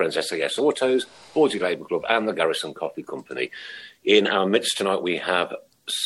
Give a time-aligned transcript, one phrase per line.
[0.00, 3.50] course, with our good friends SAS Autos, Bawdsey Labour Club, and the Garrison Coffee Company.
[4.04, 5.54] In our midst tonight, we have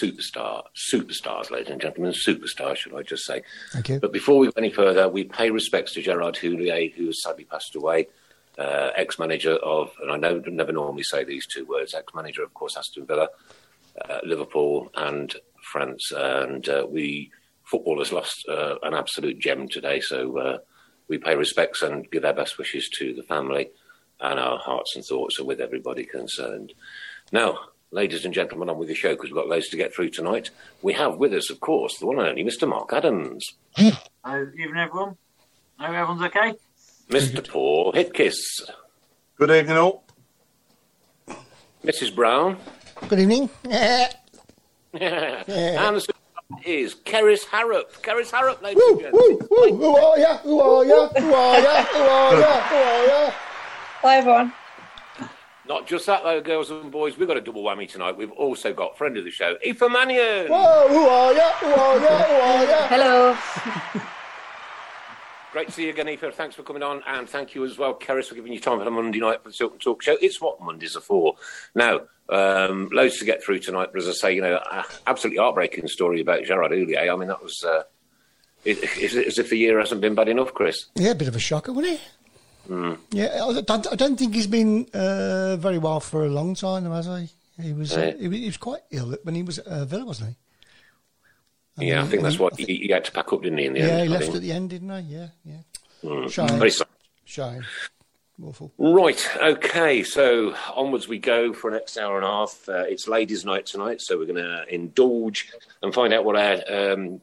[0.02, 3.42] superstar, superstars, ladies and gentlemen, superstars, should I just say.
[3.72, 4.00] Thank you.
[4.00, 7.44] But before we go any further, we pay respects to Gerard Houllier, who has sadly
[7.44, 8.08] passed away,
[8.58, 12.76] uh, ex-manager of, and I know, never normally say these two words, ex-manager, of course,
[12.76, 13.28] Aston Villa,
[14.08, 15.34] uh, Liverpool, and
[15.72, 16.12] France.
[16.14, 17.30] And uh, we
[17.64, 20.58] footballers lost uh, an absolute gem today, so uh,
[21.08, 23.70] we pay respects and give our best wishes to the family,
[24.20, 26.72] and our hearts and thoughts are with everybody concerned.
[27.32, 27.58] Now,
[27.90, 30.50] ladies and gentlemen, on with the show because we've got loads to get through tonight.
[30.82, 32.68] We have with us, of course, the one and only Mr.
[32.68, 33.44] Mark Adams,
[33.76, 33.90] Uh,
[34.24, 35.16] evening, everyone.
[35.78, 36.54] Hope everyone's okay.
[37.10, 37.46] Mr.
[37.46, 38.36] Paul Hitkiss,
[39.36, 40.04] Good evening, all.
[41.84, 42.14] Mrs.
[42.14, 42.56] Brown,
[43.08, 43.50] Good evening.
[44.94, 46.14] And the
[46.64, 47.90] is Kerys Harrop.
[48.02, 49.38] Kerys Harrop, ladies woo, and gentlemen.
[49.40, 50.36] woo, woo, who are ya?
[50.38, 51.08] Who are ya?
[51.08, 51.84] Who are ya?
[51.84, 52.60] Who are ya?
[52.68, 53.32] Who are ya?
[54.04, 54.52] Hi everyone.
[55.66, 57.16] Not just that, though, girls and boys.
[57.16, 58.18] We've got a double whammy tonight.
[58.18, 60.48] We've also got friend of the show, Aoife Mannion.
[60.48, 61.50] Whoa, who are ya?
[61.52, 62.22] Who are ya?
[62.24, 62.88] Who are ya?
[62.88, 63.38] Hello.
[65.52, 66.34] Great to see you again, Aoife.
[66.34, 68.84] Thanks for coming on, and thank you as well, Kerys, for giving you time for
[68.84, 70.18] the Monday night for the Silk and Talk show.
[70.20, 71.36] It's what Mondays are for.
[71.74, 75.38] Now, um, loads to get through tonight, but as I say, you know, uh, absolutely
[75.38, 77.10] heartbreaking story about Gerard Houllier.
[77.10, 77.84] I mean, that was uh,
[78.66, 80.88] it, it's as if the year hasn't been bad enough, Chris.
[80.94, 82.00] Yeah, a bit of a shocker, wasn't it?
[83.10, 86.84] Yeah, I don't, I don't think he's been uh, very well for a long time,
[86.90, 87.28] has he?
[87.62, 88.12] He was, uh, Yeah.
[88.22, 90.30] he was he was quite ill when he was at uh, Villa, wasn't
[91.76, 91.86] he?
[91.88, 93.58] yeah, I mean, think that's I what think- he, he had to pack up, didn't
[93.58, 93.66] he?
[93.66, 95.14] In the Yeah, end, he I left at the end, didn't he?
[95.14, 95.56] Yeah, yeah.
[96.02, 96.30] Mm.
[96.30, 96.58] Shame.
[96.58, 96.90] Very sorry.
[97.24, 97.64] Shame.
[98.44, 98.72] Awful.
[98.78, 102.68] Right, okay, so onwards we go for the next hour and a half.
[102.68, 105.52] Uh, it's ladies' night tonight, so we're going to indulge
[105.82, 106.54] and find out what our
[106.94, 107.20] um,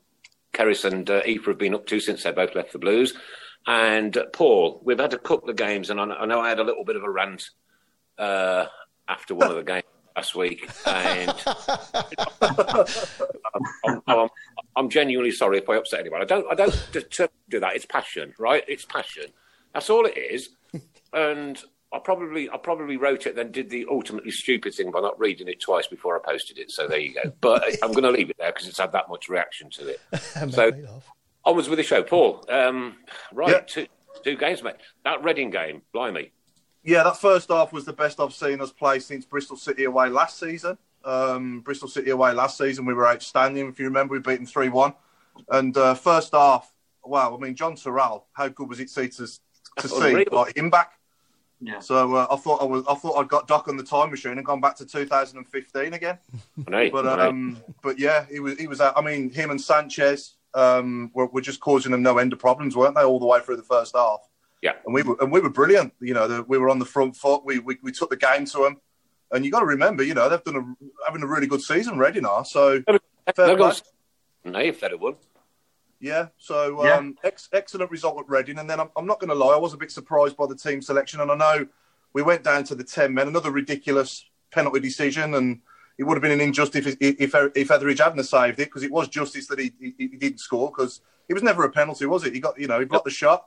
[0.53, 3.13] Keris and uh, Aoife have been up to since they both left the Blues.
[3.67, 6.63] And uh, Paul, we've had a couple of games, and I, know I had a
[6.63, 7.49] little bit of a rant
[8.17, 8.65] uh,
[9.07, 9.83] after one of the games
[10.15, 11.33] last week, and
[13.85, 14.29] I'm, I'm,
[14.75, 16.21] I'm genuinely sorry if I upset anyone.
[16.21, 17.75] I don't, I don't do that.
[17.75, 18.63] It's passion, right?
[18.67, 19.25] It's passion.
[19.73, 20.49] That's all it is.
[21.13, 21.61] And
[21.93, 25.47] I probably, I probably wrote it, then did the ultimately stupid thing by not reading
[25.47, 26.71] it twice before I posted it.
[26.71, 27.31] So there you go.
[27.41, 29.99] But I'm going to leave it there because it's had that much reaction to it.
[30.51, 30.71] so.
[31.43, 32.43] Onwards with the show, Paul.
[32.49, 32.97] Um,
[33.33, 33.59] right, Yeah.
[33.61, 33.87] two,
[34.23, 34.75] two games, mate.
[35.03, 36.31] That Reading game, blimey.
[36.83, 40.09] Yeah, that first half was the best I've seen us play since Bristol City away
[40.09, 40.77] last season.
[41.03, 43.67] Um, Bristol City away last season, we were outstanding.
[43.67, 44.93] If you remember, we beat them 3 1.
[45.49, 46.71] And uh, first half,
[47.03, 49.27] wow, I mean, Jon Toral, how good was it see to,
[49.77, 50.93] to see like, him back?
[51.59, 51.79] Yeah.
[51.79, 54.33] So uh, I thought I was, I thought I'd got Doc on the time machine
[54.33, 56.17] and gone back to 2015 again.
[56.67, 57.29] I know, But I know.
[57.29, 58.81] um, but yeah, he was he was.
[58.81, 62.39] out- I mean, him and Sanchez um, were, were just causing them no end of
[62.39, 63.03] problems, weren't they?
[63.03, 64.19] All the way through the first half.
[64.61, 64.73] Yeah.
[64.85, 65.93] and we were and we were brilliant.
[65.99, 67.43] You know, the, we were on the front foot.
[67.43, 68.77] We, we we took the game to them,
[69.31, 71.97] and you got to remember, you know, they've done a, having a really good season,
[71.97, 72.45] Reading are.
[72.45, 72.83] So
[73.35, 73.65] fair play.
[74.45, 75.15] No, if they'd have won.
[75.99, 76.95] yeah, so Yeah.
[76.95, 78.59] um, ex- excellent result at Reading.
[78.59, 80.55] And then I'm, I'm not going to lie, I was a bit surprised by the
[80.55, 81.67] team selection, and I know
[82.13, 85.61] we went down to the ten men, another ridiculous penalty decision, and
[86.01, 88.91] it would have been an injustice if if, if Etheridge hadn't saved it because it
[88.91, 92.23] was justice that he, he, he didn't score because it was never a penalty, was
[92.25, 92.33] it?
[92.33, 93.45] He got you know he blocked the shot,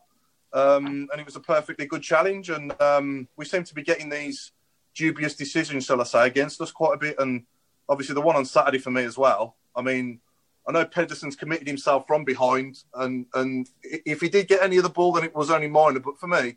[0.53, 4.09] um, and it was a perfectly good challenge, and um, we seem to be getting
[4.09, 4.53] these
[4.95, 7.43] dubious decisions, shall I say, against us quite a bit, and
[7.89, 9.57] obviously the one on Saturday for me as well.
[9.77, 10.21] I mean.
[10.67, 14.83] I know Pedersen's committed himself from behind, and, and if he did get any of
[14.83, 16.01] the ball, then it was only minor.
[16.01, 16.57] But for me,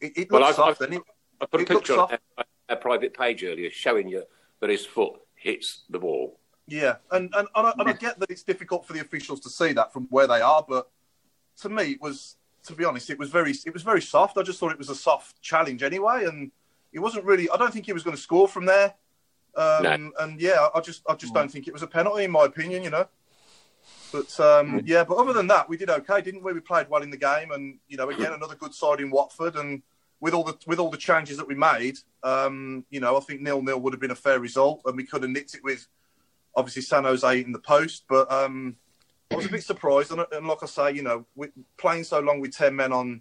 [0.00, 0.80] it, it Well, looked I- I- soft.
[0.80, 1.00] and
[1.38, 4.22] I put a picture on a, a private page earlier showing you
[4.60, 6.38] that his foot hits the ball.
[6.66, 9.50] yeah, and and, and, I, and I get that it's difficult for the officials to
[9.50, 10.88] see that from where they are, but
[11.60, 14.38] to me, it was to be honest, it was very it was very soft.
[14.38, 16.50] I just thought it was a soft challenge anyway, and
[16.92, 17.50] it wasn't really.
[17.50, 18.94] I don't think he was going to score from there.
[19.56, 20.12] Um, No.
[20.20, 22.82] And yeah, I just I just don't think it was a penalty in my opinion.
[22.82, 23.06] You know.
[24.12, 26.52] But um, yeah, but other than that, we did okay, didn't we?
[26.52, 29.56] We played well in the game, and you know, again, another good side in Watford,
[29.56, 29.82] and
[30.22, 33.40] with all the with all the changes that we made, um, you know, I think
[33.40, 35.88] nil nil would have been a fair result, and we could have nicked it with
[36.54, 38.04] obviously San Jose in the post.
[38.08, 38.76] But um,
[39.32, 41.26] I was a bit surprised, and, and like I say, you know,
[41.76, 43.20] playing so long with ten men on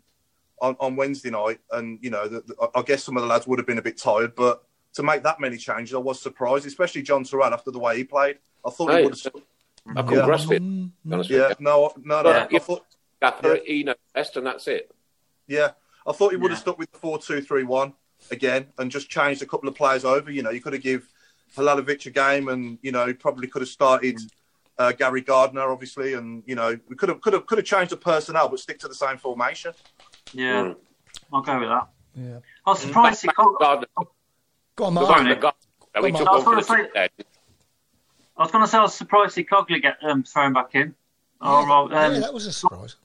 [0.62, 3.48] on, on Wednesday night, and you know, the, the, I guess some of the lads
[3.48, 4.64] would have been a bit tired, but
[4.94, 8.04] to make that many changes, I was surprised, especially Jon Toral after the way he
[8.04, 8.38] played.
[8.64, 9.34] I thought he would have.
[9.98, 10.26] I couldn't Yeah.
[10.26, 10.60] grasp it.
[10.60, 12.30] to be honest with Yeah, no, no, no.
[12.30, 12.48] Yeah.
[12.54, 12.86] I thought,
[13.20, 13.84] Gaffer, Yeah.
[13.86, 14.92] knows best, and that's it.
[15.48, 15.72] Yeah,
[16.08, 16.62] I thought he would have Yeah.
[16.62, 17.94] stuck with the four-two-three-one
[18.32, 20.32] again and just changed a couple of players over.
[20.32, 21.08] You know, you could have give
[21.56, 24.20] Halilovic a game, and you know, probably could have started
[24.78, 27.92] uh, Gary Gardner, obviously, and you know we could have could have could have changed
[27.92, 29.74] the personnel, but stick to the same formation.
[30.34, 30.76] Yeah, Mm.
[31.34, 31.88] I'll go with that.
[32.16, 32.40] Yeah.
[32.66, 33.88] I was surprised he called, Gardner,
[34.76, 35.10] Go on, Mark.
[35.10, 35.56] one that got-
[36.02, 36.46] we Come took on.
[36.46, 37.12] one I was gonna dead.
[38.38, 40.96] I was going to say I was surprised he Cogley get um, thrown back in.
[41.42, 42.96] Oh, well, um, yeah, that was a surprise.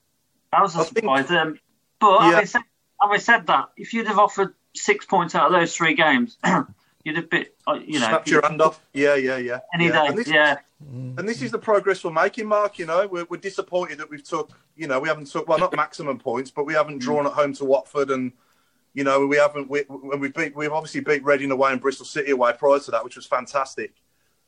[0.52, 1.30] That was a I think- surprise.
[1.30, 1.58] Um,
[1.98, 2.30] but Yeah.
[2.30, 2.62] having, said,
[3.00, 6.38] having said that, if you'd have offered six points out of those three games,
[7.04, 8.80] you'd have bit, uh, you know, Snap your hand off.
[8.92, 9.60] Yeah, yeah, yeah.
[9.74, 9.92] any yeah.
[9.92, 10.06] day.
[10.08, 12.78] And this, yeah, and this is the progress we're making, Mark.
[12.78, 15.74] You know, we're, we're disappointed that we've took, you know, we haven't took well, not
[15.76, 18.32] maximum points, but we haven't drawn at home to Watford, and
[18.94, 19.68] you know, we haven't.
[19.68, 19.84] We,
[20.18, 23.16] we beat, we've obviously beat Reading away and Bristol City away prior to that, which
[23.16, 23.94] was fantastic.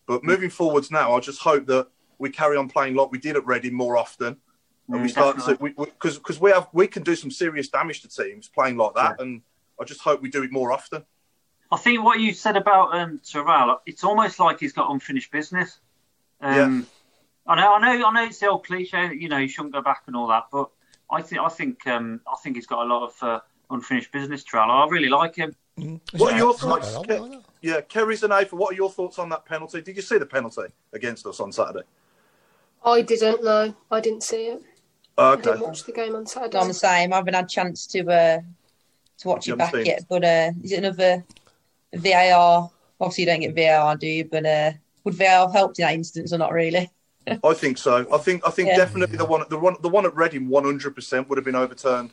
[0.07, 3.37] But moving forwards now, I just hope that we carry on playing like we did
[3.37, 4.39] at Reading more often,
[4.89, 5.73] and we Mm, start definitely.
[5.75, 8.95] to because because we have we can do some serious damage to teams playing like
[8.95, 9.43] that, and
[9.81, 11.05] I just hope we do it more often.
[11.71, 15.79] I think what you said about um, Toral, it's almost like he's got unfinished business.
[16.41, 16.89] Um,
[17.47, 18.25] I know, I know, I know.
[18.25, 20.71] It's the old cliche you know you shouldn't go back and all that, but
[21.11, 23.41] I think, I think, um, I think he's got a lot of uh,
[23.71, 24.45] unfinished business.
[24.45, 25.55] Toral, I really like him.
[26.13, 26.95] What are your thoughts?
[26.95, 27.43] like that.
[27.61, 29.81] Yeah, Kerry's and Aoife, what are your thoughts on that penalty?
[29.81, 30.63] Did you see the penalty
[30.93, 31.87] against us on Saturday?
[32.85, 33.75] I didn't know.
[33.91, 34.63] I didn't see it.
[35.19, 35.43] I Okay.
[35.43, 36.59] didn't watch the game on Saturday.
[36.59, 37.13] I'm the same.
[37.13, 38.41] I haven't had a chance to uh,
[39.19, 40.05] to watch You it back seen yet.
[40.09, 41.25] But uh, is it another
[41.93, 42.71] VAR?
[43.01, 44.25] Obviously, you don't get VAR, do you?
[44.25, 44.73] But uh,
[45.05, 46.91] would VAR have helped in that instance or not really?
[47.45, 48.07] I think so.
[48.13, 48.77] I think I think Yeah.
[48.77, 52.11] definitely the one the one the one at Reading 100% would have been overturned.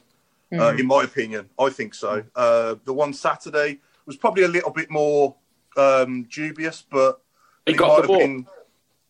[0.53, 0.79] Uh, Mm.
[0.79, 2.23] in my opinion, I think so.
[2.35, 5.35] Uh, the one Saturday was probably a little bit more
[5.75, 7.19] um, dubious, but
[7.65, 8.19] He it got might the have ball.
[8.19, 8.45] been.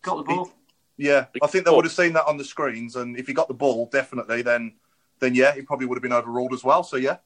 [0.02, 0.50] Got the ball.
[0.98, 3.48] Yeah, I think they would have seen that on the screens, and if he got
[3.48, 4.74] the ball, definitely, then
[5.20, 6.84] then yeah, he probably would have been overruled as well.
[6.84, 7.18] So yeah,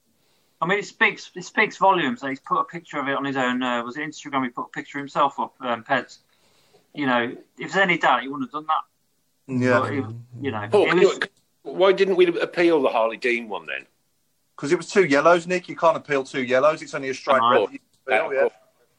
[0.61, 2.21] I mean, it speaks it speaks volumes.
[2.21, 3.61] He's put a picture of it on his own.
[3.61, 4.43] Uh, was it Instagram?
[4.43, 5.53] He put a picture of himself up.
[5.61, 6.19] Um, Peds.
[6.95, 7.23] You know,
[7.59, 9.63] if there's any doubt, he wouldn't have done that.
[9.65, 11.19] yeah, But he- you know, Paul, was, you-
[11.61, 13.85] why didn't we appeal the Harley Dean one then?
[14.55, 15.69] because it was two yellows, Nick.
[15.69, 16.81] You can't appeal two yellows.
[16.81, 17.67] It's only a straight Oh.
[17.67, 17.69] red.
[17.69, 18.49] that you can Uh, appeal, yeah.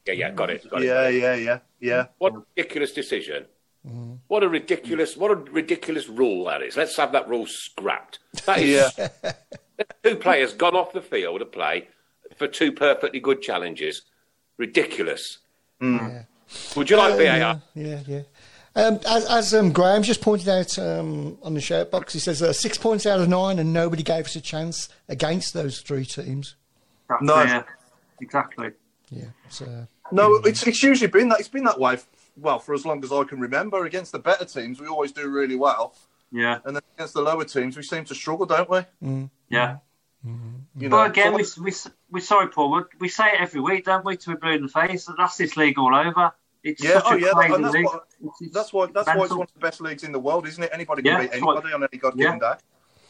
[0.07, 0.67] yeah, yeah, got it.
[0.69, 0.85] Got it.
[0.87, 2.05] Yeah, yeah, yeah, yeah.
[2.17, 3.45] What a ridiculous decision.
[4.27, 6.77] What a ridiculous, what a ridiculous rule that is.
[6.77, 8.19] Let's have that rule scrapped.
[8.45, 9.31] That is Yeah.
[10.03, 11.87] two players gone off the field to play
[12.37, 14.03] for two perfectly good challenges.
[14.57, 15.39] Ridiculous.
[15.81, 16.23] Yeah.
[16.75, 17.25] Would you like Uh, VAR?
[17.25, 18.21] yeah, yeah, yeah.
[18.75, 22.41] Um, as as um, Graham just pointed out um, on the shout box, he says
[22.41, 26.05] uh, six points out of nine, and nobody gave us a chance against those three
[26.05, 26.55] teams.
[27.09, 27.43] exactly, No.
[27.43, 27.63] yeah,
[28.21, 28.69] exactly.
[29.09, 31.39] Yeah, so No, it's it's usually been that.
[31.39, 31.97] It's been that way.
[32.37, 35.29] Well, for as long as I can remember, against the better teams, we always do
[35.29, 35.95] really well,
[36.31, 38.77] Yeah, and then against the lower teams, we seem to struggle, don't we?
[38.79, 39.25] Mm-hmm.
[39.49, 39.77] yeah.
[40.25, 40.81] Mm-hmm.
[40.81, 41.75] You know, But again, so- we, we,
[42.11, 42.71] we sorry, Paul.
[42.71, 44.17] We, we say it every week, don't we?
[44.17, 45.09] To be blue in the face.
[45.17, 46.31] That's this league all over.
[46.63, 47.85] It's Yeah, such oh, a yeah, crazy and that's league.
[47.85, 50.19] what- It's- it's that's why that's why it's one of the best leagues in the
[50.19, 50.69] world, isn't it?
[50.71, 52.53] Anybody Yeah, can beat that's what- anybody on any god given day.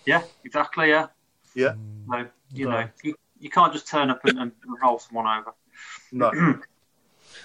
[0.05, 0.89] Yeah, exactly.
[0.89, 1.07] Yeah.
[1.53, 1.73] Yeah,
[2.07, 2.71] No, you No.
[2.81, 4.51] know, you, you can't just turn up and, and
[4.81, 5.53] roll someone over.
[6.13, 6.31] no.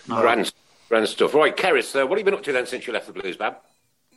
[0.08, 0.20] No.
[0.20, 0.52] Grand,
[0.88, 1.34] grand stuff.
[1.34, 3.36] Right, Kerys, uh, what have you been up to then since you left the Blues,
[3.36, 3.56] Bab?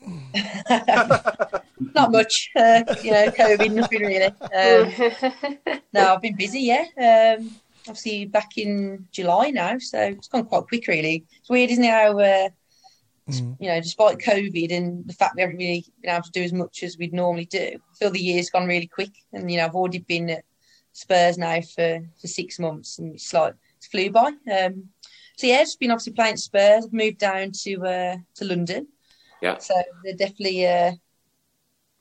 [1.95, 2.49] Not much.
[2.55, 4.25] Uh, you know, COVID, nothing really.
[4.25, 6.61] Um, no, I've been busy.
[6.61, 7.37] Yeah.
[7.39, 7.51] Um,
[7.87, 10.87] obviously back in July now, so it's gone quite quick.
[10.87, 11.89] Really, it's weird, isn't it?
[11.89, 12.49] How uh,
[13.31, 16.53] you know, despite COVID and the fact we haven't really been able to do as
[16.53, 19.11] much as we'd normally do, I feel the year's gone really quick.
[19.33, 20.43] And you know, I've already been at
[20.93, 24.31] Spurs now for, for six months, and it's like it's flew by.
[24.51, 24.89] Um,
[25.39, 26.83] so yeah, it's been obviously playing Spurs.
[26.83, 28.89] I've moved down to uh, to London.
[29.41, 29.57] Yeah.
[29.59, 30.91] So they're definitely, uh,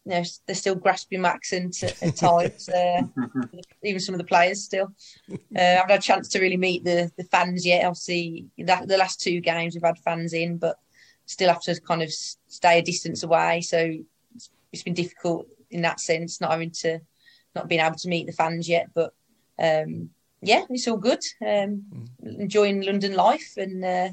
[0.05, 2.69] you know, they're still grasping my accent at, at times.
[2.69, 3.03] Uh,
[3.85, 4.93] even some of the players still.
[5.31, 7.85] Uh, I haven't had a chance to really meet the, the fans yet.
[7.85, 10.77] Obviously, that, the last two games we've had fans in, but
[11.27, 13.61] still have to kind of stay a distance away.
[13.61, 13.99] So
[14.35, 16.99] it's, it's been difficult in that sense, not having to,
[17.55, 18.89] not being able to meet the fans yet.
[18.93, 19.13] But
[19.61, 20.11] um,
[20.43, 21.23] yeah, it's all good.
[21.47, 21.85] Um,
[22.23, 23.85] Enjoying London life and.
[23.85, 24.09] Uh,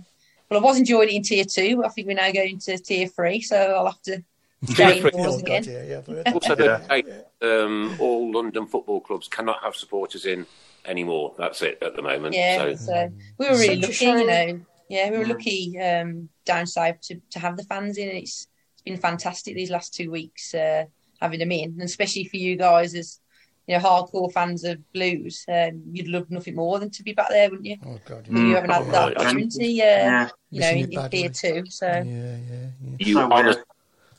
[0.48, 1.84] well, I was enjoying it in tier two.
[1.84, 4.24] I think we're now going to tier three, so I'll have to
[4.64, 5.12] stay three.
[5.16, 5.64] Oh, again.
[5.64, 6.28] God, yeah, yeah, I've heard.
[6.34, 7.22] Also, Yeah.
[7.42, 10.46] um, all London football clubs cannot have supporters in
[10.86, 11.34] anymore.
[11.36, 12.36] That's it at the moment.
[12.36, 14.62] Yeah, So, so we were really Such lucky, you know.
[14.88, 15.30] Yeah, we were Mm.
[15.30, 18.10] lucky um, down south to, to have the fans in.
[18.10, 20.86] It's it's been fantastic these last two weeks uh,
[21.20, 23.20] having them in, and especially for you guys as
[23.68, 25.44] you know hardcore fans of blues.
[25.48, 27.78] Um, you'd love nothing more than to be back there, wouldn't you?
[27.86, 28.46] Oh God, But yeah.
[28.48, 29.18] you haven't had that Right.
[29.18, 30.30] opportunity, uh, Yeah.
[30.52, 31.20] you know, Missing in, in badly.
[31.20, 31.66] tier two.
[31.70, 32.38] So yeah, yeah,
[32.84, 32.96] yeah.
[33.00, 33.60] you So honest,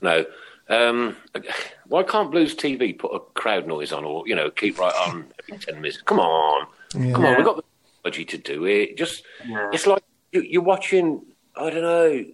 [0.00, 0.24] no.
[0.68, 1.16] Um,
[1.86, 5.32] why can't Blues TV put a crowd noise on, or you know, keep right on
[5.40, 6.02] every ten minutes?
[6.02, 7.12] Come on, Yeah.
[7.12, 7.36] come on, Yeah.
[7.36, 7.62] we've got the
[8.02, 8.96] technology to do it.
[8.98, 9.70] Just Yeah.
[9.72, 11.24] it's like you, you're watching.
[11.54, 12.24] I don't know.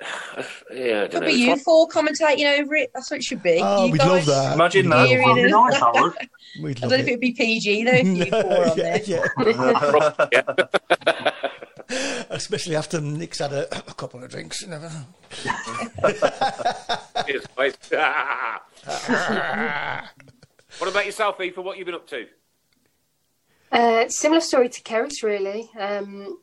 [0.00, 1.26] Yeah, I don't Could know.
[1.28, 2.90] be you four commentating over it.
[2.94, 3.60] That's what it should be.
[3.62, 4.08] Oh, you we'd guys.
[4.08, 4.54] love that.
[4.54, 5.26] Imagine That Hear that.
[5.28, 6.12] would be nice, I would.
[6.62, 7.08] We'd I don't know if it.
[7.08, 10.28] it'd be PG though if you four on yeah, there.
[10.32, 11.32] yeah.
[12.30, 14.62] Especially after Nick's had a, a couple of drinks.
[14.62, 14.90] You know.
[20.78, 21.60] What about yourself, Eva?
[21.62, 22.26] What you been up to?
[23.70, 25.70] Uh, similar story to Kerry's, really.
[25.78, 26.38] Um,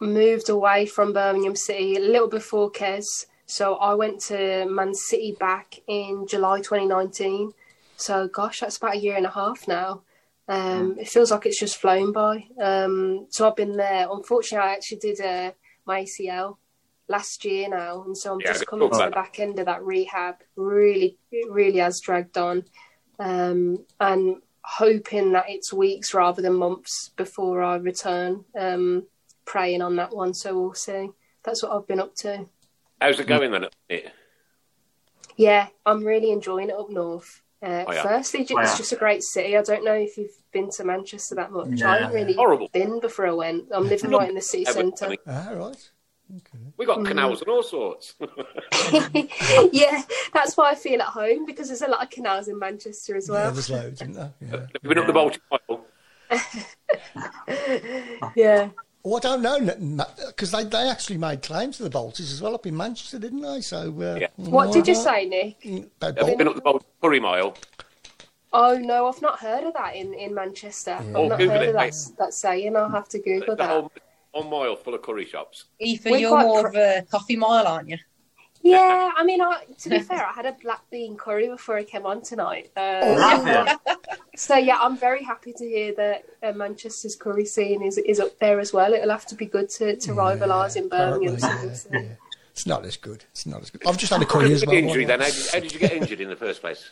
[0.00, 3.26] moved away from Birmingham City a little before Kes.
[3.46, 7.52] So I went to Man City back in July 2019.
[7.96, 10.02] So, gosh, that's about a year and a half now.
[10.48, 12.46] Um, it feels like it's just flown by.
[12.60, 14.08] Um, so I've been there.
[14.10, 15.52] Unfortunately, I actually did uh,
[15.86, 16.56] my ACL
[17.08, 19.84] last year now, and so I'm Yeah, just coming to the back end of that
[19.84, 20.36] rehab.
[20.56, 22.64] Really, it really has dragged on,
[23.18, 28.44] um, and hoping that it's weeks rather than months before I return.
[28.58, 29.06] Um,
[29.50, 31.10] praying on that one, so we'll see.
[31.42, 32.46] That's what I've been up to.
[33.00, 33.64] How's it going then?
[33.64, 33.74] at?
[35.36, 37.42] Yeah, I'm really enjoying it up north.
[37.62, 38.02] Uh, Oh, yeah.
[38.04, 38.76] Firstly, ju- Oh, it's yeah.
[38.78, 39.56] just a great city.
[39.56, 41.68] I don't know if you've been to Manchester that much.
[41.72, 41.90] Yeah.
[41.90, 42.68] I haven't really Horrible.
[42.72, 43.64] been before I went.
[43.74, 45.08] I'm living right in the city Yeah, but, I centre.
[45.08, 45.90] mean, Ah, right.
[46.76, 48.14] we got canals and all sorts.
[49.72, 50.02] yeah,
[50.32, 53.26] that's why I feel at home because there's a lot of canals in Manchester as
[53.28, 53.50] Yeah, well.
[53.52, 54.32] there's loads, isn't there?
[54.40, 54.50] Yeah.
[54.50, 55.84] Have you been up the Balti Mile?
[58.36, 58.68] Yeah.
[59.02, 62.54] Oh, I don't know, because they, they actually made claims to the Baltis as well
[62.54, 63.62] up in Manchester, didn't they?
[63.62, 64.26] So, uh, Yeah.
[64.36, 65.64] What did you say, Nick?
[65.96, 67.56] About Have you been up the Balti Curry Mile?
[68.52, 70.96] Oh no, I've not heard of that in, in Manchester.
[70.98, 72.16] I've Oh, not Google heard it, of that, mate.
[72.18, 72.76] that saying.
[72.76, 73.68] I'll have to Google The that.
[73.68, 73.92] whole
[74.32, 75.66] one mile full of curry shops.
[75.80, 77.98] Aoife, you're more pr- of a coffee mile, aren't you?
[78.62, 81.84] Yeah, I mean, I, to be fair, I had a black bean curry before I
[81.84, 82.70] came on tonight.
[82.76, 83.94] Have you?
[84.36, 88.38] so yeah, I'm very happy to hear that uh, Manchester's curry scene is is up
[88.38, 88.92] there as well.
[88.92, 91.36] It'll have to be good to, to rivalise in Birmingham.
[91.36, 92.08] apparently, so yeah, yeah.
[92.52, 93.24] It's not as good.
[93.30, 93.86] It's not as good.
[93.86, 94.76] I've just had a curry did as you well.
[94.76, 95.20] injury then?
[95.20, 96.90] How did, how did you get injured in the first place?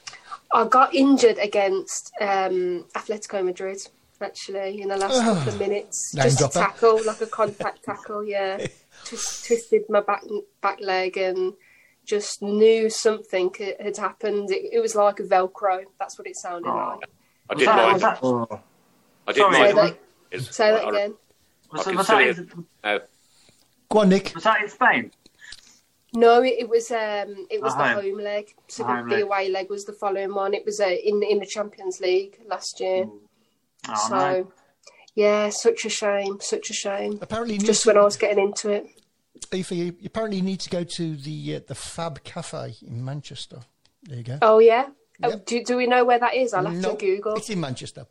[0.53, 3.79] I got injured against um, Atletico Madrid
[4.21, 6.15] actually in the last couple of minutes.
[6.15, 8.25] Name Just a tackle, like a contact tackle.
[8.25, 8.67] Yeah,
[9.05, 10.23] Twist, twisted my back
[10.61, 11.55] back leg and
[12.05, 14.51] just knew something had- had happened.
[14.51, 15.85] It, it was like a Velcro.
[15.99, 16.99] That's what it sounded Oh.
[17.01, 17.09] like.
[17.51, 17.99] I did that, mine.
[18.01, 18.61] that, Oh.
[19.27, 19.75] I did Sorry, Say mine.
[19.87, 19.99] that,
[20.31, 21.15] Is- say that again.
[21.73, 22.99] was, I was, can that see in, Uh,
[23.91, 24.33] Go on, Nick.
[24.35, 25.11] was that in Spain?
[26.15, 28.03] No, it, it was um, it was The the home.
[28.05, 28.55] home leg.
[28.69, 30.55] So The the, home the away leg was the following one.
[30.55, 33.07] It was uh, in in the Champions League last year.
[33.89, 34.53] Oh, so no.
[35.19, 37.19] Yeah, such a shame, such a shame.
[37.21, 38.87] Apparently, Just to, when I was getting into it.
[39.53, 43.59] Aoife, you you apparently need to go to the uh, the Fab Cafe in Manchester.
[44.05, 44.39] There you go.
[44.43, 44.87] Oh yeah.
[45.21, 46.55] Oh, do, do we know where that is?
[46.55, 47.35] I'll have No, to Google.
[47.35, 48.07] It's in Manchester.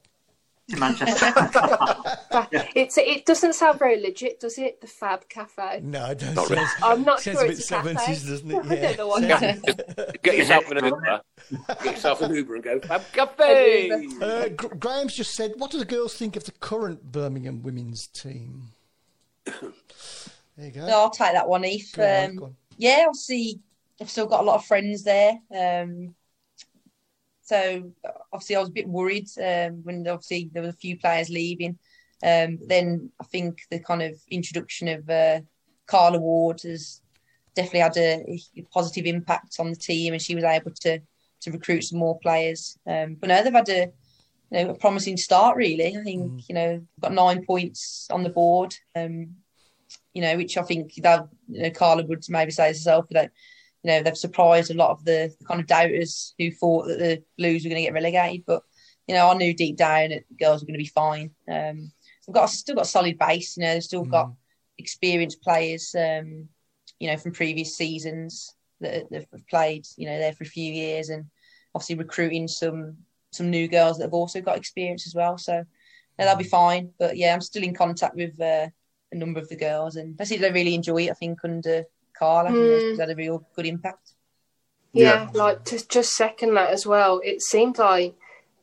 [0.70, 1.32] In Manchester.
[1.32, 4.82] Fa- It's it doesn't sound very legit, does it?
[4.82, 5.80] The Fab Cafe.
[5.82, 6.36] No, it doesn't.
[6.36, 6.66] Not really.
[6.84, 7.94] I'm not sounds sure a bit it's a cafe.
[7.94, 8.58] 70s, doesn't it?
[8.72, 10.18] I don't know what that is.
[10.24, 11.22] get yourself an Uber.
[11.68, 14.08] Get yourself an Uber and go Fab Cafe.
[14.22, 18.70] Uh, Graham's just said, what do the girls think of the current Birmingham women's team?
[19.46, 19.72] There
[20.66, 20.86] you go.
[20.86, 21.90] No, I'll take that one, Eve.
[21.96, 22.56] Go on, Um, go on.
[22.78, 23.60] yeah, obviously,
[24.02, 25.40] I've still got a lot of friends there.
[25.56, 26.14] Um,
[27.48, 27.94] so
[28.34, 31.80] obviously, I was a bit worried um, when obviously there were a few players leaving.
[32.22, 35.40] Um, then I think the kind of introduction of uh,
[35.86, 37.02] Carla Ward has
[37.56, 41.00] definitely had a, a positive impact on the team, and she was able to
[41.40, 42.78] to recruit some more players.
[42.86, 43.94] Um, but no, they've had a
[44.52, 45.56] you know a promising start.
[45.56, 48.76] Really, I think you know got nine points on the board.
[48.94, 49.36] Um,
[50.14, 53.32] you know, which I think that you know Carla would maybe say herself that
[53.84, 57.24] you know they've surprised a lot of the, kind of doubters who thought that the
[57.38, 58.64] Blues were going to get relegated, but
[59.08, 61.32] you know I knew deep down that the girls were going to be fine.
[61.50, 61.92] Um,
[62.26, 63.58] they've got still got a solid base.
[63.58, 64.32] You know, they've still got
[64.78, 65.96] experienced players.
[65.96, 66.50] Um,
[67.00, 69.86] you know, from previous seasons that that have played.
[69.98, 71.26] You know, there for a few years, and
[71.76, 72.98] obviously recruiting some
[73.32, 75.38] some new girls that have also got experience as well.
[75.38, 75.64] So
[76.18, 76.92] no, they'll be fine.
[76.98, 78.40] But yeah, I'm still in contact with.
[78.40, 78.70] Uh,
[79.12, 81.12] a number of the girls, and I think they really enjoy it.
[81.12, 81.86] I think under
[82.18, 82.90] Carla, you know, Mm.
[82.92, 84.12] it's had a real good impact.
[84.94, 87.22] Yeah, like to just second that as well.
[87.24, 88.16] It seemed like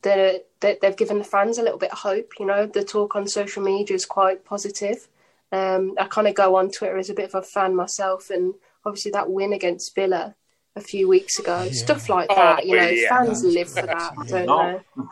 [0.03, 2.33] the, that they've given the fans a little bit of hope.
[2.41, 5.09] You know, the talk on social media is quite positive.
[5.53, 8.55] Um, I kind of go on Twitter as a bit of a fan myself, and
[8.85, 10.35] obviously that win against Villa
[10.75, 12.67] a few weeks ago, stuff like Oh, that.
[12.67, 13.09] You know, yeah.
[13.11, 15.05] fans live for that, don't they?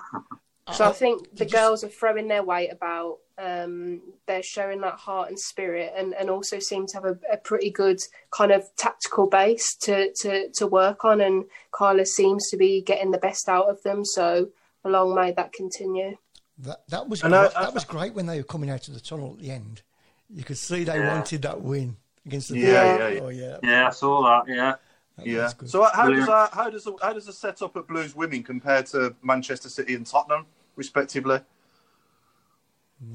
[0.72, 3.18] So I think the Did you s- girls are throwing their weight about.
[3.38, 7.36] Um, they're showing that heart and spirit, and, and also seem to have a, a
[7.36, 11.20] pretty good kind of tactical base to, to, to work on.
[11.20, 14.04] And Carla seems to be getting the best out of them.
[14.04, 14.50] So
[14.84, 16.16] long may that continue.
[16.58, 17.54] That, that, was And I- great.
[17.54, 19.82] that was great when they were coming out of the tunnel at the end.
[20.30, 21.14] You could see they Yeah.
[21.14, 21.96] wanted that win.
[22.24, 23.20] against the Yeah, yeah, yeah.
[23.20, 24.54] Oh yeah, Yeah, I saw that.
[24.54, 24.74] Yeah.
[25.16, 25.48] That Yeah.
[25.66, 26.28] So how does Brilliant.
[26.30, 29.94] uh, how does the, how does the setup at Blues women compare to Manchester City
[29.94, 30.46] and Tottenham,
[30.76, 31.40] respectively?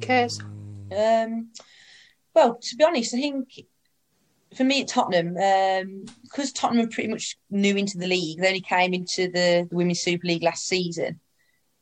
[0.01, 0.39] Cares.
[0.95, 1.49] Um,
[2.33, 3.49] well, to be honest, I think
[4.55, 8.47] for me at Tottenham, um, because Tottenham are pretty much new into the league, they
[8.47, 11.19] only came into the, the Women's Super League last season.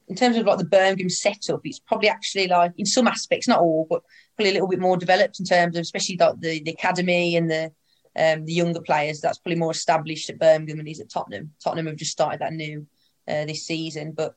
[0.07, 3.59] In terms of like the Birmingham setup, it's probably actually like in some aspects, not
[3.59, 4.03] all, but
[4.35, 7.49] probably a little bit more developed in terms of especially like the, the academy and
[7.49, 7.71] the
[8.17, 9.19] um, the younger players.
[9.19, 11.53] That's probably more established at Birmingham than it is at Tottenham.
[11.61, 12.87] Tottenham have just started that new
[13.27, 14.35] uh, this season, but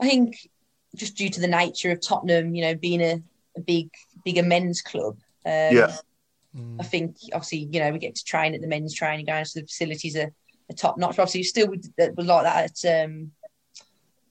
[0.00, 0.36] I think
[0.94, 3.22] just due to the nature of Tottenham, you know, being a,
[3.56, 3.90] a big
[4.24, 5.18] bigger men's club.
[5.44, 5.96] Um, Yeah.
[6.78, 9.60] I think obviously, you know, we get to train at the men's training ground, so
[9.60, 10.30] the facilities are,
[10.70, 11.18] are top notch.
[11.18, 13.32] Obviously, it still would, that like that at, um,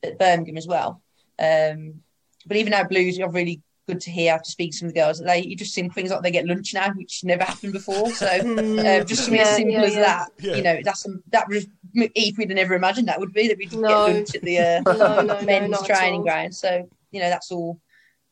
[0.01, 1.01] at Birmingham as well.
[1.37, 2.01] Um,
[2.45, 4.99] but even our Blues, are really good to hear after speaking to some of the
[4.99, 5.19] girls.
[5.19, 8.09] They you just seem things like they get lunch now, which never happened before.
[8.09, 10.01] So uh, just something as Yeah, simple yeah, as yeah.
[10.01, 10.55] that, Yeah.
[10.55, 11.67] you know, that's some, that was
[12.15, 13.87] Eve would have never imagined that would be that we'd No.
[13.87, 16.55] get lunch at the uh, No, no, no, men's not training ground.
[16.55, 17.79] So you know that's all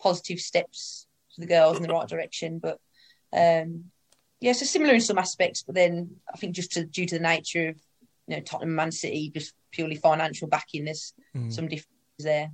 [0.01, 2.59] positive steps for the girls in the right direction.
[2.59, 2.79] But
[3.33, 3.85] um,
[4.39, 7.23] yeah, so similar in some aspects, but then I think just to, due to the
[7.23, 7.75] nature of
[8.27, 11.51] you know Tottenham, Man City, just purely financial backing, there's Mm.
[11.53, 11.87] some differences
[12.19, 12.51] there.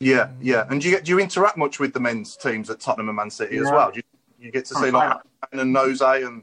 [0.00, 0.66] Yeah, yeah.
[0.68, 3.16] And do you get do you interact much with the men's teams at Tottenham and
[3.16, 3.90] Man City as well?
[3.90, 5.18] Do you, you get to see like
[5.52, 6.42] and Nose and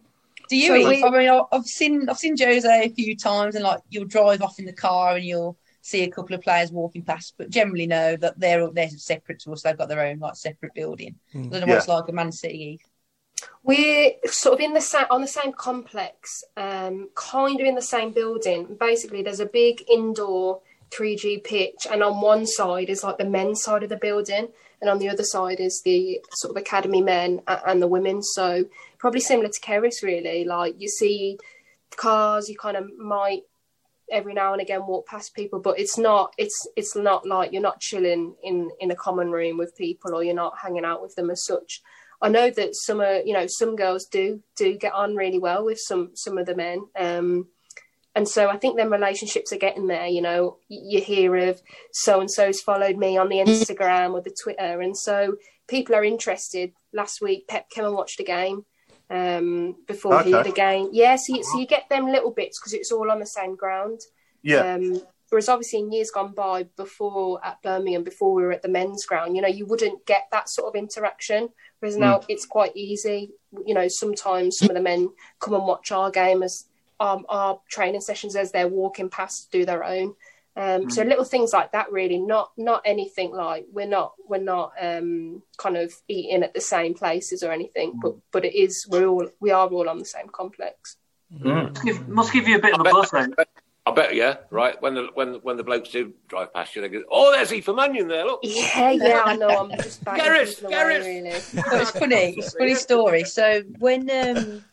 [0.50, 0.68] Do you?
[0.68, 3.82] So we- I mean, I- I've seen I've seen Jose a few times, and like
[3.90, 7.34] you'll drive off in the car and you'll see a couple of players walking past,
[7.38, 9.62] but generally know that they're they're separate to us.
[9.64, 11.16] They've got their own like separate building.
[11.34, 12.80] I don't know what it's like at Man City.
[13.64, 17.82] We're sort of in the sa- on the same complex, um, kind of in the
[17.82, 18.76] same building.
[18.80, 20.62] Basically, there's a big indoor
[20.94, 24.50] 3G pitch, and on one side is like the men's side of the building,
[24.82, 28.22] and on the other side is the sort of academy men and the women.
[28.22, 28.66] So
[28.98, 30.44] probably similar to Kerys, really.
[30.44, 31.38] Like you see
[31.96, 33.44] cars, you kind of might
[34.12, 37.62] every now and again walk past people, but it's not it's it's not like you're
[37.62, 41.16] not chilling in in a common room with people or you're not hanging out with
[41.16, 41.82] them as such.
[42.22, 45.66] I know that some are, you know, some girls do do get on really well
[45.66, 47.48] with some some of the men, um,
[48.16, 50.08] and so I think them relationships are getting there.
[50.08, 54.36] You know, you hear of so and so's followed me on the Instagram or the
[54.44, 55.36] Twitter, and so
[55.68, 56.74] people are interested.
[56.94, 58.66] Last week, Pep came and watched a game
[59.10, 60.90] um, before he had a game.
[60.92, 63.56] Yeah, so you, so you get them little bits because it's all on the same
[63.56, 64.02] ground.
[64.42, 68.62] yeah, Um, whereas obviously in years gone by, before at Birmingham, before we were at
[68.62, 71.50] the men's ground, you know, you wouldn't get that sort of interaction.
[71.80, 73.32] Whereas now it's quite easy.
[73.66, 76.66] You know, sometimes some of the men come and watch our game as
[77.02, 80.16] um, our training sessions as they're walking past do their own.
[80.56, 82.20] Um, So little things like that, really.
[82.20, 86.94] Not not anything like we're not we're not um, kind of eating at the same
[86.94, 88.00] places or anything.
[88.02, 90.98] But but it is we're all we are all on the same complex.
[91.30, 93.34] Must give, must give you a bit of a bet- buzz then.
[93.84, 94.80] I bet, yeah, right.
[94.82, 97.70] When the when when the blokes do drive past you, they go, "Oh, there's Aoife
[97.74, 98.26] Mannion there.
[98.26, 99.48] Look." Yeah, yeah, I know.
[99.48, 101.06] I'm just batting Gareth, Gareth.
[101.06, 101.32] really.
[101.72, 102.36] Well, it's funny.
[102.38, 103.24] It's a funny story.
[103.24, 104.64] So when um,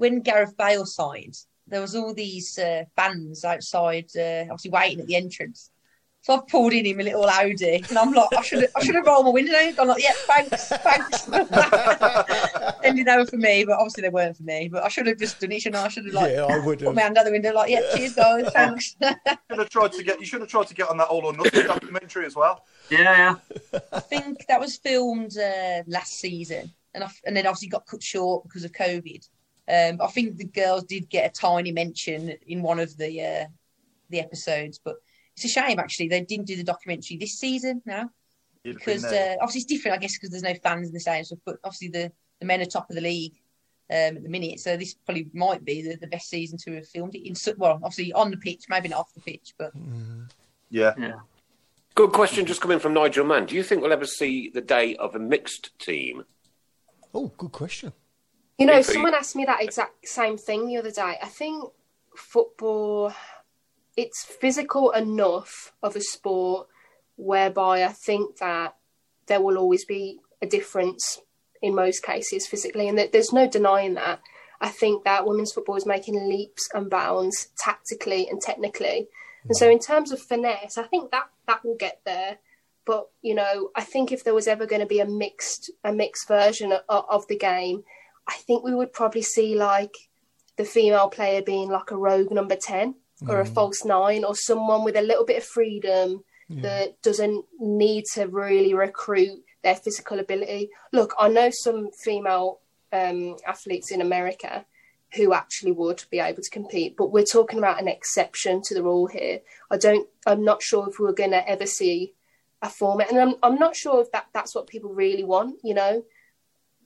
[0.00, 1.36] when Gareth Bale signed,
[1.66, 5.70] there was all these uh, fans outside, uh, obviously waiting at the entrance.
[6.22, 8.94] So I've pulled in him a little Audi, and I'm like, I should I should
[8.94, 9.74] have rolled my window down.
[9.78, 11.28] I'm like, yeah, thanks, thanks.
[12.84, 14.68] Ended over for me, but obviously they weren't for me.
[14.70, 15.62] But I should have just done it.
[15.62, 15.84] Shouldn't I?
[15.84, 16.94] I should have like yeah, I would put have.
[16.94, 18.96] my hand out the window, like, yeah, cheers, guys, thanks.
[19.00, 21.34] should have tried to get you should have tried to get on that All or
[21.34, 22.64] Nothing documentary as well.
[22.90, 23.36] Yeah,
[23.72, 23.80] yeah.
[23.92, 28.02] I think that was filmed uh, last season, and I, and then obviously got cut
[28.02, 29.26] short because of COVID.
[29.70, 33.46] Um, I think the girls did get a tiny mention in one of the uh,
[34.08, 34.96] the episodes, but
[35.36, 38.10] it's a shame actually they didn't do the documentary this season now
[38.64, 41.24] You'd because uh, obviously it's different, I guess, because there's no fans in the stadium.
[41.24, 43.34] So, but obviously the the men are top of the league
[43.90, 46.88] um, at the minute, so this probably might be the, the best season to have
[46.88, 47.34] filmed it in.
[47.56, 49.72] Well, obviously on the pitch, maybe not off the pitch, but
[50.70, 50.94] yeah.
[50.98, 51.12] Yeah.
[51.94, 53.46] Good question, just coming from Nigel Mann.
[53.46, 56.24] Do you think we'll ever see the day of a mixed team?
[57.12, 57.92] Oh, good question.
[58.60, 61.16] You know, someone asked me that exact same thing the other day.
[61.22, 61.64] I think
[62.14, 63.14] football,
[63.96, 66.68] it's physical enough of a sport
[67.16, 68.76] whereby I think that
[69.28, 71.22] there will always be a difference
[71.62, 74.20] in most cases physically, and that there's no denying that.
[74.60, 79.08] I think that women's football is making leaps and bounds tactically and technically.
[79.44, 79.72] And so, mm.
[79.72, 82.36] in terms of finesse, I think that that will get there.
[82.84, 85.94] But you know, I think if there was ever going to be a mixed a
[85.94, 87.84] mixed version of, of the game,
[88.26, 89.94] I think we would probably see like
[90.56, 92.94] the female player being like a rogue number 10
[93.28, 98.04] or a false nine or someone with a little bit of freedom that doesn't need
[98.14, 100.70] to really recruit their physical ability.
[100.92, 102.60] Look, I know some female
[102.92, 104.64] um, athletes in America
[105.14, 106.96] who actually would be able to compete.
[106.96, 109.40] But we're talking about an exception to the rule here.
[109.70, 110.08] I don't.
[110.26, 112.14] I'm not sure if we're going to ever see
[112.62, 115.58] a format, and I'm I'm not sure if that that's what people really want.
[115.62, 116.04] You know,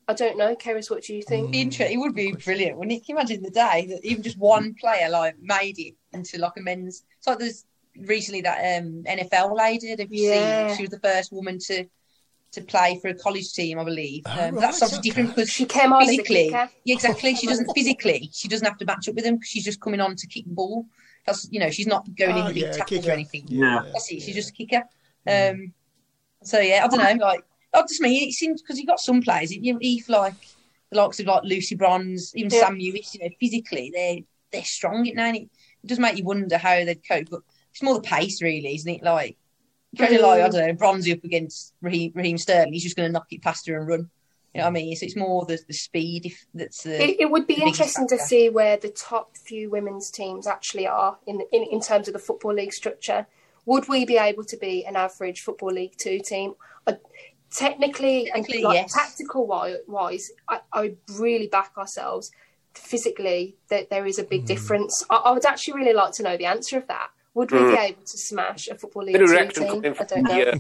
[0.07, 0.55] I don't know.
[0.55, 1.51] Kerys, what do you think?
[1.51, 3.07] Be inter- it would be brilliant, wouldn't it?
[3.07, 6.53] Can you imagine the day that even just one player like made it into like
[6.59, 7.05] a men's?
[7.19, 7.65] It's like there's
[7.97, 9.89] recently that um, NFL lady.
[9.91, 10.69] Have you Yeah.
[10.69, 10.77] seen?
[10.77, 11.87] She was the first woman to
[12.53, 14.23] to play for a college team, I believe.
[14.27, 15.09] Oh, um, right, that's obviously okay.
[15.09, 16.71] different because She came on as a physically, kicker.
[16.85, 17.35] yeah, exactly.
[17.35, 18.31] She doesn't physically.
[18.33, 20.45] She doesn't have to match up with them because she's just coming on to kick
[20.45, 20.87] the ball.
[21.27, 23.11] That's you know she's not going Oh, in to yeah, big tackles kicker.
[23.11, 23.45] or anything.
[23.49, 23.83] Yeah.
[23.93, 24.21] That's it.
[24.23, 24.83] She's just a kicker.
[25.27, 25.73] Um,
[26.43, 27.25] so yeah, I don't know.
[27.27, 28.29] Like, I just me.
[28.29, 29.53] it seems because you've got some players.
[29.53, 30.35] You like
[30.91, 32.61] the likes of like Lucy Bronze, even Yeah.
[32.61, 33.15] Sam Lewis.
[33.15, 34.19] You know, physically they're
[34.53, 35.27] they're strong at now.
[35.27, 35.43] and It,
[35.83, 37.31] it does make you wonder how they'd cope.
[37.31, 39.03] But it's more the pace, really, isn't it?
[39.03, 39.37] Like,
[39.99, 40.53] kind of like I mm.
[40.53, 42.73] don't know, Bronzy up against Raheem, Raheem Sterling.
[42.73, 44.11] He's just going to knock it past her and run.
[44.55, 44.95] You know what I mean?
[44.95, 47.03] So it's more the, the speed if that's the.
[47.03, 51.19] It, it would be interesting to see where the top few women's teams actually are
[51.27, 53.27] in, in in terms of the football league structure.
[53.67, 56.55] Would we be able to be an average football league two team?
[57.55, 58.93] Technically, Technically, and like, yes.
[58.93, 62.31] tactical wise, I, I really back ourselves.
[62.75, 65.05] Physically, that there is a big difference.
[65.09, 67.09] I, I would actually really like to know the answer of that.
[67.35, 69.73] Would we be able to smash a football league Bit of two reaction team?
[69.73, 70.53] coming I from don't know.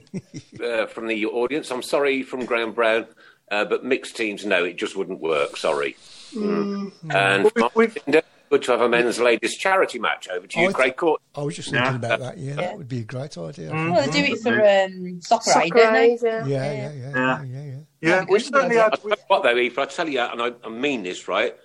[0.52, 1.70] the, uh, uh, from the audience.
[1.72, 3.06] I'm sorry from Graham Brown,
[3.50, 5.56] uh, but mixed teams, no, it just wouldn't work.
[5.56, 5.96] Sorry.
[6.32, 6.92] Mm.
[7.10, 8.22] And Well, we've- we've- Binder,
[8.54, 10.28] good to have a men's ladies charity match.
[10.28, 11.20] Over to you, I- Craig Court.
[11.34, 11.82] I was just Yeah.
[11.90, 12.38] thinking about that.
[12.38, 12.56] Yeah, Yeah.
[12.56, 13.70] that would be a great idea.
[13.70, 13.72] Mm.
[13.84, 13.96] think.
[13.96, 16.12] well, they do it for um, soccer, aid, don't they?
[16.12, 16.46] aid, yeah.
[16.46, 17.72] Yeah, yeah, yeah, yeah, yeah, yeah.
[18.00, 18.82] Yeah, That'd we certainly Yeah.
[18.84, 18.94] had.
[18.94, 21.56] I what, though, Eve, I tell you, and I, I mean this, right?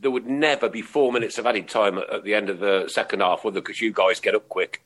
[0.00, 2.88] There would never be four minutes of added time at, at the end of the
[2.88, 3.60] second half, would there?
[3.62, 4.82] Because you guys get up quick.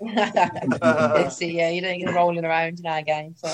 [0.00, 3.34] Let's see, yeah, you don't get rolling around in our game.
[3.36, 3.48] So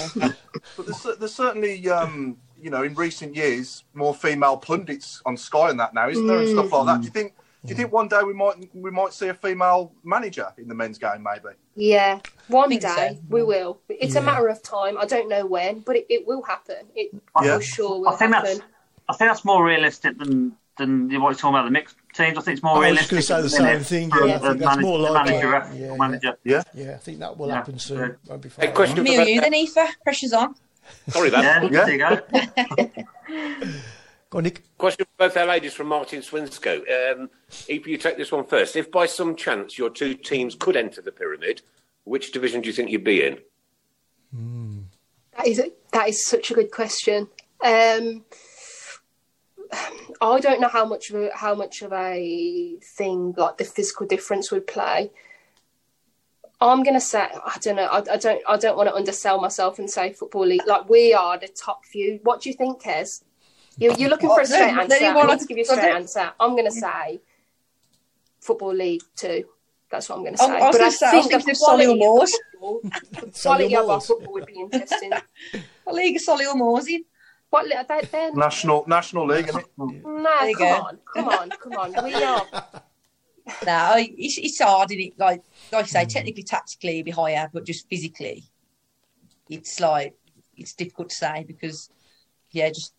[0.77, 5.71] But there's, there's certainly, um, you know, in recent years, more female pundits on Sky
[5.71, 7.01] and that now, isn't there, and stuff like that.
[7.01, 7.35] Do you think?
[7.65, 10.75] Do you think one day we might we might see a female manager in the
[10.75, 11.25] men's game?
[11.25, 11.55] Maybe.
[11.75, 13.19] Yeah, one day so.
[13.29, 13.81] we will.
[13.89, 14.21] It's Yeah.
[14.21, 14.97] a matter of time.
[14.99, 16.87] I don't know when, but it, it will happen.
[16.95, 17.11] It
[17.43, 17.57] Yeah.
[17.57, 18.59] for sure will I think happen.
[18.59, 18.71] that's
[19.09, 22.39] I think that's more realistic than than what you're talking about the mixed teams.
[22.39, 23.29] I think it's more I was just realistic.
[23.37, 25.33] gonna say the same thing, for yeah, I think that's manag- more likely.
[25.33, 26.39] manager, Yeah, ref- yeah, manager.
[26.45, 26.63] Yeah.
[26.75, 27.55] Yeah, I think that will Yeah.
[27.55, 28.17] happen soon.
[28.29, 28.65] Won't be far.
[28.67, 29.97] Hey, question me for or you then, Aoife?
[30.05, 30.55] Pressure's on.
[31.09, 31.63] Sorry, that.
[31.63, 31.85] Yeah, Yeah.
[31.85, 33.03] there you go.
[34.31, 34.63] Go on, Nick.
[34.77, 36.81] Question for both our ladies from Martin Swinscoe.
[37.13, 37.31] Um,
[37.69, 41.01] if you take this one first, if by some chance your two teams could enter
[41.01, 41.63] the pyramid,
[42.05, 43.39] which division do you think you'd be in?
[45.37, 47.29] That is a, that is such a good question.
[47.65, 48.25] Um,
[50.21, 54.07] I don't know how much of a, how much of a thing like the physical
[54.07, 55.11] difference would play.
[56.61, 57.85] I'm gonna say I don't know.
[57.85, 61.13] I, I don't I don't want to undersell myself and say football league like we
[61.13, 62.19] are the top few.
[62.23, 63.23] What do you think, Kez?
[63.79, 65.01] You're, you're looking for a straight no, answer.
[65.01, 66.33] no, I well, want to give you a I straight don't- answer.
[66.41, 67.21] I'm gonna say
[68.41, 69.45] football league two.
[69.91, 70.45] That's what I'm gonna say.
[70.47, 71.93] I, I was But going to say, I was think thinking the of Solihull quality
[71.93, 72.39] of Moors.
[72.53, 72.81] football-
[73.13, 75.13] the quality of our football would be interesting.
[75.87, 77.05] A league of Solihull Moors in.
[77.51, 79.67] What li- they, they're National National League, isn't it?
[79.79, 82.05] Nah, There you come on, come on, come on.
[82.05, 82.47] We are.
[83.65, 85.19] No, it's, it's hard, is it?
[85.19, 86.09] Like, like I say, mm.
[86.09, 88.45] technically, tactically, it'd be higher, but just physically,
[89.49, 90.15] it's like
[90.57, 91.91] it's difficult to say because,
[92.51, 92.95] yeah, just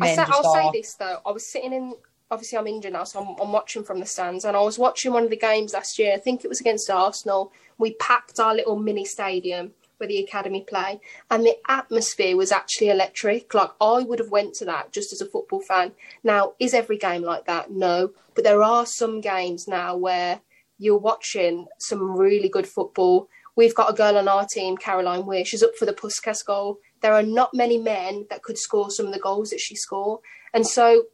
[0.00, 0.72] I say, just I'll are.
[0.72, 1.20] say this though.
[1.26, 1.94] I was sitting in.
[2.30, 4.44] Obviously, I'm injured now, so I'm, I'm watching from the stands.
[4.44, 6.12] And I was watching one of the games last year.
[6.12, 7.52] I think it was against Arsenal.
[7.78, 12.88] We packed our little mini stadium where the academy play, and the atmosphere was actually
[12.88, 13.52] electric.
[13.52, 15.92] Like I would have went to that just as a football fan.
[16.24, 17.70] Now, is every game like that?
[17.70, 20.40] No, but there are some games now where
[20.78, 23.28] you're watching some really good football.
[23.56, 25.44] We've got a girl on our team, Caroline Weir.
[25.44, 26.78] She's up for the Puskas goal.
[27.02, 30.20] There are not many men that could score some of the goals that she scored.
[30.54, 31.06] And so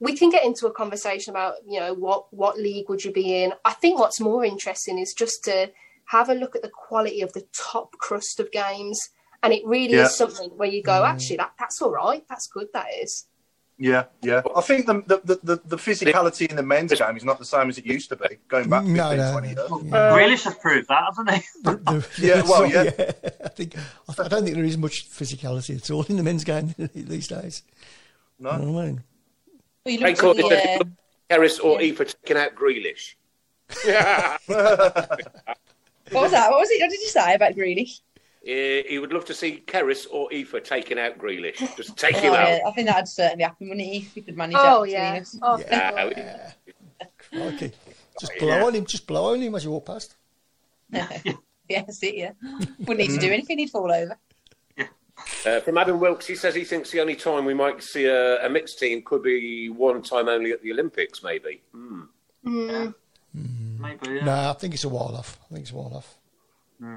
[0.00, 3.44] we can get into a conversation about, you know, what, what league would you be
[3.44, 3.52] in?
[3.64, 5.70] I think what's more interesting is just to
[6.12, 8.98] have a look at the quality of the top crust of games.
[9.42, 10.04] And it really Yeah.
[10.06, 12.24] is something where you go, actually, that, that's all right.
[12.28, 13.26] That's good, that is.
[13.78, 14.42] Yeah, yeah.
[14.54, 17.46] I think the the, the, the, the physicality in the men's game is not the
[17.46, 19.56] same as it used to be, going back 15, No, no, 20 years.
[19.70, 19.76] no.
[19.96, 21.40] Uh, Grealish has proved that, hasn't he?
[21.64, 23.12] The- the- Yeah, well, so, yeah.
[23.44, 26.44] I think I, I don't think there is much physicality at all in the men's
[26.44, 27.62] game these days.
[28.38, 28.52] No.
[28.52, 29.04] You know what I mean?
[29.86, 30.88] Well, you Craig looked Court, at the, uh,
[31.30, 33.14] Harris or E for taking out Grealish?
[36.10, 36.50] What was that?
[36.50, 36.80] What was it?
[36.80, 38.00] What did you say about Grealish?
[38.42, 41.58] Uh, he would love to see Kerys or Aoife taking out Grealish.
[41.76, 42.48] Just take Oh, him out.
[42.48, 43.96] yeah, I think that'd certainly happen, wouldn't it?
[43.98, 45.10] If we could manage Oh, that yeah.
[45.18, 45.38] between us.
[45.42, 46.14] Oh, Yeah, God.
[46.16, 47.72] we- Crikey.
[48.18, 50.14] Just blow on him, just blow on him as you walk past.
[50.90, 51.18] yeah,
[51.68, 52.32] that's it, yeah.
[52.80, 54.16] Wouldn't need to do anything, he'd fall over.
[55.46, 58.44] Uh, from Adam Wilkes, he says he thinks the only time we might see a,
[58.44, 61.60] a mixed team could be one time only at the Olympics, maybe.
[61.72, 62.02] Hmm.
[62.46, 62.94] Mm.
[63.80, 64.16] Maybe.
[64.16, 64.24] Yeah.
[64.24, 65.38] No, I think it's a while off.
[65.50, 66.16] I think it's a while off.
[66.78, 66.96] Hmm.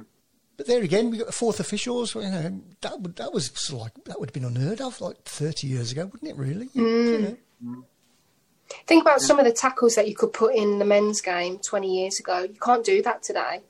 [0.56, 2.14] But there again, we got the fourth officials.
[2.16, 5.02] You know, that would that was sort of like that would have been unheard of
[5.02, 6.38] like thirty years ago, wouldn't it?
[6.38, 6.68] Really?
[6.68, 6.80] Hmm.
[6.86, 7.38] You know?
[7.64, 7.82] Hmm.
[8.88, 11.96] Think about some of the tackles that you could put in the men's game 20
[11.96, 12.40] years ago.
[12.40, 13.62] You can't do that today.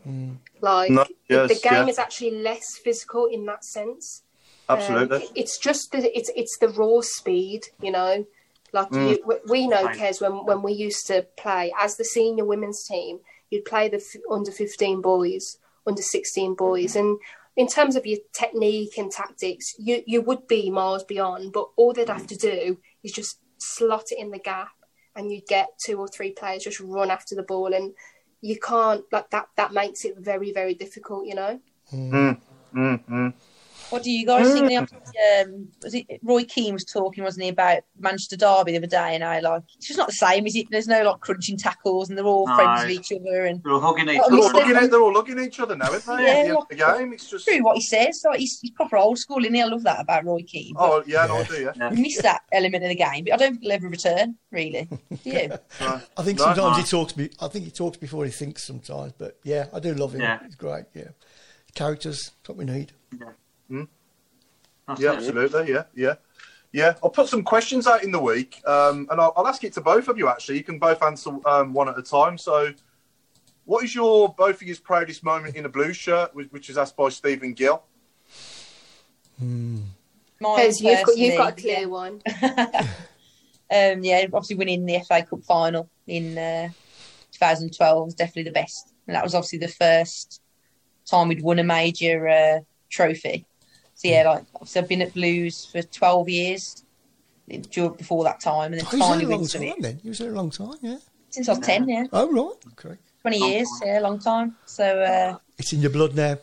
[0.61, 1.87] Like, No, the- the game yeah.
[1.87, 4.23] is actually less physical in that sense.
[4.69, 5.17] Absolutely.
[5.17, 8.25] Um, it's just the it's it's the raw speed, you know.
[8.73, 9.09] Like Mm.
[9.09, 9.97] you, we- know, Right.
[9.97, 13.97] Kez, when when we used to play as the senior women's team, you'd play the
[13.97, 17.19] f- under fifteen boys, under sixteen boys, and
[17.55, 21.53] in terms of your technique and tactics, you you would be miles beyond.
[21.53, 24.71] But all they'd have to do is just slot it in the gap,
[25.15, 27.93] and you'd get two or three players just run after the ball, and
[28.41, 29.49] you can't like that.
[29.55, 31.59] That makes it very very difficult, you know.
[31.93, 32.41] Mm,
[32.73, 33.33] mm, mm.
[33.93, 34.89] What do you guys think?
[34.91, 39.13] Um, was it Roy Keane was talking, wasn't he, about Manchester Derby the other day?
[39.13, 40.65] And I like it's just not the same, is it?
[40.71, 42.55] There's no like crunching tackles, and they're all No.
[42.55, 43.45] friends with each other.
[43.45, 44.49] And They're all hugging each They're all other.
[44.49, 44.53] Mr.
[44.53, 46.11] looking at they're all looking at each other now, aren't they?
[46.13, 48.23] Yeah, at the end of the game, it's just true what he says.
[48.25, 49.55] Like he's, he's proper old school, isn't?
[49.55, 50.73] I love that about Roy Keane.
[50.75, 51.71] Oh yeah, no, I do yeah.
[51.75, 51.89] Yeah.
[51.91, 54.35] we miss that element of the game, but I don't think he'll ever return.
[54.51, 54.87] Really,
[55.23, 55.49] do you?
[55.81, 56.01] Right.
[56.17, 56.83] I think No, sometimes no.
[56.83, 57.13] he talks.
[57.13, 58.65] Be, I think he talks before he thinks.
[58.65, 60.21] Sometimes, but yeah, I do love him.
[60.21, 60.39] Yeah.
[60.43, 60.85] He's great.
[60.95, 61.09] Yeah,
[61.75, 62.31] characters.
[62.39, 62.91] That's what we need.
[64.87, 65.71] That's Yeah, absolutely.
[65.71, 66.15] Yeah, yeah,
[66.71, 66.93] yeah.
[67.03, 69.81] I'll put some questions out in the week, um, and I'll, I'll ask it to
[69.81, 70.27] both of you.
[70.27, 72.37] Actually, you can both answer um, one at a time.
[72.37, 72.73] So,
[73.65, 76.77] what is your both of your proudest moment in a blue shirt, which, which is
[76.77, 77.83] asked by Stephen Gill?
[79.39, 82.21] Mine Kez, you've got you've got a personally, clear one.
[83.73, 86.69] Um, yeah, obviously winning the FA Cup final in uh,
[87.31, 90.41] 2012 was definitely the best, and that was obviously the first
[91.09, 92.59] time we'd won a major uh,
[92.91, 93.47] trophy.
[93.95, 96.83] So yeah, like obviously I've been at Blues for 12 years
[97.47, 99.81] before that time, and then Oh, he finally there a long went to time it
[99.81, 99.99] then.
[100.01, 100.73] He was there a long time.
[100.81, 100.97] Yeah.
[101.29, 101.89] since I was 10.
[101.89, 102.85] Yeah, Oh right.
[102.85, 102.97] Okay.
[103.21, 103.87] 20 Long years, time.
[103.89, 104.55] yeah, long time.
[104.65, 106.37] So uh, It's in your blood now.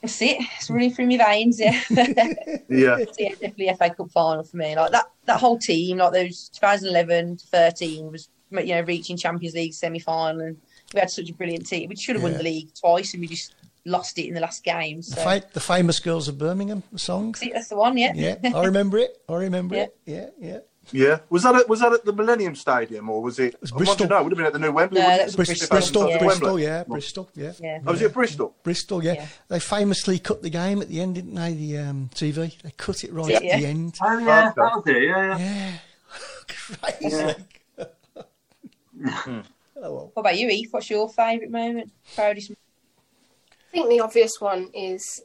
[0.00, 0.36] that's it.
[0.58, 1.58] It's running through my veins.
[1.58, 1.80] Yeah.
[2.68, 4.74] Yeah, So, yeah, definitely FA Cup final for me.
[4.76, 9.54] Like that, that whole team, like those 2011 to 13 was, you know, reaching Champions
[9.54, 10.56] League semi final, and
[10.92, 11.88] we had such a brilliant team.
[11.88, 14.64] We should have won the league twice, and we just lost it in the last
[14.64, 15.00] game.
[15.00, 17.34] The, fa- the famous Girls of Birmingham song.
[17.34, 18.12] See, that's the one, yeah.
[18.14, 19.22] Yeah, I remember it.
[19.28, 19.82] I remember Yeah.
[19.82, 19.96] it.
[20.06, 20.58] Yeah, yeah.
[20.92, 21.18] yeah.
[21.30, 23.60] Was that at, was that at the Millennium Stadium or was it?
[23.60, 24.08] was I want to Bristol.
[24.08, 24.18] know.
[24.20, 25.00] It would have been at the new Wembley.
[25.00, 26.18] No, wouldn't that was Bristol, Bristol, Bristol, yeah.
[26.18, 26.62] Bristol, Wembley.
[26.64, 27.52] yeah, Bristol, yeah.
[27.60, 27.78] Yeah.
[27.86, 28.54] Oh, was it Bristol?
[28.62, 29.12] Bristol, yeah.
[29.14, 29.26] Yeah.
[29.48, 31.52] They famously cut the game at the end, didn't they?
[31.54, 33.36] The um, TV, they cut it right Yeah.
[33.36, 33.98] at the end.
[34.02, 34.60] Oh yeah, Okay.
[34.62, 34.92] that'll do.
[35.00, 35.38] Yeah, yeah.
[35.38, 35.76] Yeah,
[36.80, 37.34] crazy.
[39.06, 39.42] oh
[39.76, 40.10] well.
[40.14, 40.68] What about you, Eve?
[40.70, 41.90] What's your favourite moment?
[42.14, 42.54] Proudest I
[43.74, 45.22] think the obvious one is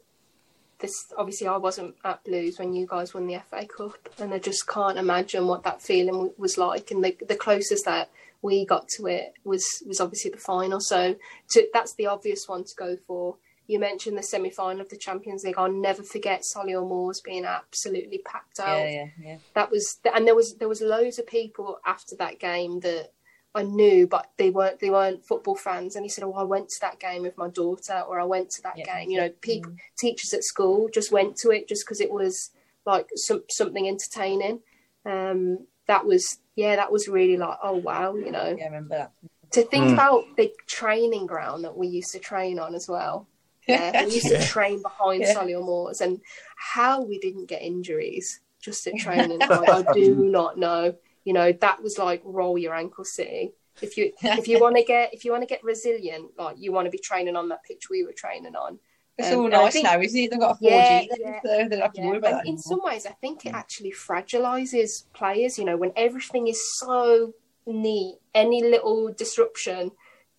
[0.80, 1.14] this.
[1.18, 4.68] Obviously, I wasn't at Blues when you guys won the FA Cup, and I just
[4.68, 6.92] can't imagine what that feeling was like.
[6.92, 8.10] And the the closest that
[8.42, 10.80] we got to it was was obviously the final.
[10.82, 11.16] So
[11.52, 13.38] to, that's the obvious one to go for.
[13.68, 15.60] You mentioned the semi final of the Champions League.
[15.60, 19.38] I'll never forget Solihull Moors being absolutely packed out Yeah, yeah, yeah.
[19.54, 23.12] that was and there was there was loads of people after that game that
[23.56, 26.70] I knew but they weren't they weren't football fans and he said oh I went
[26.70, 29.00] to that game with my daughter or I went to that Yeah.
[29.00, 32.52] game you know people teachers at school just went to it just because it was
[32.86, 34.62] like some something entertaining
[35.06, 38.96] um that was yeah that was really like oh wow you know Yeah, I remember
[38.98, 39.12] that.
[39.52, 39.94] to think Mm.
[39.94, 43.28] about the training ground that we used to train on as well.
[43.68, 44.40] Yeah, we used Yeah.
[44.40, 45.36] to train behind Yeah.
[45.36, 46.22] Solihull Moors, and
[46.58, 50.96] how we didn't get injuries just at training, like, I do not know.
[51.26, 53.52] You know, that was like roll your ankle city.
[53.82, 56.72] If you if you want to get if you want to get resilient, like you
[56.72, 58.80] want to be training on that pitch we were training on.
[59.18, 60.32] It's Um, all nice think- now, isn't it?
[60.32, 61.40] They've got a 4G, Yeah, then, yeah.
[61.44, 62.46] so they don't have to worry about And that.
[62.46, 62.62] in anymore.
[62.64, 65.58] some ways, I think it actually fragilizes players.
[65.60, 67.34] You know, when everything is so
[67.66, 69.92] neat, any little disruption,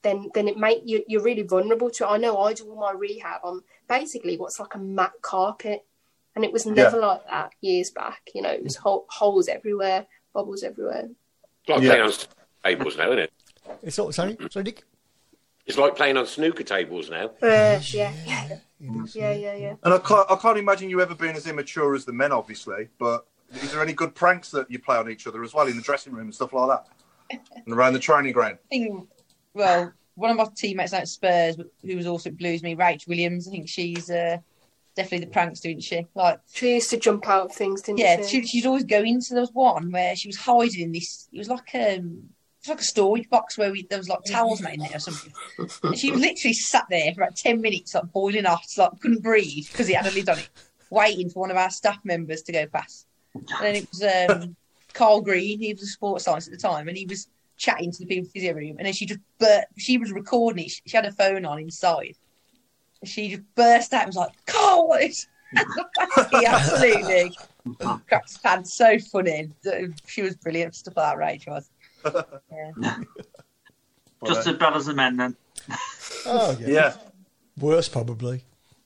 [0.03, 2.05] then then it make you you're really vulnerable to.
[2.05, 2.09] it.
[2.09, 5.85] I know I do all my rehab on basically what's like a mat carpet,
[6.35, 8.31] and it was never like that years back.
[8.35, 11.09] You know, it was hole, holes everywhere, bubbles everywhere.
[11.61, 11.89] It's like Yeah.
[11.91, 12.13] playing on
[12.65, 13.33] tables now, isn't it?
[13.83, 14.85] It's all sorry, sorry, Dick.
[15.67, 17.27] It's like playing on snooker tables now.
[17.43, 18.13] Uh, yeah,
[18.81, 19.75] It is, yeah, yeah, yeah.
[19.85, 22.89] And I can't, I can't imagine you ever being as immature as the men, obviously.
[22.99, 25.77] But is there any good pranks that you play on each other as well in
[25.77, 26.69] the dressing room and stuff like
[27.31, 28.59] that, and around the training ground?
[28.65, 29.09] I think,
[29.55, 33.47] well, one of my teammates at Spurs, who was also at Blues, me, Rach Williams.
[33.47, 34.39] I think she's uh,
[34.95, 36.07] definitely the pranks, didn't she?
[36.15, 38.43] Like, She used to jump out of things, didn't yeah, she?
[38.43, 39.21] she, she's always going.
[39.21, 41.29] So there was one where she was hiding in this.
[41.33, 42.29] It was like um,
[42.63, 44.97] it was like a storage box where we, there was like towels made in there
[44.97, 45.33] or something.
[45.83, 49.67] And she literally sat there for about ten minutes, like boiling hot, like couldn't breathe
[49.69, 50.49] because it had a lid on it.
[50.91, 53.07] waiting for one of our staff members to go past.
[53.35, 54.03] And then it was
[54.43, 54.57] um,
[54.93, 55.61] Carl Green.
[55.61, 58.19] He was a sports science at the time, and he was chatting to the people
[58.19, 58.77] in the physio room.
[58.79, 60.73] And then she just but she was recording it.
[60.85, 62.17] She had her phone on inside.
[63.01, 65.27] And she just burst out and was like, "Carl, what is?"
[66.31, 67.37] he absolutely
[68.07, 68.75] cracked his pants.
[68.75, 69.51] So funny.
[70.07, 70.75] She was brilliant.
[70.75, 71.43] Stuff like that, right?
[71.43, 71.71] She was.
[72.53, 72.97] Yeah.
[74.27, 75.37] Just as bad as the men then.
[76.27, 76.67] Oh yeah.
[76.69, 76.95] Yeah,
[77.59, 78.43] Worse probably.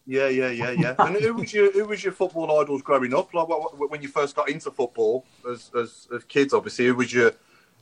[0.06, 0.94] yeah, yeah, yeah, yeah.
[0.98, 3.32] And who was your who was your football idols growing up?
[3.34, 6.94] Like what, what, when you first got into football as, as as kids, obviously, who
[6.94, 7.32] was your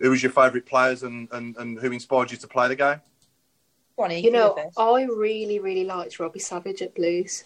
[0.00, 3.00] who was your favourite players and, and, and who inspired you to play the game?
[3.96, 4.56] Bonnie, You know.
[4.76, 7.44] I really, really liked Robbie Savage at Blues.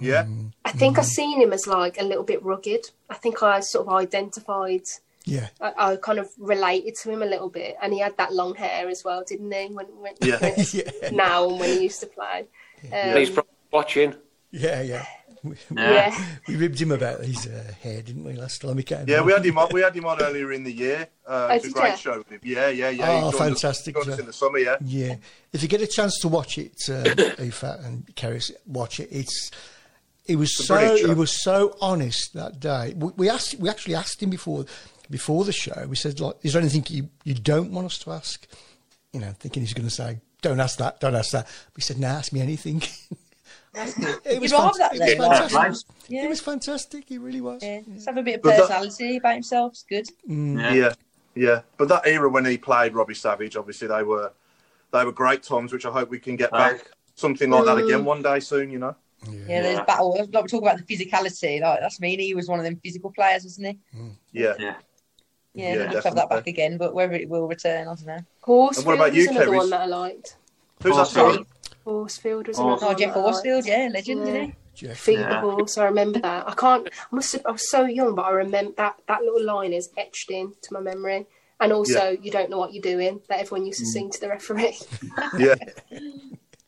[0.00, 0.26] Yeah,
[0.64, 2.88] I think I seen him as like a little bit rugged.
[3.10, 4.82] I think I sort of identified,
[5.24, 5.48] Yeah.
[5.60, 8.54] I, I kind of related to him a little bit, and he had that long
[8.54, 9.66] hair as well, didn't he?
[9.66, 10.38] When, when, Yeah.
[10.38, 11.10] when- yeah.
[11.10, 12.46] now and when he used to play.
[12.92, 13.36] Um, He's
[13.72, 14.14] watching.
[14.52, 15.04] Yeah, yeah.
[15.48, 15.90] We, Yeah.
[16.16, 16.24] yeah.
[16.46, 19.04] we ribbed him about his uh, hair, didn't we, last time he came?
[19.08, 19.20] yeah.
[19.20, 19.26] on?
[19.26, 19.68] We had him on.
[19.72, 21.08] We had him on earlier in the year.
[21.26, 21.96] Uh, Oh, it's a great ya?
[21.96, 22.40] show with him.
[22.42, 23.06] Yeah, yeah, yeah.
[23.10, 24.58] Oh, He joined us- fantastic, joined us in the summer.
[24.58, 25.16] Yeah, Yeah,
[25.52, 29.08] if you get a chance to watch it, uh, Aoife and Kerys, watch it.
[29.10, 29.50] It's
[30.26, 32.94] it was It's so brilliant he was so honest that day.
[32.96, 34.66] We, we asked we actually asked him before
[35.10, 35.86] before the show.
[35.88, 38.46] We said, like, is there anything you, you don't want us to ask?
[39.12, 41.46] You know, thinking he's going to say, don't ask that, don't ask that.
[41.74, 42.82] We said, no, ask me anything.
[43.74, 45.60] it was, You'd rather fant- that it was fantastic.
[45.64, 46.24] It was, Yeah.
[46.24, 47.04] it was fantastic.
[47.08, 47.62] He really was.
[47.62, 49.72] Yeah, just have a bit of But that- personality about himself.
[49.72, 50.06] It's good.
[50.26, 50.72] Yeah.
[50.74, 50.92] yeah,
[51.34, 51.60] yeah.
[51.76, 54.32] But that era when he played Robbie Savage, obviously they were
[54.92, 56.76] they were great times, which I hope we can get Right.
[56.78, 57.84] back something like that Mm.
[57.84, 58.70] again one day soon.
[58.70, 58.96] You know.
[59.26, 59.84] Yeah, yeah there's Yeah.
[59.84, 60.16] battle.
[60.32, 61.60] Like we talk about the physicality.
[61.60, 62.16] Like that's me.
[62.16, 63.78] He was one of them physical players, wasn't he?
[64.32, 64.54] Yeah.
[64.58, 64.74] Yeah.
[65.54, 67.94] Yeah, Yeah, we'd love to have that back again, but whether it will return, I
[67.94, 68.18] don't know.
[68.42, 69.56] Horsfield And what about you, another Kerys?
[69.56, 70.36] one that I liked.
[70.82, 71.44] Who's that?
[71.88, 72.46] Horsfield.
[72.46, 72.46] Sorry.
[72.48, 72.66] Horsfield was Oh.
[72.66, 74.28] another Oh, one Geoff that Horsfield, yeah, legend, Yeah.
[74.34, 74.54] isn't he?
[74.74, 74.98] Geoff.
[74.98, 75.28] Feed Yeah.
[75.40, 75.78] the horse.
[75.78, 76.48] I remember that.
[76.48, 76.88] I can't.
[76.88, 77.42] I must have.
[77.46, 80.80] I was so young, but I remember that that little line is etched into my
[80.80, 81.26] memory.
[81.60, 83.20] And also, you don't know what you're doing.
[83.28, 83.92] That everyone used to Mm.
[83.92, 84.76] sing to the referee.
[85.38, 85.54] Yeah.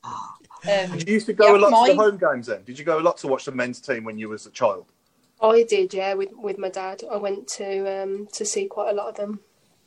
[0.03, 2.63] Um, Did you used to go Yeah, a lot to the home games then?
[2.65, 4.93] Did you go a lot to watch the men's team when you was a child?
[5.41, 7.03] I did, yeah, with with my dad.
[7.11, 9.41] I went to um to see quite a lot of them.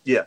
[0.04, 0.24] Yeah.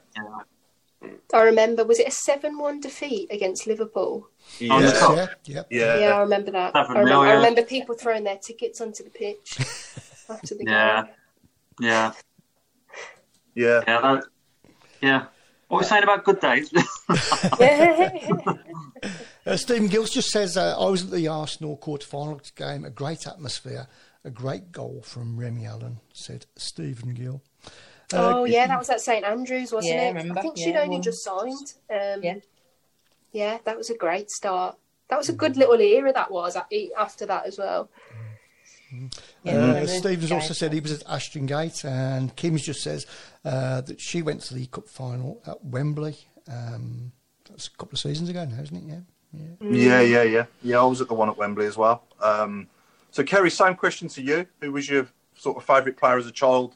[1.07, 1.39] Yeah.
[1.39, 1.85] I remember.
[1.85, 4.29] Was it a seven-one defeat against Liverpool?
[4.71, 5.63] On Yes, yeah, yeah.
[5.71, 5.99] Yeah.
[5.99, 6.75] Yeah, I remember that.
[6.77, 9.59] I remember, I remember people throwing their tickets onto the pitch
[10.31, 11.03] after the Yeah.
[11.03, 11.13] game.
[11.81, 12.13] Yeah.
[13.55, 13.83] Yeah.
[13.87, 14.01] Yeah.
[14.01, 14.25] That,
[15.01, 15.25] yeah.
[15.69, 16.71] What were we saying about good days?
[19.47, 23.29] Uh, Stephen Gills just says, uh, I was at the Arsenal quarter-final game, a great
[23.29, 23.87] atmosphere,
[24.25, 27.43] a great goal from Remi Allen, said Stephen Gill.
[28.13, 30.15] Uh, oh yeah, that was at St Andrews, wasn't Yeah, I it?
[30.15, 30.41] remember.
[30.43, 31.75] think she'd Yeah, only well- just signed.
[31.91, 32.35] Um, Yeah.
[33.33, 34.77] yeah, that was a great start.
[35.09, 36.13] That was a good little era.
[36.13, 37.89] That was after that as well.
[39.43, 43.07] yeah, Uh, remember Stevens also said he was at Ashton Gate, and Kim's just says
[43.45, 46.17] uh, that she went to the cup final at Wembley.
[46.49, 47.13] Um,
[47.49, 48.85] that's a couple of seasons ago now, isn't it?
[48.85, 49.01] Yeah.
[49.33, 49.71] yeah.
[49.71, 50.47] Yeah, yeah, yeah.
[50.63, 52.05] Yeah, I was at the one at Wembley as well.
[52.21, 52.69] Um,
[53.11, 54.47] so, Kerry, same question to you.
[54.61, 56.75] Who was your sort of favourite player as a child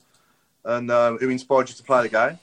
[0.65, 2.39] and uh, who inspired you to play the game?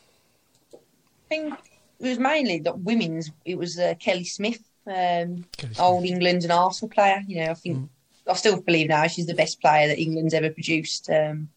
[0.73, 1.53] I think
[1.99, 3.31] it was mainly the women's.
[3.45, 5.79] It was uh, Kelly Smith, um, Kelly Smith.
[5.79, 7.23] old England and Arsenal player.
[7.27, 7.89] You know, I think
[8.29, 11.09] I still believe now she's the best player that England's ever produced.
[11.09, 11.49] Um,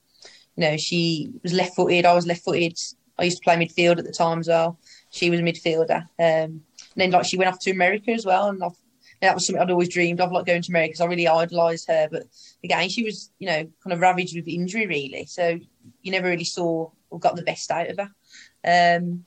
[0.57, 2.05] you know, she was left-footed.
[2.05, 2.79] I was left-footed.
[3.19, 4.79] I used to play midfield at the time as well.
[5.11, 6.03] She was a midfielder.
[6.03, 6.63] Um, and
[6.97, 8.77] then, like, she went off to America as well, and I've,
[9.21, 11.89] that was something I'd always dreamed of, like going to America because I really idolised
[11.89, 12.09] her.
[12.11, 12.25] But
[12.65, 15.27] again, she was, you know, kind of ravaged with injury, really.
[15.27, 15.61] So
[16.03, 18.99] you never really saw or got the best out of her.
[18.99, 19.25] Um,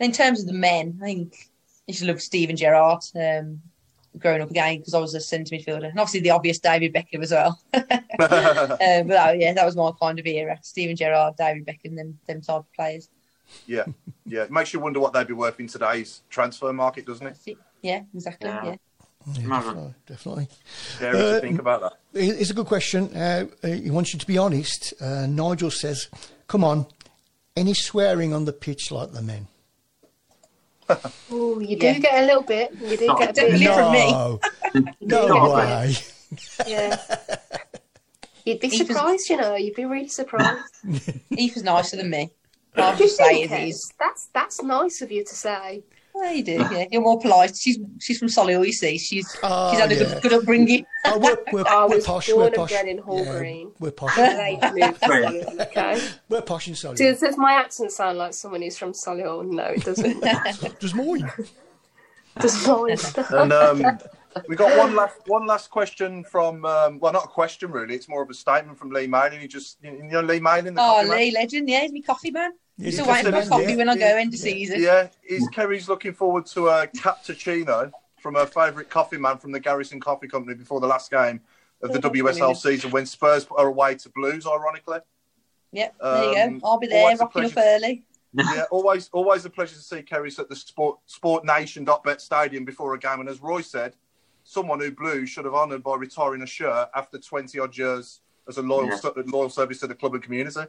[0.00, 1.48] in terms of the men, I think
[1.86, 3.60] you should to love Steven Gerrard um,
[4.18, 7.22] growing up again because I was a centre midfielder, and obviously the obvious David Beckham
[7.22, 7.60] as well.
[7.74, 7.82] um,
[8.18, 12.40] but that, yeah, that was my kind of era: Steven Gerrard, David Beckham, them them
[12.40, 13.08] type of players.
[13.66, 13.84] yeah,
[14.26, 14.42] yeah.
[14.42, 17.36] It makes you wonder what they'd be worth in today's transfer market, doesn't it?
[17.46, 17.58] It.
[17.82, 18.48] Yeah, exactly.
[18.48, 18.64] Yeah.
[18.64, 18.76] Yeah.
[19.34, 19.64] Yeah, Imagine.
[19.74, 20.48] definitely, definitely.
[20.96, 21.92] Scary Uh, to think about that.
[22.14, 23.14] It's a good question.
[23.16, 24.94] Uh, uh, he wants you to be honest.
[25.00, 26.08] Uh, Nigel says,
[26.46, 26.86] "Come on,
[27.56, 29.48] any swearing on the pitch like the men?"
[31.30, 31.98] Oh, you do Yeah.
[31.98, 32.72] get a little bit.
[32.80, 33.74] You do Not get a definitely bit.
[33.74, 34.10] from me.
[34.10, 34.40] No,
[35.00, 35.94] no Not way.
[36.66, 36.96] Yeah.
[38.44, 39.54] You'd be He was- surprised, you know.
[39.56, 40.62] You'd be really surprised.
[40.86, 42.30] Aoife's nicer than me.
[42.76, 43.68] I'll Do you just say think, it Kes?
[43.70, 43.92] is.
[43.98, 45.82] That's that's nice of you to say.
[46.20, 46.52] Well, you do.
[46.52, 47.54] Yeah, you're more polite.
[47.56, 48.98] She's she's from Solihull, you see.
[48.98, 50.04] She's Oh, she's had a yeah.
[50.14, 50.84] good, good upbringing.
[51.04, 52.28] Oh, we're, we're, I we're was posh.
[52.28, 52.70] born We're posh.
[52.70, 53.70] bred in Hall Yeah, Green.
[53.78, 54.16] We're posh.
[54.16, 55.24] They moved to Right.
[55.46, 56.00] Solihull, okay.
[56.28, 56.96] we're posh in Solihull.
[56.96, 59.48] Does, does my accent sound like someone who's from Solihull?
[59.48, 60.20] No, it doesn't.
[60.80, 61.30] Does mine?
[62.40, 62.96] does mine?
[63.30, 63.98] And um,
[64.48, 67.94] We got one last one last question from um, well, not a question really.
[67.94, 69.40] It's more of a statement from Lee Mailing.
[69.40, 70.74] He just you know Lee Mailing.
[70.74, 71.18] The Oh, coffee man?
[71.18, 71.68] Lee, legend.
[71.68, 72.52] Yeah, he's my coffee man.
[72.78, 73.76] Yeah, Still he's waiting for my man, coffee yeah.
[73.76, 74.30] when I go Yeah.
[74.30, 74.80] season.
[74.82, 79.58] Yeah, is Kerry's looking forward to a cappuccino from her favourite coffee man from the
[79.60, 81.40] Garrison Coffee Company before the last game
[81.82, 85.00] of the Oh, WSL season when Spurs are away to Blues, ironically.
[85.72, 86.66] Yep, there you Um, go.
[86.68, 88.04] I'll be there, always rocking up early.
[88.32, 92.98] yeah, always always a pleasure to see Kerry at the Sport SportNation.bet stadium before a
[92.98, 93.20] game.
[93.20, 93.96] And as Roy said,
[94.44, 98.58] someone who Blues should have honoured by retiring a shirt after 20 odd years as
[98.58, 99.22] a loyal Yeah.
[99.26, 100.60] loyal service to the club and community.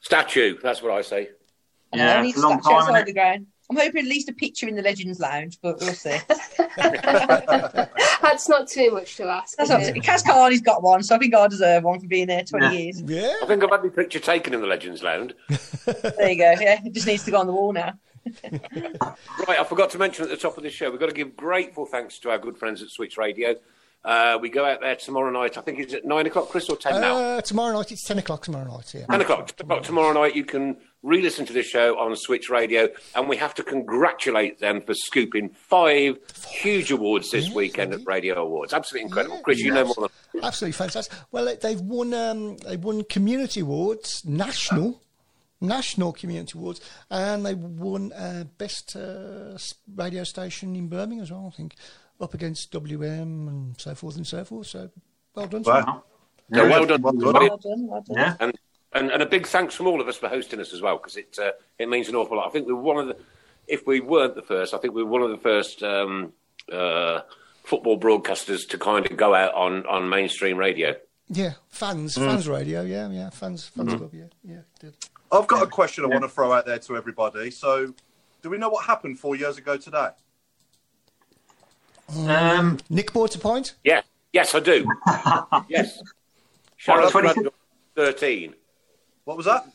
[0.00, 1.30] Statue, that's what I say.
[1.92, 3.06] I know, Yeah, I need it's to a long statue time, outside innit?
[3.06, 3.46] the ground.
[3.68, 6.16] I'm hoping at least a picture in the Legends Lounge, but we'll see.
[8.22, 9.56] That's not too much to ask.
[9.56, 10.02] That's is not it?
[10.02, 12.72] Kaz Carney's got one, so I think I deserve one for being there 20 Yeah.
[12.72, 13.02] years.
[13.02, 13.34] Yeah.
[13.42, 15.32] I think I've had my picture taken in the Legends Lounge.
[15.86, 16.54] There you go.
[16.60, 17.94] Yeah, it just needs to go on the wall now.
[19.48, 21.36] Right, I forgot to mention at the top of the show, we've got to give
[21.36, 23.54] grateful thanks to our good friends at Switch Radio.
[24.04, 25.56] Uh, we go out there tomorrow night.
[25.58, 27.16] I think it's at nine o'clock, Chris, or ten now.
[27.18, 28.94] Uh, tomorrow night, it's 10 o'clock tomorrow night.
[28.94, 29.06] Yeah.
[29.06, 30.76] 10 o'clock tomorrow night, you can
[31.06, 34.92] re listen to the show on Switch Radio, and we have to congratulate them for
[34.94, 38.00] scooping five huge awards this Yeah, weekend at.
[38.06, 38.72] Radio Awards.
[38.74, 39.36] Absolutely incredible.
[39.36, 40.42] Yeah, Chris, you know more than.
[40.42, 41.16] Absolutely fantastic.
[41.30, 42.12] Well, they- they've won.
[42.12, 45.00] Um, they won community awards, national,
[45.60, 46.80] national community awards,
[47.10, 49.56] and they won uh, best uh,
[49.94, 51.50] radio station in Birmingham as well.
[51.52, 51.76] I think
[52.20, 54.66] up against WM and so forth and so forth.
[54.68, 54.90] So
[55.34, 55.62] well done.
[55.64, 55.70] to.
[55.70, 56.02] Wow.
[56.52, 57.02] So well done.
[57.02, 57.32] Well done.
[57.32, 58.16] Well done, well done.
[58.16, 58.36] Yeah.
[58.40, 58.58] And,
[58.96, 61.16] and and a big thanks from all of us for hosting us as well because
[61.16, 62.48] it uh, it means an awful lot.
[62.48, 63.16] I think we're one of the,
[63.68, 66.32] if we weren't the first, I think we we're one of the first um,
[66.72, 67.20] uh,
[67.64, 70.94] football broadcasters to kind of go out on, on mainstream radio.
[71.28, 72.82] Yeah, fans, fans radio.
[72.82, 74.10] Yeah, yeah, fans, fans club.
[74.14, 74.60] Yeah, yeah.
[74.78, 74.94] did.
[75.32, 77.50] I've got a question I want to throw out there to everybody.
[77.50, 77.92] So,
[78.42, 80.10] do we know what happened four years ago today?
[82.28, 83.74] Um, Nick bought a point.
[83.82, 84.86] Yeah, yes, I do.
[85.68, 86.00] yes,
[86.76, 87.52] Sharon's Well, 26 granddaughter was
[87.96, 88.54] thirteen.
[89.26, 89.66] What was that?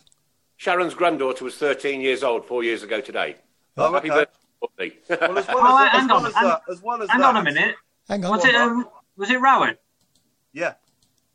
[0.55, 3.35] Sharon's granddaughter was thirteen years old four years ago today.
[3.77, 4.25] Oh, Happy okay.
[4.61, 7.01] birthday, Well, as well Oh, as, hang as, well on, as hang- that, as well
[7.03, 7.75] as hang that, on a minute.
[8.07, 8.31] Hang on.
[8.31, 8.87] Was it um,
[9.17, 9.77] was it Rowan?
[10.53, 10.73] Yeah,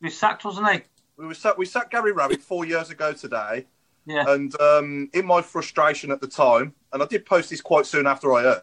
[0.01, 0.81] He was sacked, wasn't he?
[1.19, 3.67] we were sat, we sat Gary Rowett four years ago today,
[4.07, 4.25] Yeah.
[4.31, 8.07] and um, in my frustration at the time, and I did post this quite soon
[8.07, 8.63] after I heard,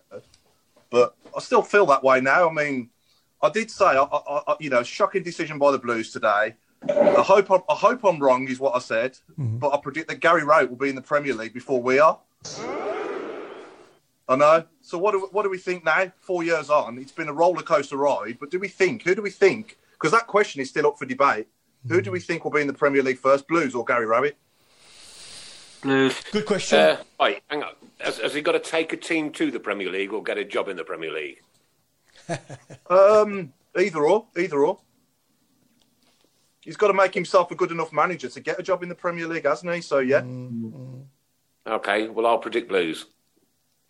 [0.91, 2.49] but I still feel that way now.
[2.49, 2.89] I mean,
[3.41, 6.55] I did say, I, I, I, you know, shocking decision by the Blues today.
[6.89, 10.19] I hope I'm, I hope I'm wrong, is what I said, but I predict that
[10.19, 12.19] Gary Rowett will be in the Premier League before we are.
[14.27, 14.65] I know.
[14.81, 16.11] So what do what do we think now?
[16.21, 18.37] Four years on, it's been a roller coaster ride.
[18.39, 19.03] But do we think?
[19.03, 19.77] Who do we think?
[19.91, 21.47] Because that question is still up for debate.
[21.87, 24.37] Who do we think will be in the Premier League first, Blues or Gary Rowett?
[25.81, 26.21] Blues.
[26.31, 26.79] Good question.
[26.79, 27.73] Uh, right, hang on.
[27.99, 30.45] Has, has he got to take a team to the Premier League or get a
[30.45, 31.41] job in the Premier League?
[32.89, 34.79] Um, either or, either or.
[36.63, 38.95] He's got to make himself a good enough manager to get a job in the
[38.95, 39.81] Premier League, hasn't he?
[39.81, 41.01] So yeah, mm-hmm.
[41.67, 43.05] Okay, well I'll predict Blues.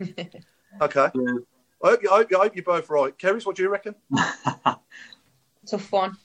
[0.80, 1.08] okay.
[1.14, 1.42] Blues.
[1.82, 3.16] I hope, you, I, hope, I hope you're both right.
[3.18, 3.94] Kerys, what do you reckon?
[5.66, 6.16] Tough one.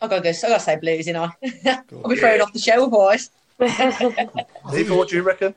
[0.00, 0.30] I gotta go.
[0.30, 1.30] I gotta say blues, you know.
[1.66, 3.30] I'll be throwing off the show, boys.
[3.60, 5.54] Eva, what do you reckon?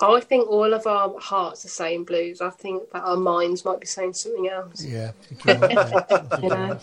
[0.00, 2.40] I think all of our hearts are saying blues.
[2.40, 4.82] I think that our minds might be saying something else.
[4.82, 5.10] yeah.
[5.10, 6.38] I think you're right, yeah.
[6.42, 6.80] You know.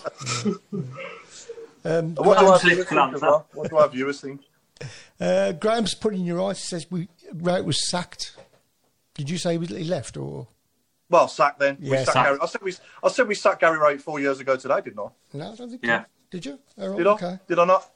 [1.88, 3.16] Um, What do Well, our viewers think answer.
[3.16, 3.48] as well?
[3.54, 4.42] What do our viewers think?
[5.20, 6.60] Uh, Graham's putting your eyes.
[6.60, 8.36] He says we Wright was sacked.
[9.16, 10.48] Did you say he was- he left or
[11.10, 11.78] Well, sacked then.
[11.80, 12.26] we Yeah, sacked sack.
[12.26, 12.38] Gary.
[12.42, 12.74] I said we.
[13.04, 15.08] I said we sacked Gary Rowett four years ago today, didn't I?
[15.34, 15.52] no?
[15.52, 15.84] I don't think.
[15.86, 16.06] Yeah.
[16.30, 16.60] Did you?
[16.78, 17.12] All right, Did I?
[17.12, 17.40] okay.
[17.48, 17.90] Did I not?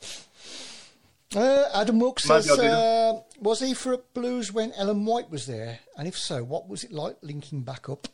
[1.35, 5.79] Uh, Adam Wilkes Maybe says, uh, was he for Blues when Ellen White was there?
[5.97, 8.07] And if so, what was it like linking back up?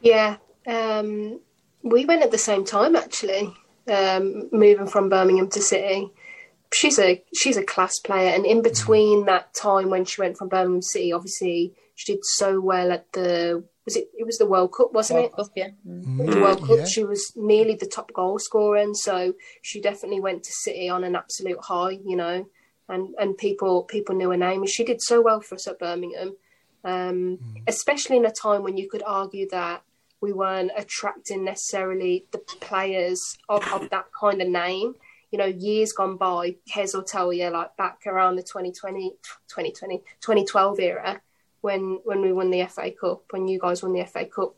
[0.00, 1.40] Yeah, um,
[1.82, 3.54] we went at the same time actually,
[3.88, 6.10] um, moving from Birmingham to City.
[6.72, 10.48] She's a she's a class player, and in between that time when she went from
[10.48, 14.46] Birmingham to City, obviously she did so well at the was it it was the
[14.46, 15.32] World Cup, wasn't it?
[15.34, 15.70] Cup, yeah.
[15.86, 16.32] Mm.
[16.32, 16.78] the World Cup.
[16.78, 16.84] yeah.
[16.84, 21.04] She was nearly the top goal scorer, and so she definitely went to City on
[21.04, 22.46] an absolute high, you know.
[22.88, 25.78] And and people people knew her name, and she did so well for us at
[25.78, 26.36] Birmingham,
[26.84, 29.82] um, especially in a time when you could argue that
[30.22, 34.94] we weren't attracting necessarily the players of, of that kind of name.
[35.32, 39.10] You know, years gone by, Kez will tell you, like back around the 2020,
[39.48, 41.20] 2020 2012 era,
[41.60, 44.54] when when we won the FA Cup, when you guys won the FA Cup,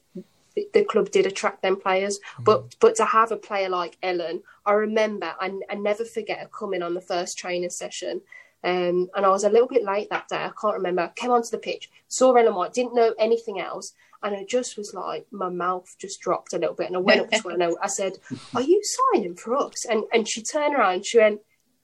[0.55, 2.19] the, the club did attract them players.
[2.39, 6.49] But but to have a player like Ellen, I remember I, I never forget her
[6.49, 8.21] coming on the first training session.
[8.63, 10.37] Um, and I was a little bit late that day.
[10.37, 11.03] I can't remember.
[11.03, 13.93] I came onto the pitch, saw Ellen White, didn't know anything else,
[14.23, 16.87] and it just was like my mouth just dropped a little bit.
[16.87, 18.15] And I went up to her and I, I said,
[18.55, 21.41] "Are you signing for us?" And and she turned around, and she went,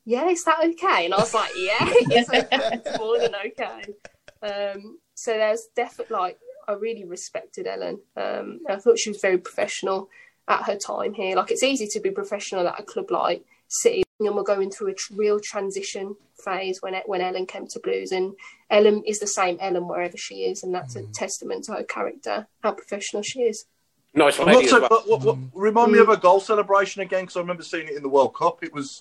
[0.06, 2.48] "Yeah, is that okay?" And I was like, "Yeah, it's, okay.
[2.50, 3.94] it's more than okay."
[4.42, 6.38] Um, so there's definitely like
[6.68, 8.00] I really respected Ellen.
[8.16, 10.08] Um, I thought she was very professional
[10.48, 11.36] at her time here.
[11.36, 14.88] Like it's easy to be professional at a club like City, and we're going through
[14.88, 18.34] a tr- real transition phase when when Ellen came to Blues, and
[18.68, 22.46] Ellen is the same Ellen wherever she is, and that's a testament to her character,
[22.62, 23.66] how professional she is.
[24.12, 24.88] Nice I'm not so- well.
[24.90, 27.94] what- what- what- remind me of a goal celebration again because I remember seeing it
[27.94, 28.64] in the World Cup.
[28.64, 29.00] It was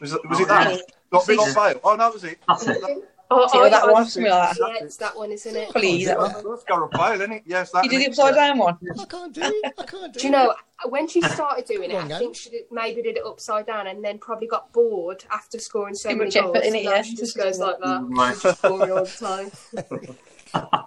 [0.00, 0.82] was it, was it that?
[1.10, 1.80] Got a bit on bail.
[1.84, 2.38] Oh no, was it.
[2.46, 3.08] That's it.
[3.28, 4.68] Oh, See, oh, that yeah, one, something like that.
[4.78, 5.70] yeah, it's that one, isn't it?
[5.70, 6.32] Please, that one.
[6.32, 7.42] That's, that's Gareth Bale, isn't it?
[7.44, 7.82] Yes, that.
[7.82, 8.08] You did the it?
[8.10, 8.78] upside down one.
[9.00, 9.74] I can't do it.
[9.76, 10.54] I can't do, Do you know
[10.88, 11.96] when she started doing it?
[11.96, 15.24] On, I think she did, maybe did it upside down, and then probably got bored
[15.32, 16.66] after scoring so Too many much effort goals.
[16.66, 17.02] in it, so yeah.
[17.02, 18.04] She just goes like that.
[18.04, 18.32] Right.
[18.34, 19.50] She's just scoring all the
[20.54, 20.86] time.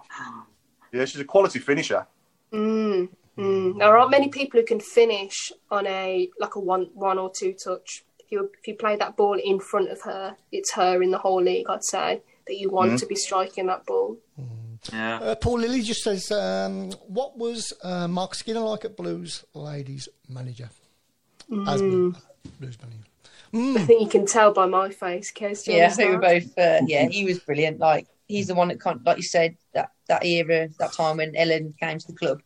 [0.92, 2.04] Yeah, she's a quality finisher.
[2.52, 3.78] Mm, mm.
[3.78, 7.52] There aren't many people who can finish on a like a one one or two
[7.52, 8.04] touch.
[8.18, 11.18] If you if you play that ball in front of her, it's her in the
[11.18, 11.66] whole league.
[11.70, 14.18] I'd say that you want to be striking that ball.
[14.92, 15.20] Yeah.
[15.20, 20.08] Uh, Paul Lilly just says, um, "What was uh, Mark Skinner like at Blues ladies
[20.28, 20.68] manager?"
[21.66, 22.16] As Blues
[22.82, 23.06] manager.
[23.52, 25.66] I think you can tell by my face, Kez.
[25.66, 26.54] Yeah, I think we understand?
[26.56, 26.58] both.
[26.58, 27.78] Uh, yeah, he was brilliant.
[27.78, 31.36] Like he's the one that, kind like you said, that that era, that time when
[31.36, 32.42] Ellen came to the club,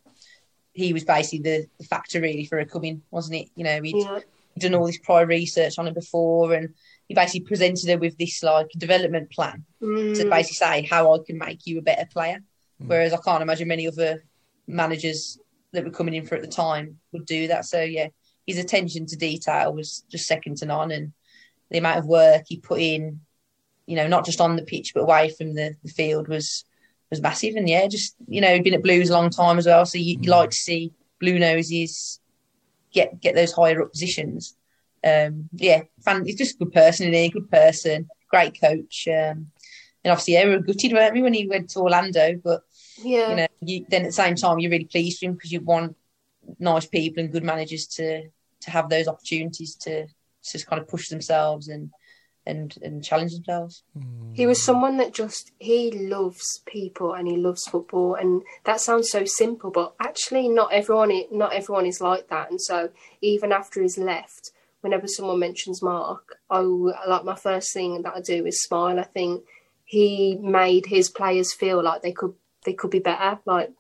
[0.73, 3.49] he was basically the, the factor really for her coming, wasn't it?
[3.55, 4.21] You know, he'd Yeah.
[4.59, 6.75] done all this prior research on her before, and
[7.09, 10.31] he basically presented her with this like development plan to Mm.
[10.31, 12.39] basically say how I can make you a better player.
[12.79, 14.25] Whereas I can't imagine many other
[14.67, 15.39] managers
[15.73, 17.65] that were coming in for at the time would do that.
[17.67, 18.09] So yeah,
[18.47, 21.13] his attention to detail was just second to none, and
[21.71, 23.21] the amount of work he put in,
[23.87, 26.65] you know, not just on the pitch but away from the, the field was
[27.11, 27.55] was massive.
[27.57, 29.99] And yeah, just you know, he'd been at Blues a long time as well, so
[29.99, 32.21] you, you like to see blue noses
[32.93, 34.57] get get those higher up positions.
[35.05, 39.07] Um, yeah, fan, he's just a good person, and a good person, great coach.
[39.09, 39.51] Um,
[40.03, 42.41] and obviously, yeah, we were gutted, weren't we, when he went to Orlando?
[42.43, 42.63] But
[43.03, 43.31] Yeah.
[43.31, 45.61] you know, you, then at the same time, you're really pleased for him because you
[45.61, 45.97] want
[46.59, 48.29] nice people and good managers to
[48.61, 50.07] to have those opportunities to
[50.43, 51.91] just kind of push themselves and
[52.47, 53.83] and and challenge themselves.
[54.33, 59.11] He was someone that just he loves people and he loves football, and that sounds
[59.11, 62.51] so simple, but actually, not everyone not everyone is like that.
[62.51, 62.91] And so,
[63.21, 64.51] even after he's left,
[64.85, 69.01] whenever someone mentions Mark, I like my first thing that I do is smile.
[69.01, 69.43] I think
[69.85, 73.72] he made his players feel like they could they could be better, like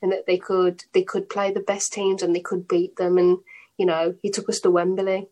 [0.00, 3.18] and that they could they could play the best teams and they could beat them.
[3.18, 3.38] And
[3.76, 5.28] you know, he took us to Wembley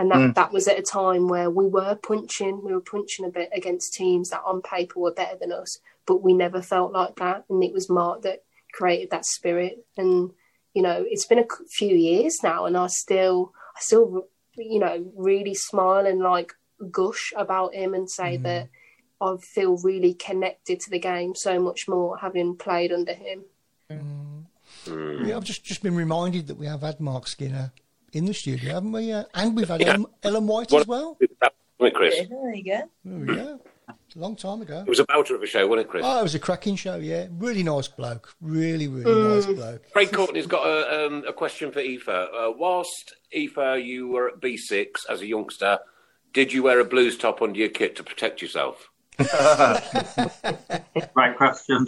[0.00, 0.34] and that, mm.
[0.34, 3.92] that was at a time where we were punching we were punching a bit against
[3.92, 7.62] teams that on paper were better than us but we never felt like that and
[7.62, 10.30] it was mark that created that spirit and
[10.72, 14.26] you know it's been a few years now and i still i still
[14.60, 16.52] you know really smile and like
[16.90, 18.68] gush about him and say that
[19.20, 23.44] i feel really connected to the game so much more having played under him
[24.86, 27.70] Yeah, I've just, just been reminded that we have had Mark Skinner
[28.12, 29.12] in the studio, haven't we?
[29.12, 29.88] Uh, and we've had Yeah.
[29.94, 31.18] Ellen, Ellen White What- as well.
[31.40, 32.14] That, Chris?
[32.16, 32.80] Yeah, there you go.
[33.04, 33.60] There we go.
[34.16, 34.82] A long time ago.
[34.86, 36.02] It was a belter of a show, wasn't it, Chris?
[36.04, 37.26] Oh, it was a cracking show, yeah.
[37.30, 38.34] Really nice bloke.
[38.40, 39.82] Really, really nice bloke.
[39.92, 42.08] Craig Courtney's got a, um, a question for Aoife.
[42.08, 45.78] Uh, whilst Aoife, you were at B6 as a youngster,
[46.32, 48.88] did you wear a blues top under your kit to protect yourself?
[51.14, 51.86] Great question.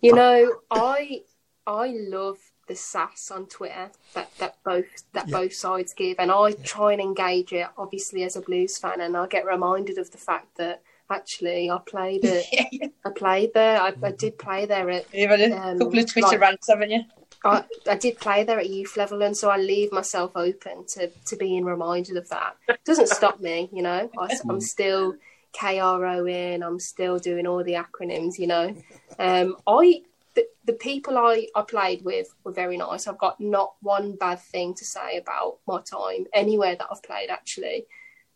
[0.00, 1.22] You know, I
[1.66, 5.38] I love the sass on Twitter that, that both that Yeah.
[5.38, 7.66] both sides give, and I try and engage it.
[7.78, 11.78] Obviously, as a blues fan, and I get reminded of the fact that actually I
[11.86, 12.92] played it.
[13.04, 13.80] I played there.
[13.80, 15.06] I, I did play there at.
[15.14, 17.02] You've had a Um, couple of Twitter like- rants, haven't you?
[17.46, 21.08] I, I did play there at youth level, and so I leave myself open to
[21.26, 22.56] to being reminded of that.
[22.68, 24.10] It doesn't stop me, you know.
[24.18, 25.16] I, am still
[25.54, 26.62] KRO in.
[26.62, 28.74] I'm still doing all the acronyms, you know.
[29.18, 30.02] Um, I
[30.34, 33.06] the, the people I, I played with were very nice.
[33.06, 37.30] I've got not one bad thing to say about my time anywhere that I've played
[37.30, 37.86] actually.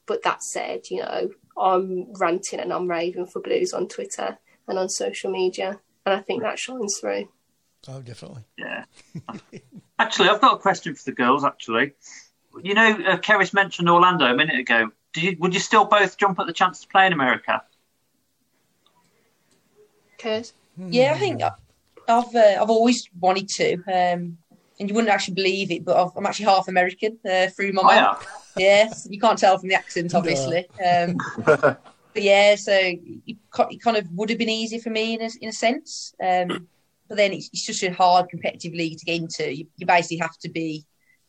[0.07, 4.79] But that said, you know, I'm ranting and I'm raving for blues on Twitter and
[4.79, 7.29] on social media, and I think that shines through.
[7.87, 8.43] Oh, definitely.
[8.57, 8.85] Yeah.
[9.99, 11.45] actually, I've got a question for the girls.
[11.45, 11.93] Actually,
[12.63, 14.91] you know, uh, Kerys mentioned Orlando a minute ago.
[15.13, 17.63] Do you, would you still both jump at the chance to play in America?
[20.19, 20.53] Kurt?
[20.77, 23.83] Yeah, I think I've uh, I've always wanted to.
[23.93, 24.39] Um,
[24.79, 27.83] and you wouldn't actually believe it, but I've- I'm actually half American uh, through my
[27.83, 27.95] Oh, mum.
[27.95, 28.17] yeah.
[28.57, 30.67] Yes, you can't tell from the accent, obviously.
[30.85, 35.23] Um, but yeah, so it, it kind of would have been easy for me in
[35.23, 36.15] a, in a sense.
[36.23, 36.67] Um,
[37.09, 39.55] but then it's, it's just a hard competitive league to get into.
[39.55, 40.85] You, you basically have to be,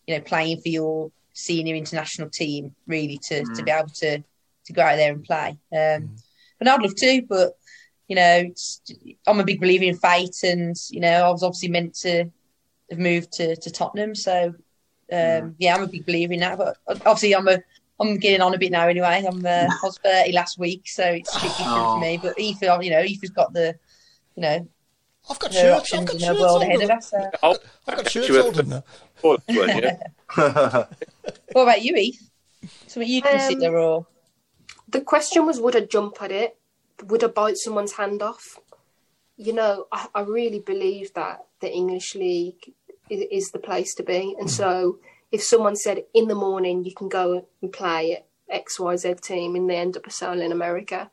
[0.07, 4.23] you know, playing for your senior international team really to, to be able to
[4.65, 5.57] to go out there and play.
[5.75, 6.15] Um,
[6.59, 7.53] But I'd love to, but
[8.07, 8.81] you know, it's,
[9.27, 12.25] I'm a big believer in fate, and you know, I was obviously meant to
[12.89, 14.53] have moved to, to Tottenham, so
[15.11, 16.57] um, yeah, I'm a big believer in that.
[16.57, 17.59] But obviously, I'm a
[17.99, 19.25] I'm getting on a bit now anyway.
[19.27, 21.95] I'm uh, I was 30 last week, so it's a bit different Oh.
[21.95, 22.17] for me.
[22.17, 23.75] But Aoife, you know, Aoife's got the
[24.35, 24.67] you know
[25.29, 25.93] I've got her shirts.
[25.93, 26.93] I've got in her shirts world ahead of older.
[26.93, 27.09] us.
[27.09, 27.31] So.
[27.43, 28.83] Oh, I've got shirts were- older now.
[29.23, 29.91] Oh, weren't you?
[31.51, 32.19] What about you, Eve?
[32.87, 34.05] Something you Um, consider, or
[34.87, 36.57] The question was, would I jump at it?
[37.05, 38.57] Would I bite someone's hand off?
[39.37, 42.73] You know, I, I really believe that the English league
[43.09, 44.35] is, is the place to be.
[44.39, 44.55] And hmm.
[44.55, 44.99] so,
[45.31, 49.15] if someone said in the morning you can go and play at X Y Z
[49.21, 51.09] team, and they end up a sale in America,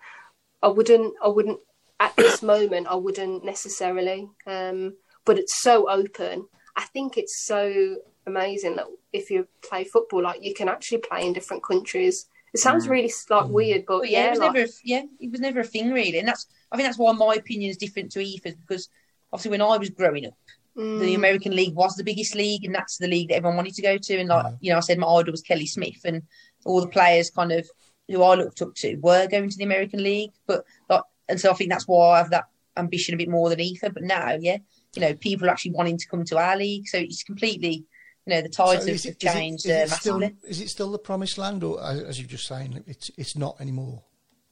[0.62, 1.14] I wouldn't.
[1.22, 1.60] I wouldn't
[2.00, 2.86] at this moment.
[2.88, 4.28] I wouldn't necessarily.
[4.46, 4.94] Um,
[5.24, 6.46] but it's so open.
[6.76, 11.26] I think it's so amazing that if you play football, like you can actually play
[11.26, 12.26] in different countries.
[12.54, 12.92] It sounds hmm.
[12.92, 13.52] really like hmm.
[13.52, 15.64] weird, but, But yeah, yeah, it was like- never, a, yeah, it was never a
[15.64, 18.88] thing really, and that's I think that's why my opinion is different to Aoife's because
[19.32, 20.34] obviously when I was growing up,
[20.76, 21.00] Mm.
[21.00, 23.82] the American League was the biggest league, and that's the league that everyone wanted to
[23.82, 24.18] go to.
[24.18, 26.22] And like you know, I said my idol was Kelly Smith, and
[26.66, 27.68] all the players kind of
[28.08, 30.32] who I looked up to were going to the American League.
[30.46, 32.44] But like, and so I think that's why I have that
[32.76, 33.90] ambition a bit more than Ether.
[33.90, 34.58] But now, yeah,
[34.94, 37.86] you know, people are actually wanting to come to our league, so it's completely,
[38.26, 40.50] you know, the tides So have, is have it- changed is it uh, still- massively.
[40.50, 43.56] Is it still the promised land, or as as you're just saying, it's it's not
[43.60, 44.02] anymore?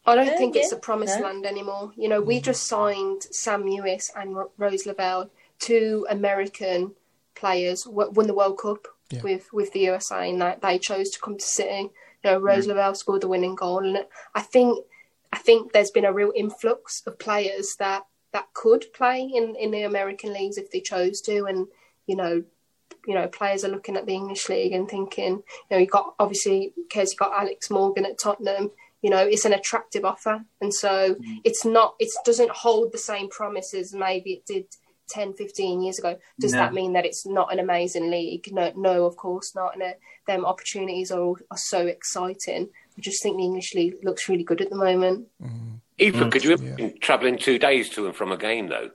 [0.07, 1.25] I don't Uh, think it's yeah, a promised no.
[1.27, 1.93] land anymore.
[1.97, 6.93] You know, we just signed Sam Mewis and Rose Lavelle, two American
[7.35, 9.23] players, w- won the World Cup Yeah.
[9.23, 11.91] with with the USA, and they, they chose to come to City.
[12.23, 12.69] You know, Rose mm.
[12.69, 14.85] Lavelle scored the winning goal, and I think
[15.33, 19.71] I think there's been a real influx of players that that could play in in
[19.71, 21.69] the American leagues if they chose to, and
[22.07, 22.45] you know.
[23.07, 26.15] You know, players are looking at the English league and thinking, you know, you got
[26.19, 28.71] obviously, because you got Alex Morgan at Tottenham,
[29.05, 31.41] you know it's an attractive offer and so mm.
[31.45, 34.65] it's not it doesn't hold the same promises maybe it did
[35.09, 36.59] 10 15 years ago does No.
[36.59, 39.93] that mean that it's not an amazing league no no of course not and uh,
[40.27, 44.45] them opportunities are, all, are so exciting i just think the english league looks really
[44.45, 45.27] good at the moment
[46.01, 46.57] Aoife, could you Yeah.
[46.57, 48.91] imagine travelling two days to and from a game though?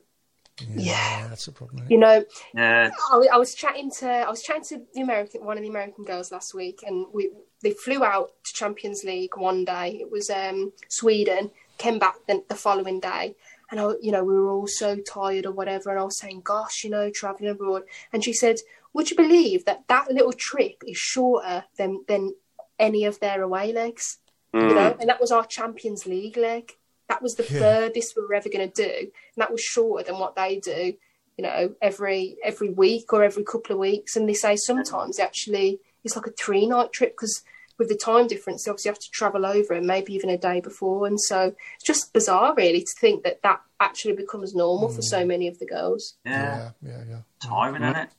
[0.76, 1.28] Yeah.
[1.30, 1.86] that's a problem.
[1.90, 2.90] you know Yeah.
[3.14, 6.04] I, I was chatting to I was chatting to the American one of the American
[6.04, 7.32] girls last week, and we
[7.64, 9.98] they flew out to Champions League one day.
[10.02, 11.52] It was um, Sweden.
[11.78, 13.36] Came back the, the following day,
[13.72, 15.90] and I, you know we were all so tired or whatever.
[15.90, 18.58] And I was saying, "Gosh, you know, traveling abroad." And she said,
[18.94, 22.36] "Would you believe that that little trip is shorter than than
[22.78, 24.18] any of their away legs?"
[24.54, 24.76] You hmm.
[24.76, 26.76] know, and that was our Champions League leg.
[27.08, 27.60] That was the Yeah.
[27.60, 30.94] furthest we were ever going to do, and that was shorter than what they do
[31.40, 34.18] you know, every every week or every couple of weeks.
[34.18, 37.44] And they say sometimes actually it's like a three night trip because
[37.80, 40.60] with the time difference, you obviously have to travel over and maybe even a day
[40.60, 41.08] before.
[41.08, 45.26] And so it's just bizarre, really, to think that that actually becomes normal for so
[45.26, 46.16] many of the girls.
[46.26, 46.72] Yeah.
[46.84, 47.18] Yeah, yeah, yeah.
[47.42, 48.10] Timing, isn't it?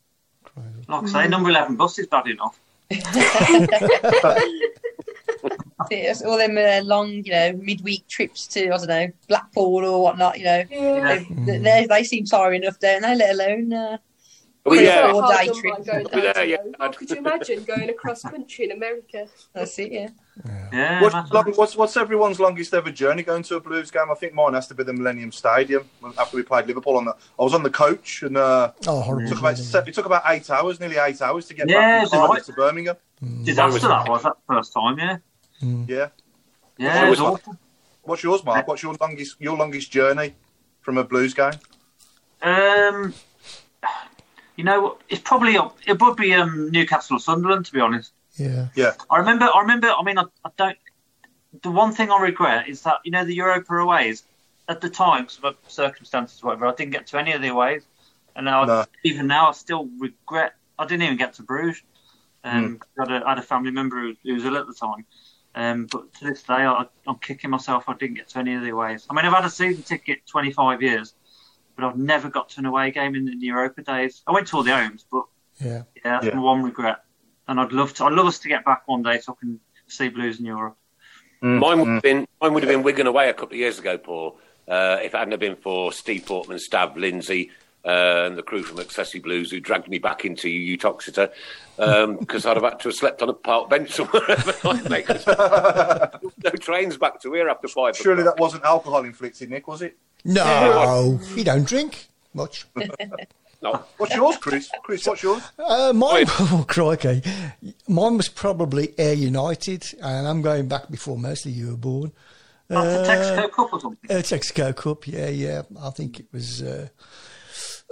[0.45, 0.69] Crazy.
[0.89, 2.59] Like I say, number 11 bus is bad enough.
[5.91, 10.03] Yes, all them uh, long, you know, midweek trips to I don't know Blackpool or
[10.03, 10.39] whatnot.
[10.39, 11.25] You know, Yeah.
[11.31, 13.15] they, they, they seem tiring enough, don't they?
[13.17, 13.97] Let alone uh,
[14.65, 15.23] Well, Pretty yeah, cool.
[15.27, 15.87] Day trip.
[15.87, 16.57] going down Yeah, yeah.
[16.57, 16.75] Rome.
[16.81, 19.27] Oh, could you imagine going across country in America?
[19.55, 19.91] that's it.
[19.91, 20.09] Yeah,
[20.71, 21.01] Yeah.
[21.01, 21.35] What's, imagine.
[21.35, 24.11] long- what's, what's everyone's longest ever journey going to a Blues game?
[24.11, 25.89] I think mine has to be the Millennium Stadium
[26.19, 26.99] after we played Liverpool.
[26.99, 29.95] On the, I was on the coach and uh, Oh, it, took about, se- it
[29.95, 32.45] took about eight hours, nearly eight hours to get Yeah, back it's from Cardiff right.
[32.45, 32.97] to Birmingham.
[33.45, 35.17] Disaster that was that first time, yeah.
[35.63, 36.09] Yeah.
[36.77, 37.57] Yeah, it was awful.
[38.03, 38.67] What's yours, Mark?
[38.69, 40.35] What's your longest your longest journey
[40.81, 41.53] from a Blues game?
[42.43, 43.13] Um,
[44.61, 45.57] you know, it's probably
[45.87, 48.13] it would be um, Newcastle or Sunderland, to be honest.
[48.37, 48.69] Yeah.
[48.75, 48.93] Yeah.
[49.11, 49.47] I remember.
[49.47, 49.89] I remember.
[49.89, 50.77] I mean, I, I don't.
[51.63, 54.23] The one thing I regret is that you know the Europa aways
[54.69, 56.67] at the time, because of circumstances, whatever.
[56.67, 57.87] I didn't get to any of the aways,
[58.37, 58.85] and now No.
[59.03, 60.57] even now I still regret.
[60.79, 61.83] I didn't even get to Bruges.
[62.45, 64.75] Um, I, had a, I had a family member who, who was ill at the
[64.75, 65.07] time.
[65.55, 67.85] Um, but to this day, I, I'm kicking myself.
[67.89, 69.07] I didn't get to any of the aways.
[69.09, 71.15] I mean, I've had a season ticket 25 years,
[71.81, 74.23] but I've never got to an away game in the Europa days.
[74.27, 75.25] I went to all the homes, but
[75.59, 75.83] Yeah.
[75.97, 76.35] yeah, that's Yeah.
[76.35, 77.03] my one regret.
[77.49, 78.05] And I'd love to.
[78.05, 80.77] I'd love us to get back one day so I can see Blues in Europe.
[81.43, 83.97] Mine would have been mine would have been Wigan away a couple of years ago,
[83.99, 84.39] Paul.
[84.69, 87.51] Uh, if it hadn't have been for Steve Portman, Stab, Lindsay,
[87.85, 91.31] uh, and the crew from Excessi Blues who dragged me back into Uttoxeter
[92.19, 95.09] because I'd have had to have slept on a park bench somewhere overnight,
[96.45, 97.97] no trains back to here after five.
[97.97, 99.97] Surely that wasn't alcohol inflicted, Nick, was it?
[100.25, 102.67] No, you don't drink much.
[103.63, 103.85] No.
[103.99, 104.71] What's yours, Chris?
[104.83, 105.43] Chris, what's yours?
[105.59, 107.23] Uh, mine, oh, crikey.
[107.87, 112.11] Mine was probably Ayr United, and I'm going back before most of you were born.
[112.71, 114.11] After Texaco Cup or something.
[114.11, 115.63] Uh, Texaco Cup, yeah, yeah.
[115.79, 116.63] I think it was.
[116.63, 116.89] Uh,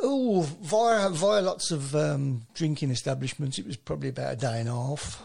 [0.02, 3.58] oh, via via lots of um, drinking establishments.
[3.58, 5.22] It was probably about a day and a half.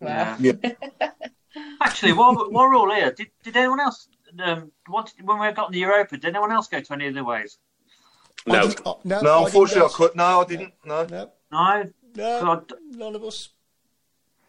[0.00, 0.36] Wow.
[0.40, 0.52] Yeah.
[1.82, 4.08] Actually, while, while we're all here, did, did anyone else,
[4.42, 7.14] um, what, when we got in the Europa, did anyone else go to any of
[7.14, 7.58] the ways?
[8.46, 8.62] I No.
[8.62, 10.16] didn't- oh, no, No, I unfortunately, I didn't could.
[10.16, 10.74] No, I didn't.
[10.84, 11.04] No.
[11.06, 11.30] go.
[11.50, 13.50] No, No, no, none of us.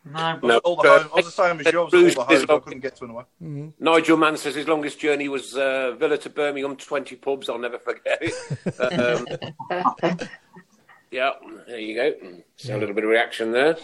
[0.06, 0.40] No.
[0.44, 0.58] No.
[0.60, 1.94] All the home, I was the same as yours.
[1.94, 3.74] I all the home, I couldn't get to anywhere.
[3.80, 7.50] Nigel Mann says his longest journey was uh, Villa to Birmingham, 20 pubs.
[7.50, 8.34] I'll never forget it.
[8.80, 10.20] Um,
[11.12, 11.32] yeah,
[11.68, 12.14] there you go.
[12.58, 13.78] So a little bit of reaction there.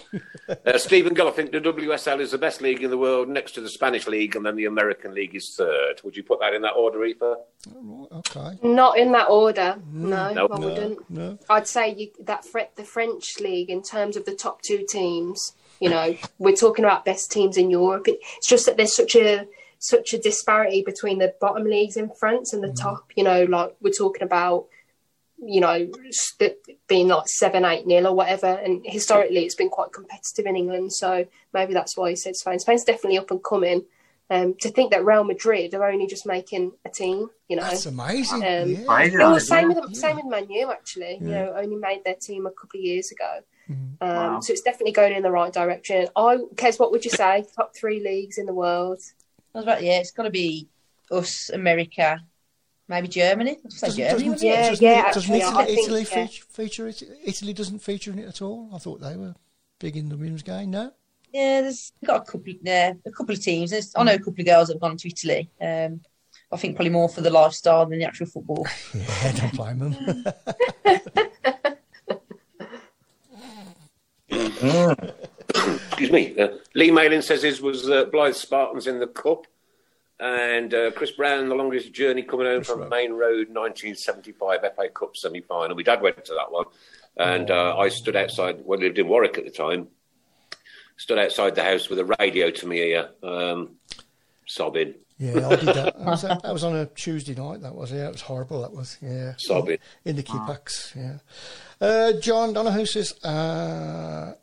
[0.66, 3.52] Uh, Stephen Gull, I think the WSL is the best league in the world next
[3.54, 6.02] to the Spanish league, and then the American league is third.
[6.04, 7.22] Would you put that in that order, Aoife?
[7.22, 8.58] Right, okay.
[8.64, 9.78] Not in that order.
[9.92, 10.52] No, Nope.
[10.54, 11.10] I No, wouldn't.
[11.10, 11.40] no.
[11.50, 15.54] I'd say you, that fre- the French league, in terms of the top two teams,
[15.80, 18.06] you know, we're talking about best teams in Europe.
[18.08, 19.48] It's just that there's such a
[19.80, 23.12] such a disparity between the bottom leagues in France and the top.
[23.16, 24.66] You know, like we're talking about,
[25.42, 26.58] you know, st-
[26.88, 28.48] being like seven, eight nil or whatever.
[28.48, 30.92] And historically, it's been quite competitive in England.
[30.94, 32.60] So maybe that's why he said Spain.
[32.60, 33.86] Spain's definitely up and coming.
[34.32, 37.88] Um, to think that Real Madrid are only just making a team, you know, That's
[37.88, 38.44] amazing.
[38.44, 38.84] Um, yeah.
[38.86, 39.48] Crazy, it isn't was it?
[39.48, 39.80] same Yeah.
[39.80, 41.16] with same with Manu U actually.
[41.20, 43.40] You know, only made their team a couple of years ago.
[43.70, 44.40] Um, Wow.
[44.40, 46.08] So it's definitely going in the right direction.
[46.16, 47.46] I, Kez, what would you say?
[47.56, 49.00] Top three leagues in the world?
[49.54, 50.68] I was about, yeah, it's got to be
[51.12, 52.22] us, America,
[52.88, 53.58] maybe Germany.
[53.64, 54.30] Doesn't, Germany.
[54.30, 54.42] doesn't.
[54.42, 56.28] Yeah, doesn't, yeah, doesn't actually, Italy, think, Italy yeah.
[56.28, 57.16] feature, feature?
[57.26, 58.70] Italy doesn't feature in it at all.
[58.74, 59.36] I thought they were
[59.80, 60.72] big in the women's game.
[60.72, 60.92] No,
[61.32, 62.54] Yeah, there's we've got a couple.
[62.62, 63.72] Yeah, a couple of teams.
[63.72, 65.50] There's, I know a couple of girls that have gone to Italy.
[65.62, 66.02] Um,
[66.52, 68.66] I think probably more for the lifestyle than the actual football.
[68.94, 70.26] yeah, don't blame them.
[74.60, 76.38] Excuse me.
[76.38, 79.46] Uh, Lee Malin says his was uh, Blyth Spartans in the Cup.
[80.20, 82.90] And uh, Chris Brown, the longest journey coming home from Brown.
[82.90, 85.78] Maine Road, 1975 FA Cup semi final.
[85.78, 86.66] My dad went to that one.
[87.16, 89.88] And uh, I stood outside, well, I lived in Warwick at the time,
[90.98, 93.78] stood outside the house with a radio to me ear, um,
[94.46, 95.96] sobbing, Yeah, I did that.
[96.00, 97.62] That was, that was on a Tuesday night.
[97.62, 98.62] That was yeah, it was horrible.
[98.62, 99.80] That was yeah, sobbing.
[100.06, 100.96] in the Kipaks.
[100.96, 101.18] Yeah,
[101.86, 104.34] uh, John Donoghue says, uh,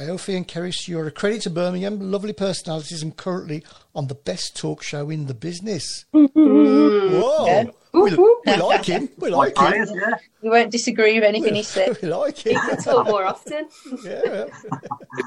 [0.00, 2.10] Aoife and Kerys, you're a credit to Birmingham.
[2.10, 3.62] Lovely personalities, and currently
[3.94, 6.04] on the best talk show in the business.
[6.12, 7.64] Whoa, Yeah.
[7.92, 9.08] we, we like him.
[9.18, 9.66] We like him.
[9.66, 10.14] Players, yeah.
[10.42, 11.96] We won't disagree with anything he said.
[12.02, 12.58] We like him.
[12.70, 13.68] He Talk more often.
[14.04, 14.46] Yeah,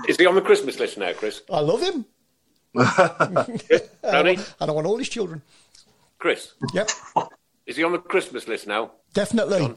[0.09, 1.41] Is he on the Christmas list now, Chris?
[1.49, 2.05] I love him.
[4.03, 4.35] Tony?
[4.59, 5.41] And I want all his children.
[6.19, 6.53] Chris?
[6.73, 6.89] Yep,
[7.65, 8.91] Is he on the Christmas list now?
[9.13, 9.75] definitely,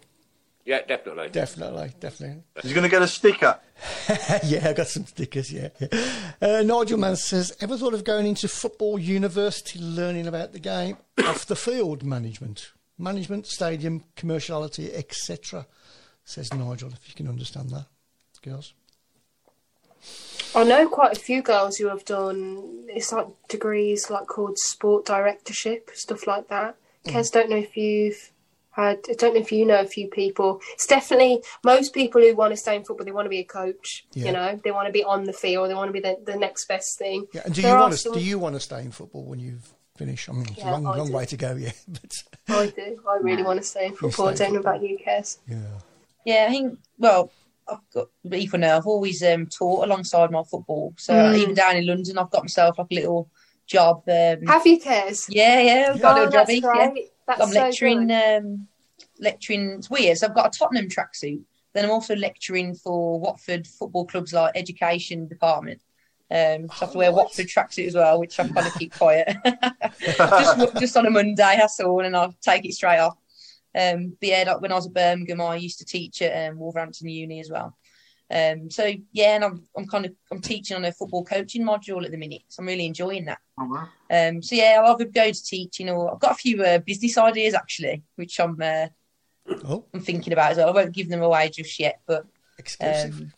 [0.65, 1.31] Yeah, definitely.
[1.31, 2.43] definitely, definitely.
[2.57, 3.59] Is he going to get a sticker?
[4.45, 5.53] yeah, I got some stickers.
[5.53, 5.89] Yeah, yeah.
[6.41, 10.99] Uh, Nigel Mann says, "Ever thought of going into football university, learning about the game
[11.25, 15.67] off the field management, management, stadium, commerciality, etc."
[16.25, 17.87] Says Nigel, if you can understand that,
[18.43, 18.75] girls.
[20.55, 25.07] I know quite a few girls who have done it's like degrees like called sport
[25.07, 26.77] directorship stuff like that.
[27.07, 28.31] Kez, don't know if you've
[28.73, 28.99] had.
[29.09, 30.61] I don't know if you know a few people.
[30.75, 33.05] It's definitely most people who want to stay in football.
[33.05, 34.07] They want to be a coach.
[34.13, 34.27] Yeah.
[34.27, 35.71] You know, they want to be on the field.
[35.71, 37.27] They want to be the, the next best thing.
[37.33, 37.99] Yeah, and do There you want to?
[37.99, 40.29] some- Do you want to stay in football when you've finished?
[40.29, 41.13] I mean, it's Yeah, a long, I long do.
[41.15, 41.55] way to go.
[41.57, 42.15] Yeah, but
[42.49, 43.03] I do.
[43.09, 44.29] I really want to stay in football.
[44.29, 45.39] I don't in know about you, Kez.
[45.49, 45.57] yeah,
[46.25, 46.79] Yeah, I think.
[46.99, 47.31] Well,
[47.69, 48.77] I've got even now.
[48.79, 50.93] I've always um, taught alongside my football.
[50.99, 51.37] So Mm.
[51.37, 53.29] even down in London, I've got myself like a little
[53.67, 54.03] job.
[54.09, 55.27] Um, Have you, Kez?
[55.29, 56.63] yeah, yeah, I've got a Oh, little that's jobby.
[56.63, 57.03] Yeah.
[57.39, 58.09] That's I'm so lecturing.
[58.09, 58.39] good.
[58.39, 58.69] Um,
[59.21, 59.71] lecturing.
[59.71, 60.19] It's weird.
[60.19, 61.41] So I've got a Tottenham tracksuit.
[61.73, 65.81] Then I'm also lecturing for Watford football clubs like education department.
[66.33, 68.75] Um, so I have to wear Oh, Watford tracksuit as well, which I kind of
[68.75, 69.37] keep quiet.
[70.19, 73.17] just just on a Monday, that's all, and I'll take it straight off.
[73.75, 76.59] Um, but yeah, like when I was at Birmingham, I used to teach at um,
[76.59, 77.77] Wolverhampton Uni as well.
[78.31, 82.05] Um, so yeah, and I'm I'm kind of I'm teaching on a football coaching module
[82.05, 82.43] at the minute.
[82.49, 83.39] So I'm really enjoying that.
[83.59, 83.89] Oh, wow.
[84.11, 87.19] Um, so yeah, I'll either go to teaching or I've got a few uh, business
[87.19, 88.87] ideas actually, which I'm uh,
[89.65, 90.69] oh, I'm thinking about as well.
[90.69, 92.27] I won't give them away just yet, but
[92.59, 93.19] exclusive.
[93.21, 93.33] um,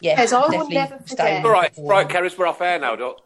[0.00, 1.36] yeah, Yes, I would definitely never stay forget.
[1.36, 1.90] with All right, football.
[1.96, 3.20] right, Kerys, we're off air now, Doc.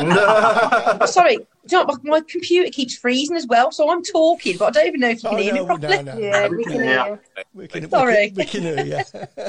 [0.00, 4.56] Oh, sorry, do you know, my, my computer keeps freezing as well, so I'm talking,
[4.58, 6.02] but I don't even know if you Oh, can hear no, me properly.
[6.02, 6.18] no, no.
[6.20, 7.04] Yeah, we can Yeah.
[7.04, 7.20] hear.
[7.54, 8.32] We can, Sorry.
[8.36, 9.04] We can, we can hear
[9.36, 9.46] you.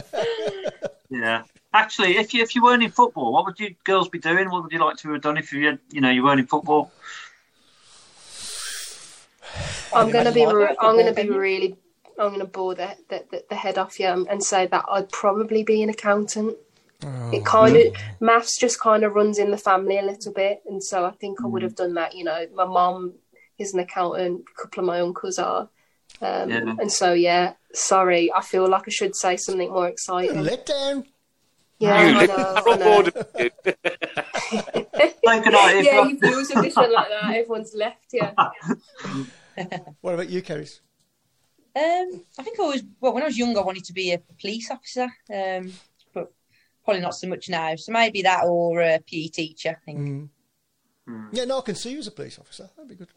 [1.12, 1.42] Yeah.
[1.74, 4.50] Actually, if you if you weren't in football, what would you girls be doing?
[4.52, 6.46] What would you like to have done if you had, you know you weren't in
[6.46, 6.92] football?
[9.94, 10.46] I'm gonna be.
[10.46, 11.78] Like Re- I'm gonna be really.
[12.20, 15.10] I'm gonna bore the, the, the, the head off you and- and say that I'd
[15.10, 16.58] probably be an accountant.
[17.04, 20.62] Oh, it kind of maths just kind of runs in the family a little bit,
[20.66, 21.66] and so I think I would Mm.
[21.66, 22.14] have done that.
[22.16, 23.14] You know, my mom
[23.58, 24.44] is an accountant.
[24.58, 25.70] A couple of my uncles are,
[26.22, 26.76] um, Yeah.
[26.80, 27.54] and so yeah.
[27.74, 30.42] Sorry, I feel like I should say something more exciting.
[30.44, 31.06] Let down.
[31.78, 32.64] Yeah, You I know.
[32.66, 32.96] I know.
[32.96, 33.12] order.
[33.12, 33.54] Take
[35.46, 37.26] a yeah, you feel so different like that.
[37.36, 38.08] Everyone's left.
[38.12, 38.34] Yeah.
[40.02, 40.80] What about you, Kerys?
[41.76, 43.58] Um, I think I was well when I was young.
[43.58, 45.74] I wanted to be a police officer, um, but
[46.90, 47.76] probably not so much now.
[47.76, 49.70] So maybe that or a PE teacher.
[49.70, 50.30] I think.
[51.08, 51.28] Mm.
[51.32, 52.70] Yeah, no, I can see you as a police officer.
[52.76, 53.08] That'd be good.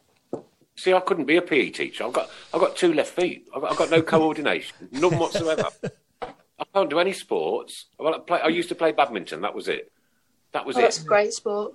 [0.77, 2.05] See, I couldn't be a PE teacher.
[2.05, 3.47] I've got, I've got two left feet.
[3.55, 5.69] I've got, I've got no coordination, none whatsoever.
[6.23, 7.87] I can't do any sports.
[7.99, 9.43] Well, I, play, I used to play badminton.
[9.43, 9.93] That was it.
[10.53, 11.07] That was Oh, that's a it.
[11.07, 11.73] great sport.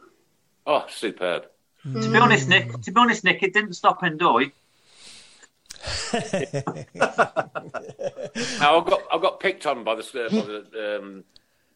[0.65, 1.45] Oh, superb.
[1.83, 2.81] To be honest, Nick.
[2.81, 4.51] To be honest, Nick, it didn't stop Endoy.
[8.59, 11.23] Now, I got, I got picked on by the, uh, by the um,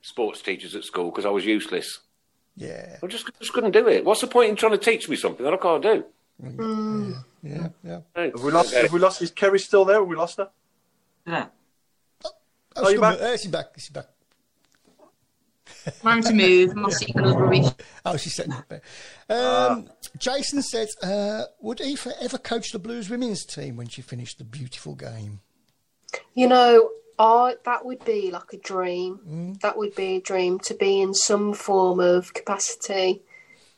[0.02, 2.00] sports teachers at school because I was useless.
[2.58, 4.04] Yeah, I just, just couldn't do it.
[4.04, 6.06] What's the point in trying to teach me something that I can't do?
[7.44, 8.00] yeah, yeah.
[8.16, 8.74] Have we lost?
[8.74, 9.22] Have we lost?
[9.22, 10.00] Is Kerry still there?
[10.00, 10.50] Have we lost her?
[11.26, 11.46] Yeah.
[12.26, 12.30] Oh,
[12.78, 13.20] Oh, you back?
[13.22, 13.68] uh, she's back.
[13.78, 14.08] She's back.
[16.04, 16.76] I'm to move.
[16.76, 17.66] My signal's rubbish.
[18.06, 18.82] Oh, she's setting up there.
[19.30, 19.88] Um,
[20.18, 24.44] Jason says, uh, would Aoife ever coach the Blues women's team when she finished the
[24.44, 25.40] beautiful game?
[26.36, 26.90] You know,
[27.22, 29.20] I that would be like a dream.
[29.28, 29.60] Mm.
[29.62, 33.22] That would be a dream to be in some form of capacity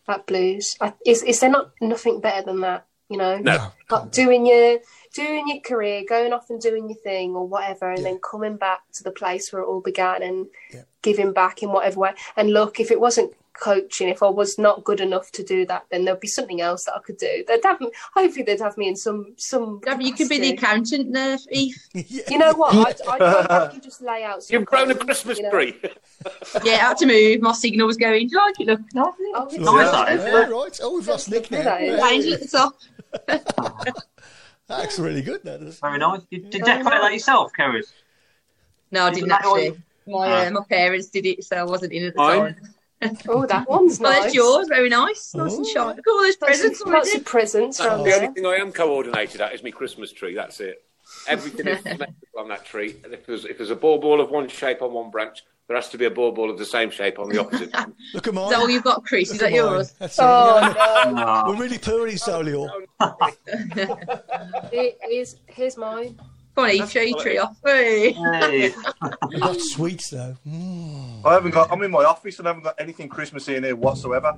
[0.07, 0.75] at Blues.
[0.79, 2.85] I, is is there not nothing better than that?
[3.09, 3.71] You know, No.
[3.91, 4.79] like doing your
[5.13, 8.79] doing your career, going off and doing your thing or whatever, and then coming back
[8.93, 10.83] to the place where it all began and Yeah.
[11.01, 12.13] giving back in whatever way.
[12.37, 15.85] And look, if it wasn't coaching, if I was not good enough to do that,
[15.91, 17.43] then there'd be something else that I could do.
[17.47, 19.79] They'd have me, hopefully they'd have me in some some.
[19.85, 21.75] Yeah, but you could be the accountant there, Eve.
[22.29, 22.75] You know what?
[22.75, 24.43] I'd, I'd, I'd just lay out.
[24.43, 25.79] some You've grown a Christmas you know- tree.
[26.63, 27.41] Yeah, I had to move.
[27.41, 28.27] My signal was going.
[28.27, 28.67] Do you like it?
[28.67, 30.19] Look, no, Oh, it's Nice, that nice.
[30.19, 30.79] Yeah, right.
[30.81, 31.63] Oh, we've lost Nick now.
[31.63, 31.97] That is.
[31.99, 32.73] Yeah, angel at the top.
[34.67, 35.43] That's really good.
[35.43, 35.79] That is.
[35.79, 36.21] Very nice.
[36.29, 37.83] You, did you decorate that yourself, Kerry?
[38.91, 39.77] No, I didn't actually.
[40.07, 42.39] My uh, my parents did it, so I wasn't in at the Mine?
[42.55, 42.73] time.
[43.27, 44.21] Oh, that one's Well, nice.
[44.23, 44.67] that's yours.
[44.67, 45.33] Very nice.
[45.33, 45.95] Nice and shiny.
[45.95, 47.17] Look at all those Lots presents of, on lots it.
[47.19, 50.35] of presents That's the only thing I am coordinated at is my Christmas tree.
[50.35, 50.83] That's it.
[51.27, 52.95] Everything is symmetrical on that tree.
[53.03, 55.75] And if there's, if there's a ball ball of one shape on one branch, there
[55.77, 57.73] has to be a ball ball of the same shape on the opposite.
[58.13, 58.45] Look at mine.
[58.45, 59.31] Is that all you've got, Chris?
[59.31, 59.55] Is that mine.
[59.55, 59.91] yours?
[59.99, 60.17] That's.
[60.19, 61.13] Oh Yeah, no!
[61.13, 61.43] No.
[61.47, 62.69] We're really poor in Solihull.
[64.71, 66.19] Here- Here's here's mine.
[66.55, 67.57] Come on, Eve, show your tree off.
[67.65, 68.11] Hey.
[68.11, 68.73] Hey.
[69.29, 70.37] We've got sweets though.
[70.47, 70.82] Mm.
[71.25, 71.71] I haven't got.
[71.71, 74.37] I'm in my office and I haven't got anything Christmassy in here whatsoever.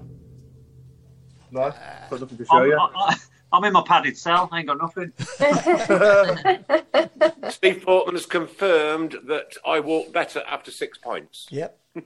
[1.51, 1.71] No,
[2.09, 2.77] got nothing to show I'm, you.
[2.77, 3.15] I,
[3.53, 4.49] I'm in my padded cell.
[4.51, 5.13] I ain't got nothing.
[7.49, 11.47] Steve Portman has confirmed that I walk better after six points.
[11.49, 11.79] Yep.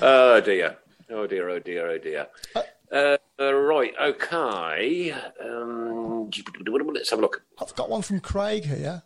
[0.00, 0.78] Oh dear.
[1.10, 2.26] Oh dear, oh dear, oh dear.
[2.90, 5.12] Uh, uh, right, okay.
[5.42, 7.42] Um, let's have a look.
[7.60, 9.02] I've got one from Craig here.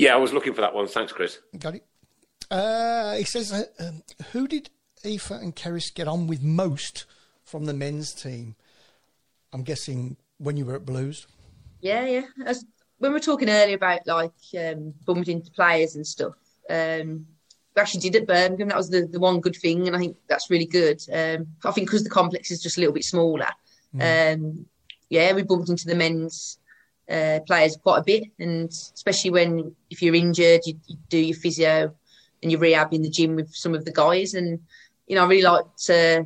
[0.00, 0.88] Yeah, I was looking for that one.
[0.88, 1.40] Thanks, Chris.
[1.58, 1.84] Got it.
[2.50, 4.70] Uh, he says, uh, um, "Who did
[5.04, 7.04] Aoife and Kerys get on with most
[7.44, 8.56] from the men's team?"
[9.52, 11.26] I'm guessing when you were at Blues.
[11.82, 12.22] Yeah, yeah.
[12.46, 12.64] As,
[12.96, 16.32] when we were talking earlier about like um, bumped into players and stuff,
[16.70, 17.26] um,
[17.76, 18.68] we actually did at Birmingham.
[18.68, 21.02] That was the, the one good thing, and I think that's really good.
[21.12, 23.50] Um, I think because the complex is just a little bit smaller.
[24.00, 24.64] Um,
[25.10, 26.58] yeah, we bumped into the men's
[27.10, 31.36] uh, players quite a bit, and especially when if you're injured, you, you do your
[31.36, 31.94] physio
[32.42, 34.34] and your rehab in the gym with some of the guys.
[34.34, 34.60] And
[35.06, 35.90] you know, I really liked.
[35.90, 36.22] Uh,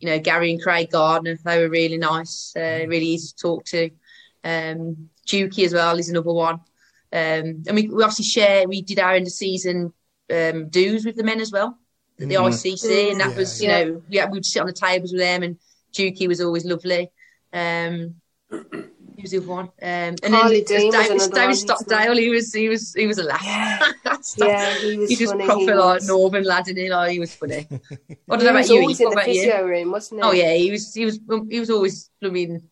[0.00, 3.64] you know, Gary and Craig Gardner, they were really nice, uh, really easy to talk
[3.66, 3.90] to.
[4.42, 6.54] Um, Dukey as well is another one.
[7.12, 9.92] Um, and we, we obviously share, we did our end of season
[10.32, 11.76] um, dues with the men as well,
[12.16, 13.78] the ICC, and that Yeah, was, yeah.
[13.78, 15.58] you know, we, we'd sit on the tables with them, and
[15.92, 17.10] Dukey was always lovely.
[17.52, 18.14] Um,
[19.22, 19.66] was the one.
[19.66, 21.54] Um, and Carly then Dean was David, another David one.
[21.56, 23.42] Stockdale, he was, he was, he was a laugh.
[24.36, 25.44] Yeah, he was he just funny.
[25.44, 27.66] proper he like northern lad, and he like he was funny.
[27.70, 28.80] I don't He know was about you.
[28.80, 29.64] always in what the about you?
[29.64, 30.28] room, wasn't he?
[30.28, 30.94] Oh yeah, he was.
[30.94, 31.18] He was.
[31.48, 32.10] He was always.
[32.22, 32.68] I mean,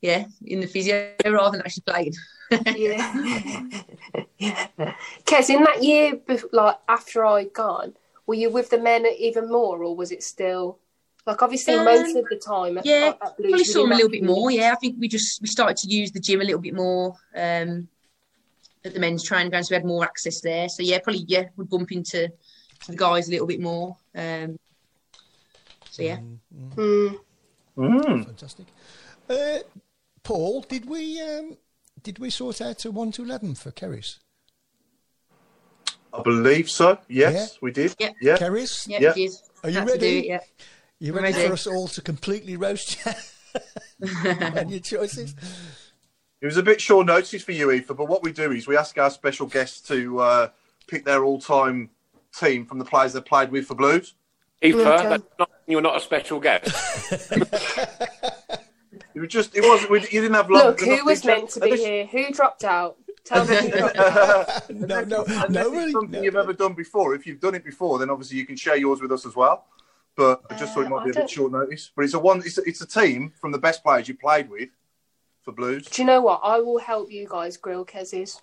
[0.00, 2.14] yeah, in the physio rather than actually playing.
[2.76, 3.68] Yeah.
[5.24, 7.94] Kez, in that year, bef- like after I'd gone,
[8.26, 10.78] were you with the men even more, or was it still
[11.28, 12.80] like obviously Um, most of the time?
[12.84, 14.50] Yeah, at Blues, Probably we saw them a little bit more.
[14.50, 17.14] Yeah, I think we just we started to use the gym a little bit more
[17.36, 17.86] um,
[18.84, 20.68] at the men's training ground, so we had more access there.
[20.68, 23.96] So yeah, probably yeah, we'd bump into to the guys a little bit more.
[24.14, 24.58] Um,
[25.90, 26.18] so yeah,
[26.76, 27.18] Mm.
[27.76, 28.24] Mm.
[28.24, 28.66] Fantastic.
[29.30, 29.58] Uh,
[30.22, 31.56] Paul, did we um,
[32.02, 34.18] did we sort out a one to eleven for Kerys?
[36.12, 36.98] I believe so.
[37.08, 37.58] Yes, Yeah.
[37.60, 37.94] we did.
[37.98, 38.10] Yeah.
[38.20, 38.36] Yeah.
[38.38, 39.10] Kerys, yeah, Yeah.
[39.10, 39.42] it is.
[39.62, 40.10] Are you Had to ready?
[40.12, 40.40] do it, yeah.
[41.00, 41.48] You I'm ready, ready.
[41.48, 43.12] for us all to completely roast you
[44.28, 45.34] and your choices?
[46.40, 48.76] It was a bit short notice for you, Aoife, but what we do is we
[48.76, 50.48] ask our special guests to uh,
[50.86, 51.90] pick their all-time
[52.34, 54.14] team from the players they played with for Blues.
[54.64, 55.46] Aoife, Okay.
[55.66, 56.70] you're not a special guest.
[59.14, 59.90] It was just, it wasn't.
[59.90, 60.62] We, you didn't have long.
[60.62, 61.38] Look, who was detail.
[61.38, 62.06] meant to be Unless- here?
[62.06, 62.98] Who dropped out?
[63.24, 63.56] Tell me.
[63.56, 64.70] who dropped out.
[64.70, 66.22] No, no, Unless no, it's really, something no.
[66.22, 67.16] you've ever done before.
[67.16, 69.64] If you've done it before, then obviously you can share yours with us as well.
[70.18, 71.92] But I just thought it Uh, might be a bit short notice.
[71.94, 72.38] But it's a one.
[72.44, 74.68] It's a, it's a team from the best players you played with
[75.44, 75.86] for Blues.
[75.86, 76.40] Do you know what?
[76.42, 78.32] I will help you guys grill Kez's.
[78.32, 78.40] So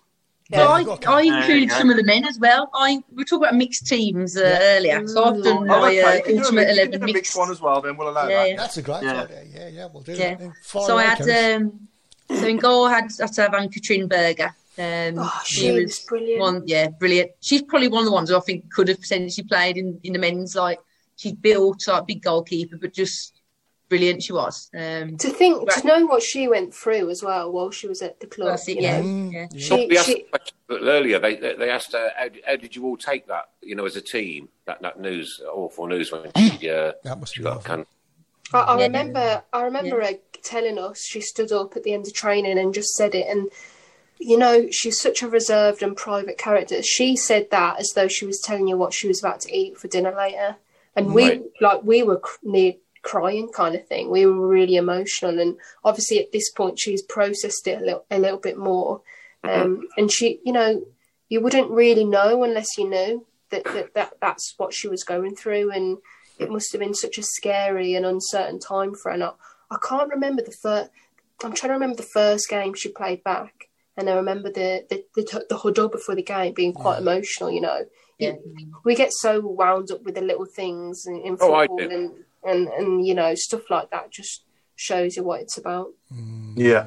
[0.50, 1.36] Yeah, I, you've I to.
[1.36, 2.70] included some of the men as well.
[2.72, 4.58] I we were talking about mixed teams uh, Yeah.
[4.76, 5.68] earlier, so I've done.
[5.70, 7.36] Oh, my uh, you can do a ultimate mix- you can eleven mixed mixed.
[7.36, 7.80] one as well.
[7.82, 8.48] Then we'll allow Yeah, that.
[8.50, 8.56] yeah.
[8.56, 9.22] That's a great Yeah.
[9.22, 9.42] idea.
[9.54, 10.34] Yeah, yeah, we'll do Yeah.
[10.36, 10.52] that.
[10.62, 11.88] Far So I away, had um,
[12.30, 14.54] so in goal I had, I had to have Ann-Katrin Berger.
[14.78, 16.40] Um, Oh, she was brilliant.
[16.40, 17.32] One, yeah, brilliant.
[17.40, 20.12] She's probably one of the ones who I think could have potentially played in, in
[20.14, 20.54] the men's.
[20.54, 20.78] Like
[21.16, 23.40] she's built like big goalkeeper, but just
[23.88, 24.22] brilliant.
[24.22, 24.70] She was.
[24.74, 25.80] Um, To think, Right.
[25.80, 28.50] to know what she went through as well while she was at the club.
[28.50, 29.06] that's it, you yeah, know.
[29.06, 29.32] Mm.
[29.32, 29.46] yeah.
[29.58, 30.24] She, we asked she,
[30.68, 31.18] the earlier.
[31.18, 33.50] They they they asked uh, how, how did you all take that?
[33.62, 37.34] You know, as a team, that that news, awful news when she uh, That must
[37.34, 37.76] she be got awful.
[37.76, 37.86] can.
[38.52, 38.84] I, I Yeah.
[38.84, 40.12] remember, I remember her
[40.42, 43.26] telling us she stood up at the end of training and just said it.
[43.28, 43.50] And
[44.18, 46.82] you know, she's such a reserved and private character.
[46.82, 49.76] She said that as though she was telling you what she was about to eat
[49.78, 50.56] for dinner later.
[50.96, 51.42] And we, Right.
[51.60, 54.10] like, we were cr- near crying kind of thing.
[54.10, 55.38] We were really emotional.
[55.38, 59.02] And obviously, at this point, she's processed it a little, a little bit more.
[59.44, 60.82] Um, and she, you know,
[61.28, 65.36] you wouldn't really know unless you knew that, that, that that's what she was going
[65.36, 65.70] through.
[65.70, 65.98] And
[66.38, 69.14] it must have been such a scary and uncertain time for her.
[69.14, 69.30] And I,
[69.70, 70.90] I can't remember the first.
[71.44, 75.04] I'm trying to remember the first game she played back, and I remember the the
[75.14, 77.50] the, the huddle before the game being quite emotional.
[77.50, 77.84] You know,
[78.18, 78.32] Yeah.
[78.84, 81.90] we get so wound up with the little things in, in Oh, football do.
[81.90, 82.12] and,
[82.44, 84.10] and and you know stuff like that.
[84.10, 84.44] Just
[84.74, 85.88] shows you what it's about.
[86.14, 86.54] Mm.
[86.56, 86.86] Yeah.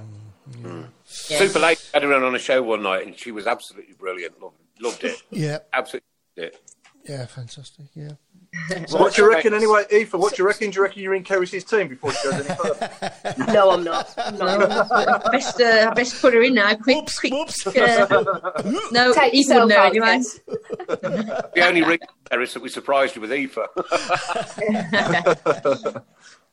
[0.51, 0.88] Mm.
[1.30, 1.38] Yeah.
[1.38, 1.88] Super late.
[1.93, 4.41] Had her on a show one night, and she was absolutely brilliant.
[4.41, 5.21] Loved, loved it.
[5.30, 6.07] Yeah, Absolutely
[6.38, 6.61] loved it.
[7.10, 7.88] Yeah, fantastic.
[7.95, 8.12] Yeah.
[8.91, 10.14] what do you reckon anyway, Aoife?
[10.14, 10.70] What do you reckon?
[10.70, 13.14] Do you reckon you're in Kerys team before she goes any further?
[13.51, 14.14] No, I'm not.
[14.16, 14.91] I'm not.
[14.91, 16.76] I best, uh, I best put her in now.
[16.76, 17.34] Quick, Whoops, quick.
[17.34, 17.66] whoops.
[17.66, 20.24] Uh, no, Take he yourself wouldn't know out, anyway.
[21.55, 23.57] The only reason, Harris, that we surprised you with Aoife.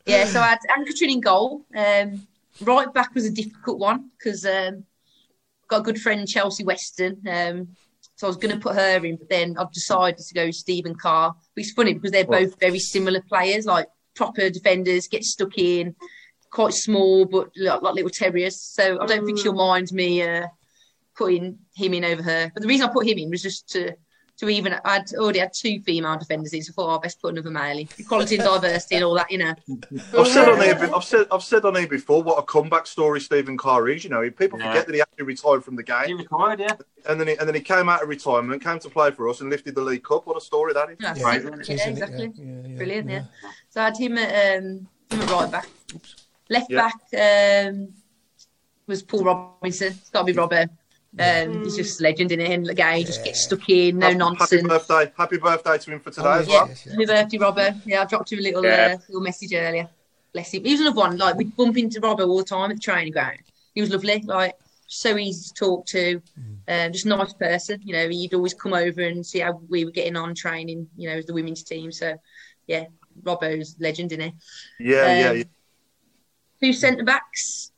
[0.07, 1.67] Yeah, so I had Ann-Katrin in goal.
[1.77, 2.27] Um,
[2.63, 4.85] right back was a difficult one because um,
[5.69, 7.21] got a good friend Chelsea Weston.
[7.31, 7.69] Um,
[8.17, 10.95] so I was going to put her in, but then I've decided to go Stephen
[10.95, 11.35] Carr.
[11.55, 15.95] But it's funny because they're both very similar players, like proper defenders, get stuck in,
[16.51, 18.61] quite small but like, like little terriers.
[18.61, 20.47] So I don't think she'll mind me uh,
[21.15, 22.51] putting him in over her.
[22.55, 23.95] But the reason I put him in was just to
[24.39, 27.33] to even I'd already had two female defenders in, so I thought oh, best put
[27.33, 27.89] another male in.
[27.99, 29.55] Equality and diversity and all that, you know.
[30.19, 33.21] I've said on here, I've said, I've said on here before what a comeback story
[33.21, 34.05] Stephen Carr is.
[34.05, 34.69] You know, people Yeah.
[34.73, 36.07] forget that he actually retired from the game.
[36.07, 36.75] He retired, yeah.
[37.09, 39.41] and then he, and then he came out of retirement, came to play for us,
[39.41, 40.27] and lifted the League Cup.
[40.27, 40.97] What a story that is!
[41.01, 41.43] That's Right.
[41.43, 41.55] it.
[41.55, 42.33] It is, Yeah, exactly.
[42.37, 43.23] Yeah, yeah, yeah, Brilliant, yeah.
[43.71, 44.65] So I had him at, um,
[45.11, 45.69] him at right back.
[46.51, 46.91] Left Yeah.
[47.11, 47.89] back um,
[48.87, 49.89] was Paul Robinson.
[49.99, 50.69] It's got to be Robbo.
[51.19, 52.51] Um, He's just a legend in it.
[52.51, 54.51] And again, he just gets stuck in, no Happy- nonsense.
[54.51, 55.13] Happy birthday!
[55.17, 56.69] Happy birthday to him for today Oh, as well.
[56.69, 56.93] yes, yes.
[56.95, 57.81] Happy birthday, Robbo.
[57.87, 58.97] Yeah, I dropped him a little Yeah.
[58.97, 59.89] uh, little message earlier.
[60.33, 60.65] Bless him.
[60.65, 61.17] He was another one.
[61.17, 63.39] Like we'd bump into Robbo all the time at the training ground.
[63.75, 64.21] He was lovely.
[64.27, 64.55] Like
[64.89, 66.21] so easy to talk to.
[66.69, 67.81] Um, just nice person.
[67.83, 70.87] You know, he'd always come over and see how we were getting on training.
[70.99, 71.91] You know, as the women's team.
[71.93, 72.17] So
[72.67, 72.85] yeah,
[73.23, 74.35] Robbo's legend in it.
[74.79, 75.43] Yeah, yeah, Um, yeah.
[76.63, 77.73] Two centre backs.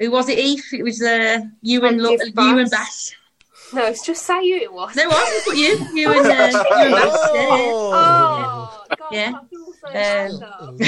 [0.00, 0.64] Who was it, Eve?
[0.72, 2.70] It was uh, you and Lo- Give you and Bass.
[2.70, 3.14] Bass.
[3.72, 4.94] No, it's just say who it was.
[4.94, 5.76] No, I put you.
[5.94, 7.30] You and, uh, you and Bass.
[7.34, 7.72] Yeah, yeah.
[7.74, 9.32] Oh, God, Yeah.
[9.34, 10.76] I feel so Um,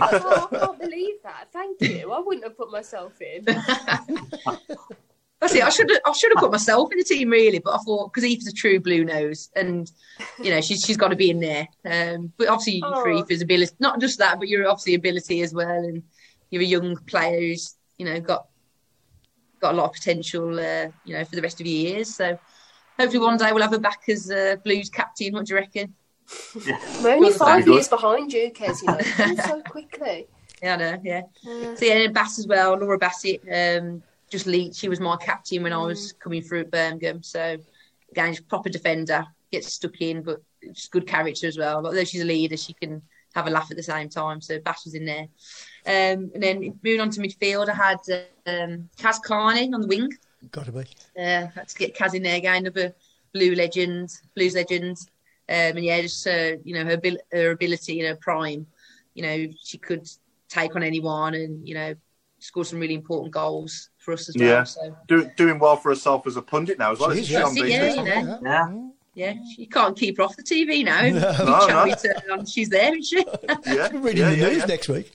[0.00, 1.48] oh, I can't believe that.
[1.52, 2.12] Thank you.
[2.12, 3.44] I wouldn't have put myself in.
[5.40, 5.62] That's it.
[5.62, 6.00] I should have.
[6.06, 8.52] I should have put myself in the team really, but I thought because Eve's a
[8.52, 9.90] true blue nose, and
[10.42, 11.68] you know she's she's got to be in there.
[11.84, 13.18] Um, but obviously for Oh.
[13.18, 16.02] Eve's ability, not just that, but your obviously ability as well, and
[16.50, 18.46] you're a young player who's you know got
[19.60, 20.58] got a lot of potential.
[20.58, 22.14] Uh, you know for the rest of your years.
[22.14, 22.38] So
[22.98, 25.32] hopefully one day we'll have her back as uh, Blues captain.
[25.32, 25.94] What do you reckon?
[27.02, 28.82] We're only five Very years behind you, Kez.
[28.82, 30.26] You know, so quickly.
[30.62, 31.00] Yeah, I know.
[31.02, 31.22] Yeah.
[31.42, 31.74] Yeah.
[31.74, 32.78] So yeah, and Bass as well.
[32.78, 34.74] Laura Bassett, um, just lead.
[34.74, 37.22] She was my captain when I was coming through at Birmingham.
[37.22, 37.58] So
[38.10, 40.42] again, she's a proper defender, gets stuck in, but
[40.72, 41.84] just good character as well.
[41.84, 43.02] Although she's a leader, she can
[43.34, 44.40] have a laugh at the same time.
[44.40, 45.26] So Bass was in there.
[45.86, 47.98] Um, and then moving on to midfield, I had
[48.46, 50.10] um, Kaz Carney on the wing.
[50.50, 50.80] Got to be.
[51.18, 52.94] Uh, had to get Kaz in there again, another
[53.32, 54.96] blue legend, blues legend.
[55.46, 58.66] Um, and yeah, just uh, you know her abil- her ability in her prime.
[59.14, 60.08] You know she could
[60.48, 61.94] take on anyone, and you know
[62.38, 64.48] score some really important goals for us as well.
[64.48, 64.64] Yeah.
[64.64, 67.12] So Do, doing well for herself as a pundit now as well.
[67.12, 67.94] She isn't is, she, yeah.
[67.96, 68.92] on Yeah, you know.
[69.14, 69.32] Yeah.
[69.32, 71.00] yeah, you can't keep her off the TV now.
[71.02, 71.32] No.
[71.68, 71.94] No, no.
[71.94, 73.24] turn on, she's there, isn't she?
[73.66, 74.66] Yeah, Reading yeah, the yeah, news yeah.
[74.66, 75.12] next week.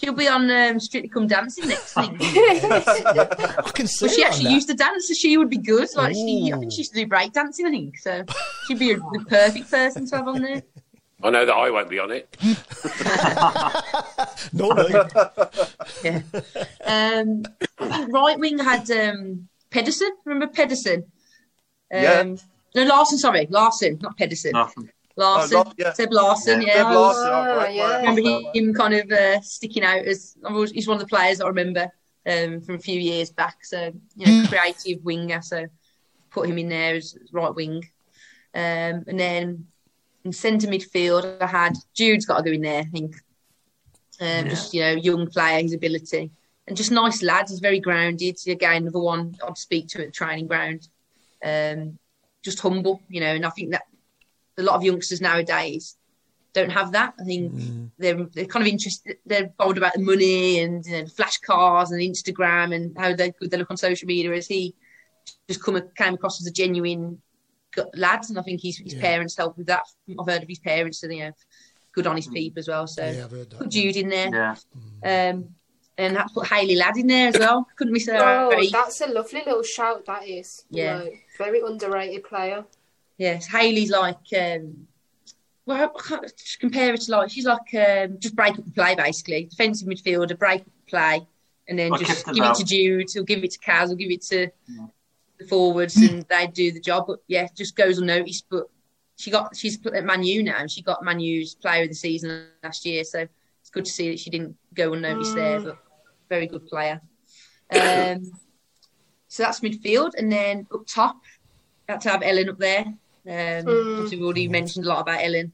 [0.00, 2.10] She'll be on um, Strictly Come Dancing next week.
[2.20, 4.52] I can see Well, she her on actually that.
[4.52, 5.88] used to dance, so she would be good.
[5.94, 7.66] Like she, I think she used to do break dancing.
[7.66, 8.24] I think so.
[8.66, 10.62] She'd be a, the perfect person to have on there.
[11.24, 12.36] I know that I won't be on it.
[14.52, 15.08] No, no.
[16.02, 16.20] Yeah.
[16.84, 17.44] Um,
[18.10, 20.10] right wing had um, Pedersen.
[20.24, 21.04] Remember Pedersen?
[21.94, 22.22] Um, Yeah.
[22.74, 23.18] No, Larsson.
[23.18, 24.52] Sorry, Larsson, not Pedersen.
[24.52, 24.90] Nothing.
[25.16, 25.56] Larsson.
[25.56, 25.92] Oh, Lar- yeah.
[25.92, 26.62] Seb Larsson.
[26.62, 26.68] Yeah.
[26.68, 26.74] Yeah.
[26.74, 27.90] Seb Larsson, oh, right, yeah.
[27.90, 28.16] right.
[28.16, 31.40] remember him kind of uh, sticking out as I was, he's one of the players
[31.40, 31.90] I remember
[32.26, 33.64] um, from a few years back.
[33.64, 35.42] So you know, creative winger.
[35.42, 35.66] So
[36.30, 37.84] put him in there as right wing,
[38.54, 39.66] um, and then
[40.24, 42.80] in centre midfield I had Jude's got to go in there.
[42.80, 43.16] I think
[44.20, 46.30] um, just you know young player, his ability,
[46.66, 47.46] and just nice lad.
[47.48, 48.38] He's very grounded.
[48.46, 50.88] Again, another one I'd speak to at the training ground.
[51.44, 51.98] Um,
[52.42, 53.82] just humble, you know, and I think that
[54.58, 55.96] a lot of youngsters nowadays
[56.52, 57.14] don't have that.
[57.18, 59.16] I think they're they're kind of interested.
[59.24, 63.32] They're bold about the money and you know, flash cars and Instagram and how they
[63.40, 64.32] they look on social media.
[64.32, 64.74] As he
[65.48, 67.22] just come came across as a genuine
[67.94, 69.00] lad, and I think his his Yeah.
[69.00, 69.84] parents helped with that.
[70.20, 71.32] I've heard of his parents, and you know,
[71.94, 72.86] good honest people as well.
[72.86, 73.58] So Yeah, I've heard that.
[73.58, 74.28] put Jude in there,
[75.02, 75.30] Yeah.
[75.30, 75.54] um,
[75.96, 77.66] and that's put Hayley Ladd in there as well.
[77.76, 78.16] Couldn't miss her.
[78.18, 80.04] Oh, that's a lovely little shout.
[80.04, 80.64] That is.
[80.68, 80.98] Yeah.
[80.98, 82.66] know, very underrated player.
[83.18, 84.86] Yes, Hayley's like, um,
[85.66, 88.70] well, I can't just compare it to like, she's like um, just break up the
[88.72, 89.44] play basically.
[89.44, 91.26] Defensive midfielder, break up the play,
[91.68, 93.96] and then Like just Kristen give it to Jude, he'll give it to Kaz, he'll
[93.96, 94.86] give it to Yeah.
[95.38, 97.06] the forwards, and they do the job.
[97.06, 98.46] But yeah, just goes unnoticed.
[98.50, 98.68] But
[99.16, 102.46] she got, she's at Man U now, she got Man U's player of the season
[102.64, 103.26] last year, so
[103.60, 105.78] it's good to see that she didn't go unnoticed there, but
[106.28, 107.00] very good player.
[107.70, 108.32] Um,
[109.28, 111.16] so that's midfield, and then up top,
[111.88, 112.92] had to have Ellen up there.
[113.26, 113.32] Um,
[113.66, 114.10] Mm.
[114.10, 115.52] we've already mentioned a lot about Ellen.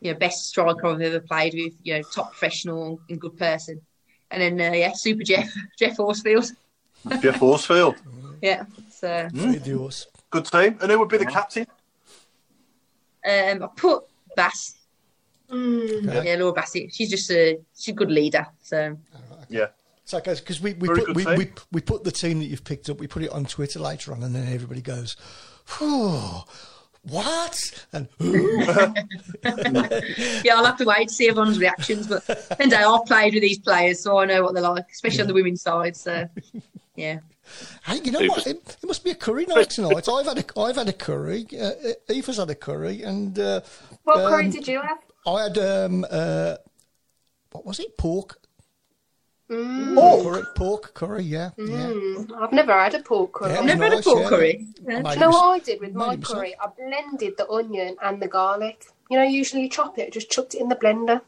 [0.00, 1.74] You know, best striker I've ever played with.
[1.82, 3.80] You know, top professional and good person.
[4.30, 5.48] And then uh, yeah, Super Geoff,
[5.78, 6.50] Geoff Horsfield.
[7.20, 7.96] Geoff Horsfield.
[8.42, 8.64] Yeah.
[8.90, 10.06] So Very yours.
[10.28, 10.76] Good team.
[10.82, 11.66] And who would be the captain?
[13.26, 14.04] um, I put
[14.36, 14.74] Bass.
[15.50, 16.08] Mm.
[16.08, 16.30] Okay.
[16.30, 16.92] Yeah, Laura Bassett.
[16.92, 18.46] She's just a she's a good leader.
[18.62, 18.98] So
[19.48, 19.68] Yeah.
[20.04, 22.64] So, guys, because we, we, Very put, we, we, we put the team that you've
[22.64, 25.16] picked up, we put it on Twitter later on, and then everybody goes,
[25.78, 26.42] Whew,
[27.08, 27.86] what?
[27.92, 32.06] And who yeah, I'll have to wait to see everyone's reactions.
[32.06, 32.26] But
[32.58, 35.28] then day I've played with these players, so I know what they're like, especially on
[35.28, 35.96] the women's side.
[35.96, 36.28] So
[36.96, 37.20] yeah.
[37.86, 38.46] hey, you know what?
[38.46, 40.08] It, it must be a curry night tonight.
[40.08, 41.46] I've had a, I've had a curry.
[41.52, 41.72] Uh,
[42.08, 43.60] Aoife's had a curry, and uh,
[44.04, 44.98] What curry Um, did you have?
[45.26, 46.56] I had um, uh,
[47.52, 47.96] what was it?
[47.98, 48.38] Pork.
[49.50, 50.22] Mm.
[50.22, 51.22] Curry, pork curry.
[51.24, 51.64] Yeah, yeah.
[51.66, 52.30] Mm.
[52.40, 53.52] I've never had a pork curry.
[53.52, 54.28] Yeah, I've never had a pork yeah.
[54.28, 54.66] curry.
[54.88, 55.02] I Yeah.
[55.02, 56.38] Do you know what I did with my it myself.
[56.38, 56.54] curry?
[56.58, 58.86] I blended the onion and the garlic.
[59.10, 61.20] You know, usually you chop it, just chucked it in the blender.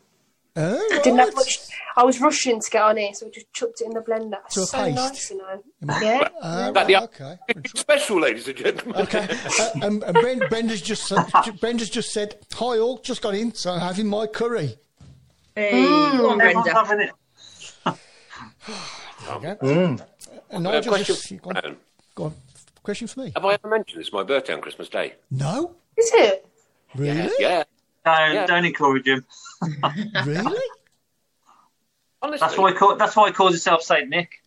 [0.58, 1.68] Oh, I didn't have much.
[1.98, 4.38] I was rushing to get on here, so I just chucked it in the blender.
[4.52, 4.96] To a so paste.
[4.96, 5.62] nice, you know.
[6.00, 6.28] Yeah.
[6.42, 7.38] Ah, That the- right, okay.
[7.76, 9.02] Special, ladies and gentlemen.
[9.02, 9.28] Okay,
[9.60, 11.26] uh, and, and ben, Brenda's just said,
[11.60, 14.78] Brenda's just said, "Hi all, just got in, so I'm having my curry."
[15.54, 17.12] Hey, go on, Everyone's Brenda.
[18.66, 19.50] Having.
[19.50, 19.66] Okay.
[19.66, 20.06] Mm.
[20.50, 21.76] And Uh, Nigel question, just go on,
[22.14, 22.34] go on.
[22.82, 23.32] Question for me?
[23.34, 25.14] Have I ever mentioned it's my birthday on Christmas Day?
[25.30, 26.46] No, Is it?
[26.94, 27.64] really, Yeah.
[28.04, 28.46] Don't, Yeah.
[28.46, 29.24] don't encourage him.
[30.24, 30.60] really.
[32.22, 32.38] Honestly.
[32.46, 32.70] That's why.
[32.70, 34.42] He call, that's why he calls himself Saint Nick.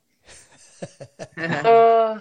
[1.37, 2.19] Uh,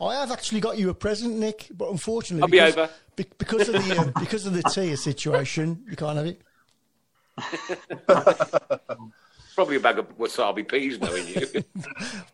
[0.00, 2.90] I have actually got you a present, Nick, but unfortunately, I'll be because, over.
[3.16, 6.40] be- because of the uh, because of the tier situation, you can't have it.
[9.54, 11.46] Probably a bag of wasabi peas, knowing you.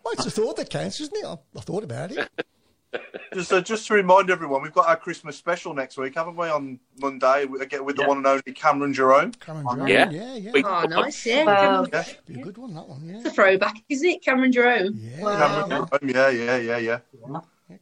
[0.05, 1.25] Well, it's a thought that counts, isn't it?
[1.27, 2.29] I, I thought about it.
[3.35, 6.49] Just, uh, just to remind everyone, we've got our Christmas special next week, haven't we?
[6.49, 8.09] On Monday, we get with the Yeah.
[8.09, 9.33] one and only Cameron Jerome.
[9.33, 10.09] Cameron Jerome, yeah.
[10.11, 10.63] yeah, yeah.
[10.65, 11.27] Oh, nice.
[11.27, 11.45] Yeah.
[11.45, 11.87] Wow.
[11.93, 14.25] Yeah, Be a good one, that one, It's a throwback, is it?
[14.25, 14.99] Cameron Jerome.
[14.99, 15.23] Yeah.
[15.23, 15.67] Wow.
[15.67, 16.11] Cameron Jerome.
[16.15, 16.99] Yeah, yeah, yeah, yeah.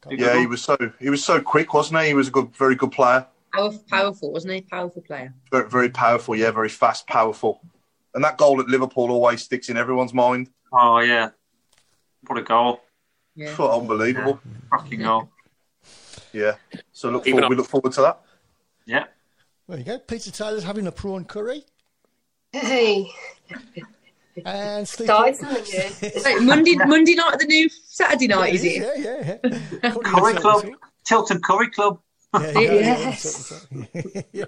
[0.02, 2.08] can't- Yeah, he was so he was so quick, wasn't he?
[2.08, 3.24] He was a good, very good player.
[3.52, 4.60] Powerful, powerful, wasn't he?
[4.62, 5.32] Powerful player.
[5.52, 6.34] Very, very powerful.
[6.34, 7.60] Yeah, very fast, powerful.
[8.16, 10.48] And that goal at Liverpool always sticks in everyone's mind.
[10.72, 11.28] Oh yeah,
[12.26, 12.80] what a goal!
[13.34, 13.54] Yeah.
[13.58, 14.40] Oh, unbelievable.
[14.70, 15.28] Fucking goal.
[16.32, 16.54] Yeah.
[16.92, 18.20] So look forward, we look forward to that.
[18.86, 19.04] Yeah.
[19.68, 19.98] There you go.
[19.98, 21.64] Peter Taylor's having a prawn curry.
[22.52, 23.10] Hey,
[24.44, 26.24] And Steve guys, Portman- haven't?
[26.24, 28.76] Wait, Monday, Monday night, at the new Saturday night, is it?
[28.76, 29.36] Yeah, yeah,
[29.82, 29.90] yeah.
[29.90, 30.66] Curry Club,
[31.04, 32.00] Tilton Curry Club.
[32.40, 33.66] Yeah, yeah, yeah, Yes.
[33.72, 34.22] yeah.
[34.32, 34.44] yeah.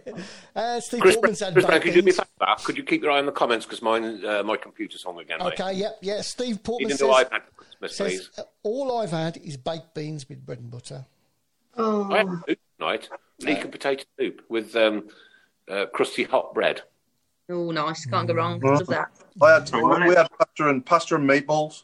[0.55, 2.55] Uh, Steve Chris, Portman's Chris had Brown, could you do me a favour?
[2.65, 5.39] Could you keep your eye on the comments because mine, uh, my computer's hung again,
[5.41, 5.61] mate.
[5.61, 6.21] Okay, yep, yeah.
[6.23, 10.29] Steve Portman Even says, I've had Christmas, says uh, all I've had is baked beans
[10.29, 11.07] with bread and butter.
[11.77, 13.09] Oh, I had soup tonight,
[13.41, 15.09] leek and potato soup with um,
[15.71, 16.83] uh, crusty hot bread.
[17.51, 18.05] Oh, nice.
[18.05, 18.61] Can't go wrong.
[18.61, 19.09] Love that.
[19.41, 21.83] I had Oh, we had pasta and pasta and meatballs.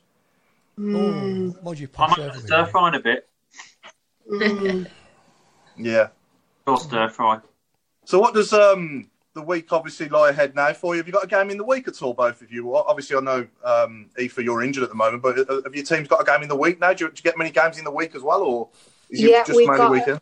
[0.79, 2.67] Oh, mind you, I posh might over stir there.
[2.67, 3.29] frying a bit.
[4.31, 4.87] mm.
[5.77, 6.09] Yeah.
[6.67, 7.41] Or stir fry.
[8.05, 10.99] So what does um the week obviously lie ahead now for you?
[11.01, 12.67] Have you got a game in the week at all, both of you?
[12.67, 15.85] Well, obviously, I know um, Aoife, you're injured at the moment, but uh, have your
[15.85, 16.93] teams got a game in the week now?
[16.93, 18.69] Do you, do you get many games in the week as well, or
[19.11, 20.21] is it Yeah, just we've mainly got- weekend?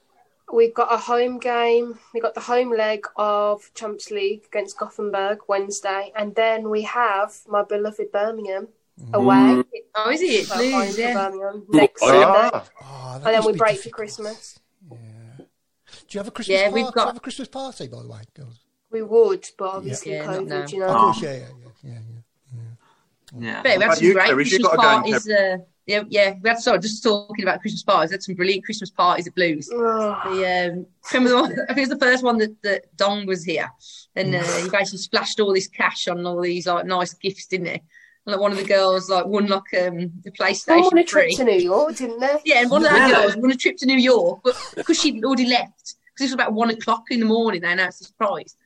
[0.53, 1.99] We've got a home game.
[2.13, 6.13] We've got the home leg of Champions League against Gothenburg Wednesday.
[6.15, 8.69] And then we have my beloved Birmingham
[9.15, 9.63] away.
[9.95, 10.45] Oh, is it?
[10.47, 11.15] So home Blues, yeah.
[11.15, 12.25] Birmingham next Oh, Sunday.
[12.27, 13.89] Ah, Oh, And then we be break for.
[13.89, 14.59] Christmas.
[16.13, 16.75] Do you have a Christmas Yeah, party?
[16.75, 18.61] we've Do you got- have a Christmas party, by the way, girls?
[18.91, 20.57] We would, but obviously Yeah, COVID, now.
[20.59, 20.95] you Of know.
[21.01, 21.99] course, yeah, yeah, yeah, yeah,
[22.55, 23.41] yeah.
[23.41, 23.63] Yeah.
[23.63, 24.35] But we had about some great Kerys?
[24.35, 25.27] Christmas got parties.
[25.31, 25.57] Uh,
[25.87, 26.35] yeah, yeah.
[26.43, 28.11] We had sorry, just talking about Christmas parties.
[28.11, 29.69] We had some brilliant Christmas parties at Blues.
[29.69, 33.25] The um, remember the one, I think it was the first one that, that Dong
[33.25, 33.71] was here,
[34.15, 37.69] and uh, he basically splashed all this cash on all these like nice gifts, didn't
[37.69, 37.73] he?
[37.73, 37.83] And
[38.27, 41.37] like one of the girls like won like um the Someone won a trip three.
[41.37, 42.37] to New York, didn't they?
[42.45, 43.23] Yeah, and one of our Yeah.
[43.23, 46.45] girls won a trip to New York, but because she'd already left, because it was
[46.47, 48.57] about one o'clock in the morning, they announced this prize.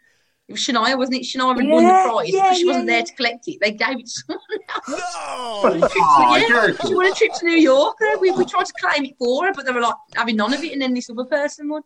[0.48, 1.22] It was Shania, wasn't it?
[1.22, 3.58] Shania had won the prize yeah, because she yeah, wasn't there to collect it.
[3.60, 4.40] They gave it to someone
[4.74, 4.88] else.
[4.88, 5.88] No!
[5.98, 6.86] Oh, yeah, joking.
[6.88, 7.96] she won a trip to New York.
[8.00, 10.52] Uh, We, we tried to claim it for her, but they were like having none
[10.54, 11.82] of it, and then this other person won.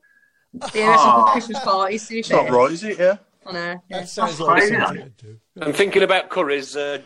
[0.75, 1.29] Yeah, that's some Oh.
[1.33, 2.07] Christmas parties.
[2.09, 2.99] To be it's not right, is it?
[2.99, 3.17] Yeah.
[3.47, 3.59] I know.
[3.89, 4.01] Yeah.
[4.01, 5.73] That sounds That's like crazy, something to do.
[5.73, 6.99] Thinking about curries, uh,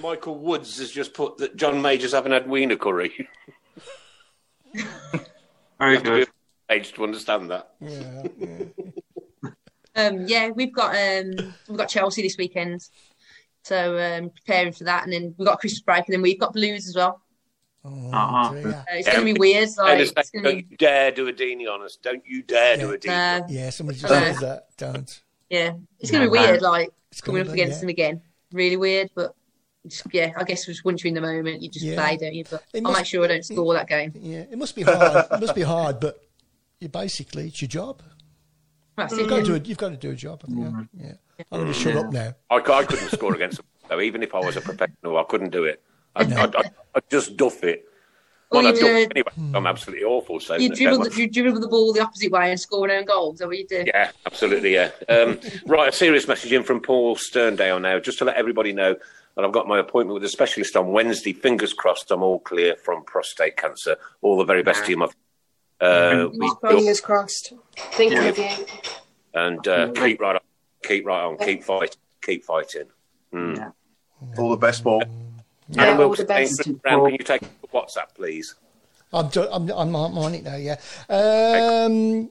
[0.00, 3.28] Michael Woods has just put that John Majors haven't had Edwina Currie.
[5.78, 6.28] Very You have to be good.
[6.70, 7.70] Age to understand that.
[7.80, 8.64] Yeah, yeah.
[9.98, 12.86] Um, yeah, we've got um, we've got Chelsea this weekend,
[13.64, 16.52] so um, preparing for that, and then we've got Christmas break, and then we've got
[16.52, 17.22] Blues as well.
[17.82, 18.54] Oh, Uh-huh.
[18.68, 19.70] Uh, it's going to be weird.
[19.78, 21.80] Like, And it's it's like, going to don't be you dare do a Dini on
[21.82, 21.96] us.
[21.96, 23.40] Don't you dare do a Dini.
[23.40, 24.66] uh, Yeah, somebody just I says that.
[24.76, 25.22] Don't.
[25.48, 26.60] yeah, it's going to be Yeah, weird.
[26.60, 27.80] Like It's coming up be, against yeah.
[27.80, 28.20] them again,
[28.52, 29.08] really weird.
[29.14, 29.34] But
[30.12, 31.94] yeah, I guess just once you're in the moment, you just Yeah.
[31.94, 32.44] play, don't you?
[32.50, 34.12] But It I'll must- make sure I don't score that game.
[34.20, 35.24] Yeah, it must be hard.
[35.32, 36.20] it must be hard, but
[36.80, 38.02] you basically it's your job.
[38.96, 39.30] That's You've it.
[39.30, 39.66] got to do it.
[39.66, 40.42] You've got to do a job.
[40.42, 40.88] haven't you?
[40.94, 41.44] Yeah.
[41.52, 42.34] I'm going to shut up now.
[42.50, 44.00] I, I couldn't score against them, though.
[44.00, 45.82] Even if I was a professional, I couldn't do it.
[46.14, 47.84] I'd, I'd, I'd, I'd just duff it.
[48.50, 49.54] Or Well, I'd you, duff uh, it anyway.
[49.54, 50.40] I'm absolutely awful.
[50.40, 52.90] So You don't dribble, the, you dribble the ball the opposite way and score an
[52.92, 53.34] own goal.
[53.34, 53.84] Is that what you do?
[53.86, 54.92] Yeah, absolutely, yeah.
[55.10, 58.96] Um, right, a serious message in from Paul Sterndale now, just to let everybody know
[59.34, 61.34] that I've got my appointment with a specialist on Wednesday.
[61.34, 63.96] Fingers crossed, I'm all clear from prostate cancer.
[64.22, 65.08] All the very best to you, my
[65.80, 67.52] uh, we, Fingers crossed.
[67.76, 68.28] Thinking Yeah.
[68.28, 68.66] of you.
[69.34, 70.40] and uh, keep right on,
[70.82, 72.84] keep right on, keep fighting, keep fighting.
[73.32, 73.56] Mm.
[73.56, 73.70] Yeah.
[74.38, 75.02] All the best, Paul.
[75.68, 76.62] Yeah, Adam all the best.
[76.62, 77.42] Chris can you take
[77.72, 78.54] WhatsApp, please?
[79.12, 80.56] I'm, do- I'm, I'm, I'm on it now.
[80.56, 80.76] Yeah.
[81.08, 82.30] Um,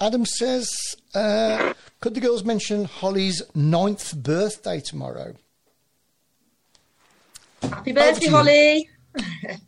[0.00, 0.68] Adam says,
[1.14, 5.34] uh, could the girls mention Holly's ninth birthday tomorrow?
[7.62, 8.26] Happy Over to birthday.
[8.28, 8.90] Holly.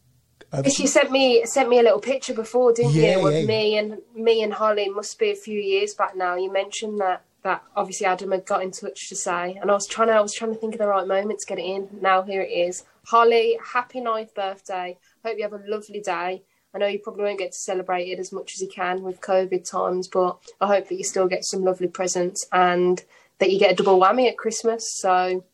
[0.52, 3.24] Yes, you sent me sent me a little picture before, didn't Yeah, you?
[3.24, 3.46] With yeah.
[3.46, 6.36] me and me and Holly must be a few years back now.
[6.36, 9.86] You mentioned that that obviously Adam had got in touch to say, and I was
[9.86, 11.88] trying to I was trying to think of the right moment to get it in.
[12.00, 12.84] Now here it is.
[13.06, 14.98] Holly, happy ninth birthday.
[15.24, 16.42] Hope you have a lovely day.
[16.74, 19.20] I know you probably won't get to celebrate it as much as you can with
[19.20, 23.02] COVID times, but I hope that you still get some lovely presents and
[23.38, 24.84] that you get a double whammy at Christmas.
[25.00, 25.44] So,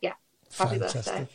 [0.00, 0.14] yeah,
[0.58, 1.04] happy Fantastic.
[1.04, 1.28] birthday.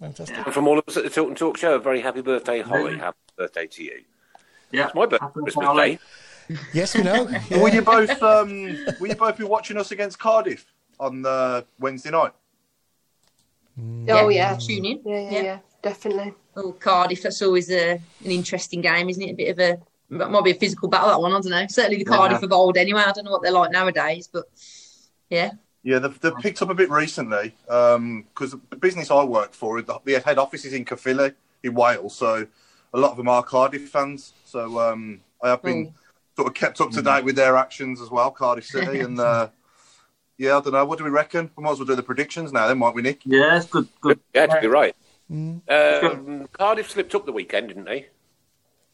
[0.00, 0.36] Fantastic.
[0.44, 2.96] And from all of us at the Tilton Talk Show, a very happy birthday, Holly.
[2.98, 4.02] Happy birthday to you.
[4.70, 4.86] Yeah.
[4.86, 5.98] It's my birthday, Christmas Holly.
[6.48, 6.56] Day.
[6.72, 7.28] Yes, we know.
[7.28, 7.42] Yeah.
[7.62, 8.22] Will you both?
[8.22, 10.64] Um, will you both be watching us against Cardiff
[10.98, 12.32] on the Wednesday night?
[14.08, 15.00] Oh yeah, Tune in.
[15.04, 15.42] yeah, yeah, Yeah.
[15.42, 16.34] yeah, definitely.
[16.56, 17.22] Oh, Cardiff.
[17.22, 19.30] That's always a, an interesting game, isn't it?
[19.32, 19.78] A bit of a
[20.16, 21.10] that might be a physical battle.
[21.10, 21.66] That one, I don't know.
[21.68, 22.16] Certainly the Yeah.
[22.16, 23.02] Cardiff of old, anyway.
[23.06, 24.44] I don't know what they're like nowadays, but
[25.30, 25.50] yeah,
[25.88, 29.98] Yeah, they've, they've picked up a bit recently because the business I work for, the,
[30.04, 31.32] the head office is in Caerphilly
[31.62, 32.14] in Wales.
[32.14, 32.46] So
[32.92, 34.34] a lot of them are Cardiff fans.
[34.44, 35.94] So um, I have been
[36.36, 39.00] sort of kept up to date with their actions as well, Cardiff City.
[39.06, 39.48] and uh,
[40.36, 40.84] yeah, I don't know.
[40.84, 41.50] What do we reckon?
[41.56, 43.22] We might as well do the predictions now, then, might we, Nick?
[43.24, 43.88] Yeah, it's good.
[44.02, 44.20] Good.
[44.34, 44.94] Yeah, to be right.
[45.32, 45.62] Mm.
[45.70, 48.08] Um, Cardiff slipped up the weekend, didn't they?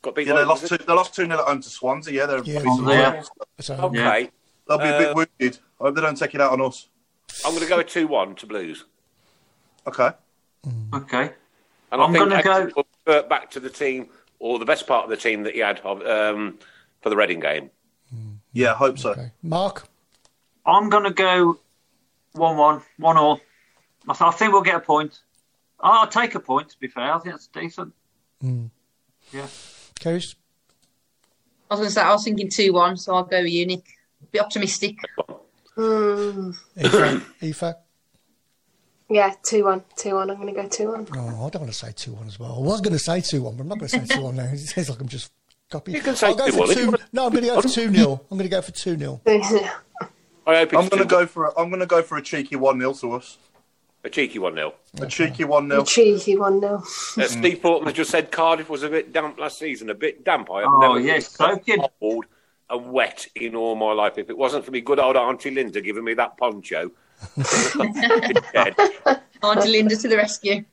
[0.00, 0.28] Got beat.
[0.28, 0.78] Yeah, they lost two.
[0.78, 2.14] They lost two 0 at home to Swansea.
[2.14, 3.02] Yeah, they're Yeah, decent yeah.
[3.04, 3.30] rivals.
[3.58, 4.30] So, Okay,
[4.68, 5.58] They'll be a bit Uh, wounded.
[5.84, 6.88] I hope they don't take it out on us.
[7.44, 8.84] I'm going to go two-one to Blues,
[9.86, 10.12] Okay.
[10.64, 10.94] Hmm.
[10.94, 11.30] Okay.
[11.92, 14.08] and I I'm gonna go- Exeter will revert back to the team
[14.38, 16.58] or the best part of the team that he had um,
[17.02, 17.70] for the Reading game.
[18.08, 18.36] Hmm.
[18.54, 19.10] Yeah, I hope so.
[19.10, 19.30] okay.
[19.42, 19.86] Mark,
[20.64, 21.58] I'm going to go
[22.32, 23.40] 1 1, 1 all.
[24.08, 25.20] I, think we'll get a point.
[25.80, 27.12] I'll, I'll take a point, to be fair.
[27.12, 27.92] I think that's decent.
[28.40, 28.66] Hmm.
[29.32, 29.48] Yeah.
[30.00, 30.34] Kerys,
[31.70, 33.66] I was going to say, I was thinking 2 1, so I'll go with you,
[33.66, 33.84] Nick.
[34.32, 34.96] Be optimistic.
[35.76, 37.74] Mm, Aoife, Aoife.
[39.10, 39.82] yeah, 2 1.
[39.96, 40.30] 2 1.
[40.30, 41.08] I'm going to go 2 1.
[41.12, 42.54] No, I don't want to say 2 1 as well.
[42.56, 44.36] I was going to say 2 1, but I'm not going to say 2 1
[44.36, 44.44] now.
[44.44, 45.32] It sounds like I'm just
[45.70, 45.96] copying.
[45.96, 47.48] You can say I'll go 2-1 for if you 2 wanna- No, I'm going to
[47.50, 48.20] go for 2 0.
[48.30, 49.20] I'm going to go for 2 0.
[50.46, 51.46] I hope it's I'm going to go for.
[51.46, 53.38] A, I'm going to go for a cheeky one 0 to us.
[54.04, 56.74] a cheeky one 0 A cheeky one 0 Cheeky 1 0.
[56.76, 60.22] Uh, Steve Thornton has just said Cardiff was a bit damp last season, a bit
[60.24, 60.50] damp.
[60.52, 61.76] I have Oh, never yeah, been soaking.
[61.80, 62.26] so cold
[62.70, 64.18] and wet in all my life.
[64.18, 66.90] If it wasn't for me good old Auntie Linda giving me that poncho.
[69.42, 70.64] Auntie Linda to the rescue.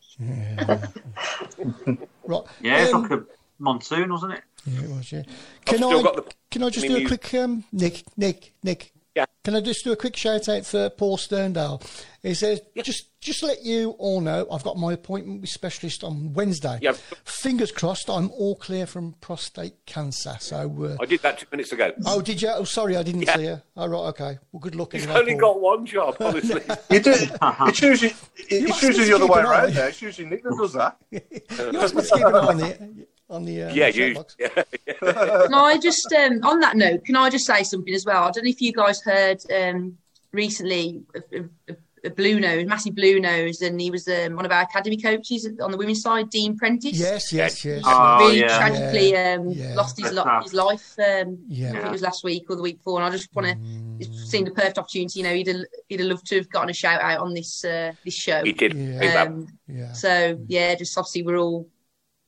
[2.26, 2.43] Right.
[2.61, 3.23] Yeah, it's um, like a
[3.59, 4.41] monsoon, wasn't it?
[4.65, 5.23] Yeah, it was, yeah.
[5.65, 8.93] Can still I, got the- can I just do a quick, um, Nick, Nick, Nick?
[9.15, 9.25] Yeah.
[9.43, 11.85] Can I just do a quick shout out for Paul Sterndale?
[12.23, 16.33] He says, just just let you all know, I've got my appointment with specialist on
[16.33, 16.79] Wednesday.
[16.81, 16.93] Yeah.
[17.25, 20.35] Fingers crossed, I'm all clear from prostate cancer.
[20.39, 21.91] So, uh, I did that two minutes ago.
[22.05, 22.49] oh, did you?
[22.49, 23.35] Oh, sorry, I didn't Yeah.
[23.35, 23.61] see you.
[23.75, 24.38] Oh, right, okay.
[24.51, 24.93] Well, good luck.
[24.93, 25.53] He's anyway, only Paul.
[25.55, 26.61] got one job, honestly.
[26.89, 27.13] You do.
[27.13, 28.13] It's usually.
[28.38, 29.73] It's asked usually the other keep way an around.
[29.73, 30.97] There, it's usually Nick that does that.
[31.11, 34.14] You asked me to keep an eye on the on the uh, yeah, you.
[34.16, 34.36] box.
[34.40, 34.64] Yeah.
[34.99, 38.24] Can I just, um, on that note, can I just say something as well?
[38.24, 39.98] I don't know if you guys heard um,
[40.32, 41.40] recently a,
[41.70, 41.76] a,
[42.06, 45.48] a blue nose, massive blue nose, and he was um, one of our academy coaches
[45.62, 46.99] on the women's side, Dean Prentice.
[46.99, 47.82] Yes, yes, yes.
[47.86, 48.58] Oh, really yeah.
[48.58, 49.74] tragically um, Yeah.
[49.76, 50.95] lost his, lo- his life.
[50.99, 51.70] Um, Yeah.
[51.70, 53.56] I think it was last week or the week before, and I just want to.
[53.99, 55.20] It's seemed a perfect opportunity.
[55.20, 57.64] You know, he'd have, he'd have loved to have gotten a shout out on this
[57.64, 58.44] uh, this show.
[58.44, 58.74] He did.
[58.74, 59.22] Yeah.
[59.24, 59.94] Um, yeah.
[59.94, 61.68] so yeah, just obviously we're all,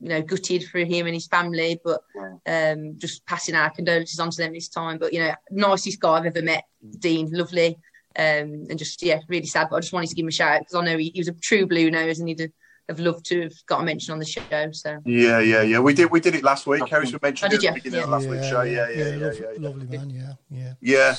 [0.04, 2.02] you know, gutted for him and his family, but
[2.46, 4.98] um, just passing our condolences on to them this time.
[4.98, 6.66] But you know, nicest guy I've ever met,
[7.00, 7.78] Dean, lovely,
[8.18, 9.68] um, and just yeah, really sad.
[9.70, 11.22] But I just wanted to give him a shout out because I know he, he
[11.22, 12.52] was a true blue nose and he'd have,
[12.90, 14.42] have loved to have got a mention on the show.
[14.74, 15.80] So Yeah, yeah, yeah.
[15.80, 16.12] We did.
[16.12, 16.86] We did it last week.
[16.90, 17.84] Harris mentioned Oh, it did at the you?
[17.84, 18.16] beginning of Yeah.
[18.16, 18.62] last week's show.
[18.64, 19.52] Yeah, yeah, yeah, lovely, yeah.
[19.54, 19.68] yeah.
[19.70, 20.10] lovely man.
[20.10, 21.16] Yeah, yeah.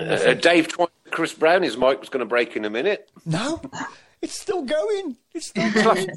[0.00, 0.04] Yeah.
[0.04, 0.68] Uh, Dave
[1.10, 3.10] Chris Brown, his mic was going to break in a minute.
[3.24, 3.60] No,
[4.22, 5.16] it's still going.
[5.34, 6.08] It's still going.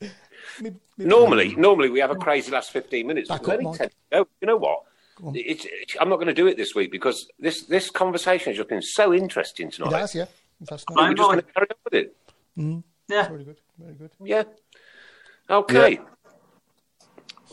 [0.62, 3.28] Me- me- Normally, normally we have a crazy last 15 minutes.
[3.28, 3.76] Back up, only Mark.
[3.78, 4.26] 10 go.
[4.40, 4.82] You know what?
[5.34, 8.56] It's, it's, I'm not going to do it this week because this, this conversation has
[8.56, 9.92] just been so interesting It tonight.
[9.98, 10.24] has, yeah.
[10.60, 11.16] We're Fascinating.
[11.16, 12.16] just going to carry on with it.
[13.08, 13.28] Yeah.
[13.28, 13.56] Very good.
[13.78, 14.10] Very good.
[14.24, 14.44] Yeah.
[15.50, 16.00] Okay.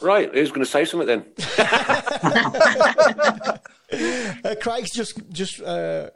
[0.02, 0.34] Right.
[0.34, 1.26] Who's going to say something then?
[3.94, 6.10] Uh, Craig's just just uh,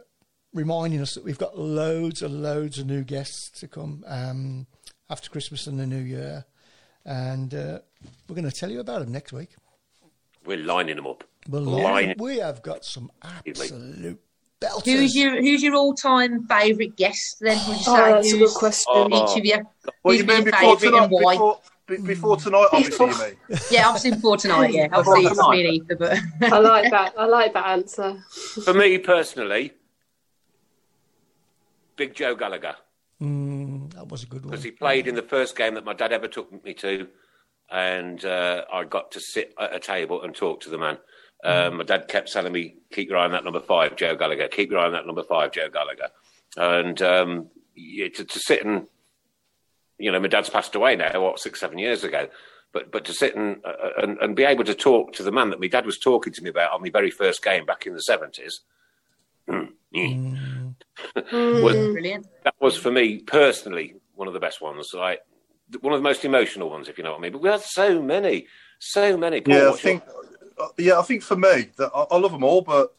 [0.53, 4.67] reminding us that we've got loads and loads of new guests to come um,
[5.09, 6.45] after Christmas and the New Year,
[7.05, 7.79] and uh,
[8.27, 9.55] we're going to tell you about them next week.
[10.45, 11.23] We're lining them up.
[11.49, 11.83] We're Lining.
[11.83, 14.19] lining- we have got some absolute
[14.61, 14.85] belters.
[14.85, 17.37] who's your who's your all time favourite guest?
[17.41, 18.85] Then would you say Oh, that's a good question.
[18.95, 19.07] Oh.
[19.31, 19.67] each of you?
[20.03, 21.03] Well, Who's you mean before tonight?
[21.03, 21.33] and why?
[21.33, 21.59] Before,
[22.05, 23.59] before tonight, obviously, you mean?
[23.71, 24.73] Yeah, obviously before tonight.
[24.73, 25.51] Yeah, obviously it's tonight.
[25.51, 27.13] me and Ethan, but I like that.
[27.17, 28.17] I like that answer.
[28.65, 29.71] For me personally,
[31.97, 32.75] Big Joe Gallagher.
[33.21, 34.51] Mm, that was a good one.
[34.51, 37.07] because he played in the first game that my dad ever took me to,
[37.69, 40.99] and uh, I got to sit at a table and talk to the man.
[41.43, 44.47] Um, my dad kept telling me, "Keep your eye on that number five, Joe Gallagher.
[44.47, 46.09] Keep your eye on that number five, Joe Gallagher."
[46.55, 48.87] And um, yeah, to, to sit and,
[49.97, 52.27] you know, my dad's passed away now, what six, seven years ago.
[52.71, 55.49] But but to sit and, uh, and and be able to talk to the man
[55.49, 57.93] that my dad was talking to me about on my very first game back in
[57.93, 58.61] the seventies,
[61.31, 62.27] was brilliant.
[62.43, 64.93] that was for me personally one of the best ones.
[64.93, 65.21] Like
[65.81, 67.31] one of the most emotional ones, if you know what I mean.
[67.33, 68.47] But we had so many,
[68.79, 69.41] so many.
[69.41, 70.03] Paul, Yeah, I what's your- think.
[70.59, 72.95] uh, Yeah, I think for me, that I, I love them all, but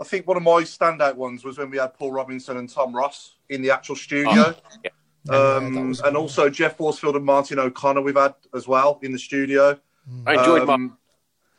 [0.00, 2.94] I think one of my standout ones was when we had Paul Robinson and Tom
[2.94, 4.54] Ross in the actual studio.
[4.84, 4.90] yeah.
[5.24, 8.98] Yeah, Um, was and good also Geoff Horsfield and Martin O'Connor we've had as well
[9.02, 9.78] in the studio.
[10.26, 10.74] I enjoyed my.
[10.74, 10.96] Um,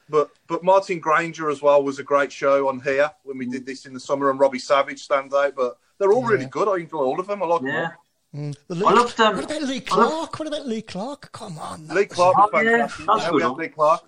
[0.09, 3.63] But but Martin Grainger as well was a great show on here when we did
[3.63, 3.65] mm.
[3.67, 5.55] this in the summer, and Robbie Savage stands out.
[5.55, 6.67] But they're all really good.
[6.67, 7.43] I enjoy all of them.
[7.43, 7.75] I like them all.
[7.75, 7.91] Yeah.
[8.35, 8.55] Mm.
[8.67, 9.27] The Lee, I loved, them.
[9.27, 10.39] Um, what about Lee I loved- Clark?
[10.39, 11.31] What about Lee Clark?
[11.31, 13.47] Come on, that Lee Clark was Oh, yeah, that's Yeah, we good.
[13.47, 14.03] had Lee Clark.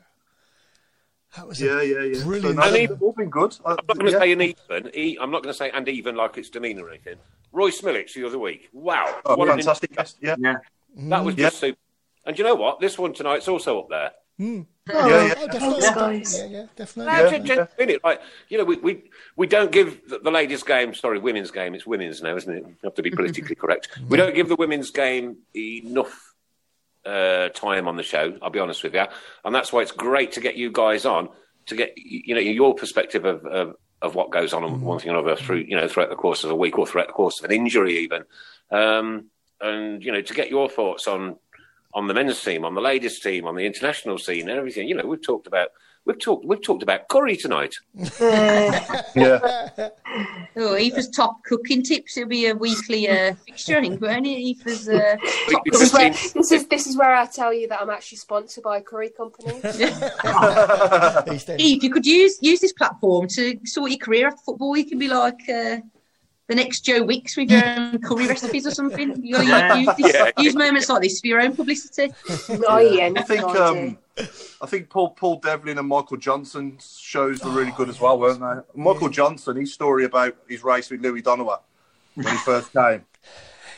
[1.36, 2.24] That was a Yeah, yeah, yeah.
[2.24, 2.44] Brilliant.
[2.44, 3.58] So, no, And they've even- all been good.
[3.66, 4.20] Uh, I'm not going to yeah.
[4.20, 4.92] say an even.
[4.96, 7.16] E, I'm not going to say and even like it's demeanour or anything.
[7.52, 8.70] Roy Smillich the other week.
[8.74, 9.22] Wow.
[9.26, 10.18] Oh, What fantastic guest.
[10.22, 10.36] Yeah.
[10.38, 10.58] Yeah.
[10.96, 11.40] That was mm.
[11.40, 11.46] Yeah.
[11.48, 11.80] just super.
[12.26, 12.80] And you know what?
[12.80, 14.12] This one tonight's also up there.
[14.90, 15.34] Oh, Yeah, yeah.
[15.38, 15.82] oh, definitely.
[15.82, 16.40] Thanks, guys.
[16.40, 17.14] Yeah, yeah, definitely.
[17.14, 17.30] No, Yeah.
[17.30, 19.04] gen- gen- minute, like you know, we, we
[19.36, 20.94] we don't give the, the ladies' game.
[20.96, 21.76] Sorry, women's game.
[21.76, 22.64] It's women's now, isn't it?
[22.66, 23.90] You have to be politically correct.
[24.10, 26.34] We don't give the women's game enough
[27.06, 28.36] uh, time on the show.
[28.42, 29.06] I'll be honest with you,
[29.46, 31.30] and that's why it's great to get you guys on
[31.68, 33.46] to get you know your perspective of.
[33.46, 36.16] of of what goes on and one thing or another through you know throughout the
[36.16, 38.24] course of a week or throughout the course of an injury even,
[38.72, 39.26] um,
[39.62, 41.36] and you know to get your thoughts on
[41.94, 44.88] on the men's team, on the ladies' team, on the international scene, and everything.
[44.88, 45.70] You know, we've talked about
[46.06, 47.76] we've talked we've talked about Curry tonight.
[49.14, 49.90] Yeah.
[50.56, 52.18] Oh, Aoife's top cooking tips.
[52.18, 54.38] It'll be a weekly uh, fixture, I think, won't it?
[54.38, 55.18] Aoife's uh,
[55.52, 57.90] top It's This is, where, this is this is where I tell you that I'm
[57.90, 59.60] actually sponsored by a curry company.
[61.58, 64.78] Eve, you could use use this platform to sort your career after football.
[64.78, 65.78] You can be like uh,
[66.52, 69.16] the next Joe Wicks with your own curry recipes or something.
[69.24, 70.44] You gotta use, this, Yeah.
[70.44, 72.14] use moments like this for your own publicity.
[72.68, 73.98] oh yeah, I think no um,
[74.62, 78.42] I think Paul Paul Devlin and Michael Johnson's shows were really good as well, weren't
[78.42, 78.82] they?
[78.82, 81.60] Michael Johnson, his story about his race with Louie Donowa
[82.16, 83.06] when he first came.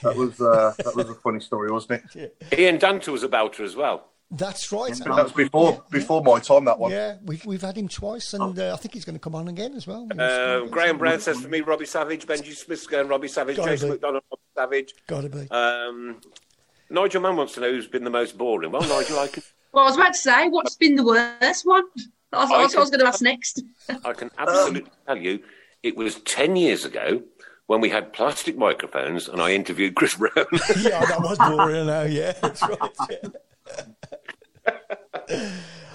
[0.02, 2.36] That was uh, that was a funny story, wasn't it?
[2.58, 4.10] Ian Danta was about her as well.
[4.35, 4.93] That's right.
[4.95, 6.65] That was before before my time.
[6.65, 6.91] That one.
[6.91, 9.47] Yeah, we've we've had him twice, and uh, I think he's going to come on
[9.47, 10.07] again as well.
[10.18, 13.89] Um, Graham Brown says for me, Robbie Savage, Benji Smith's going Robbie Savage, Gotta Jason
[13.89, 13.93] be.
[13.93, 14.93] McDonald, Robbie Savage.
[15.07, 15.47] Got to be.
[15.51, 16.19] Um,
[16.89, 18.72] Nigel Mann wants to know who's been the most boring.
[18.72, 21.84] Well, Nigel, I can, Well, I was about to say, what's been the worst one?
[22.31, 23.61] That's what I was going to ask next.
[24.03, 25.39] I can absolutely tell you,
[25.84, 27.22] it was ten years ago
[27.68, 30.31] when we had plastic microphones and I interviewed Chris Brown.
[30.80, 31.85] yeah, that was boring.
[31.88, 32.80] Now, yeah, that's right.
[33.10, 33.30] Yeah.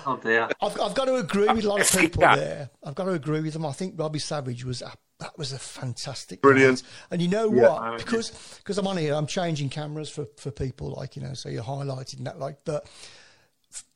[0.07, 0.49] Oh dear.
[0.63, 2.37] I've, I've got to agree with a lot of people that.
[2.37, 2.71] there.
[2.83, 3.67] I've got to agree with them.
[3.67, 4.91] I think Robbie Savage was a,
[5.21, 6.83] that was a fantastic, Brilliant.
[6.83, 6.91] night.
[7.11, 7.69] And you know Yeah.
[7.91, 7.99] what?
[7.99, 11.49] Because because I'm on here, I'm changing cameras for for people like you know, so
[11.49, 12.87] you're highlighting that like, but.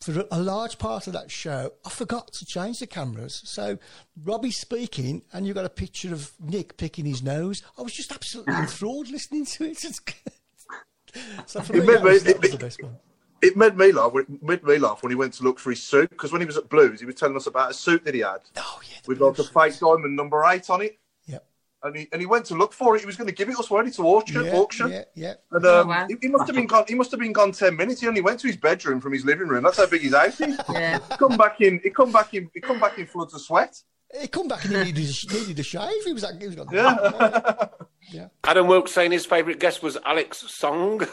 [0.02, 3.40] For a large part of that show, I forgot to change the cameras.
[3.46, 3.78] So
[4.22, 7.62] Robbie's speaking, and you've got a picture of Nick picking his nose.
[7.78, 9.78] I was just absolutely enthralled listening to it.
[11.46, 12.96] so for It me, made that was, that it- was the best one.
[13.42, 14.12] It made me laugh.
[14.14, 16.46] It made me laugh when he went to look for his suit because when he
[16.46, 18.98] was at Blues, he was telling us about a suit that he had Oh yeah,
[19.02, 19.48] the with like a blues.
[19.74, 21.38] fake diamond number eight on it, Yeah,
[21.82, 23.00] and he and he went to look for it.
[23.00, 24.44] He was going to give it us, weren't he, to auction?
[24.44, 24.90] yeah, auction.
[24.90, 25.34] yeah, yeah.
[25.50, 26.06] And Oh, um, wow.
[26.08, 26.84] he, he must have been gone.
[26.86, 28.00] He must have been gone ten minutes.
[28.00, 29.64] He only went to his bedroom from his living room.
[29.64, 30.58] That's how big his house is.
[30.72, 31.00] Yeah.
[31.10, 31.80] He come back in.
[31.82, 32.48] He come back in.
[32.54, 33.76] He come back in floods of sweat.
[34.20, 36.04] He come back and he needed, a- needed a shave.
[36.04, 37.66] He was like, he was got, Yeah.
[38.12, 38.28] yeah.
[38.44, 41.00] Adam Wilkes saying his favourite guest was Alex Song.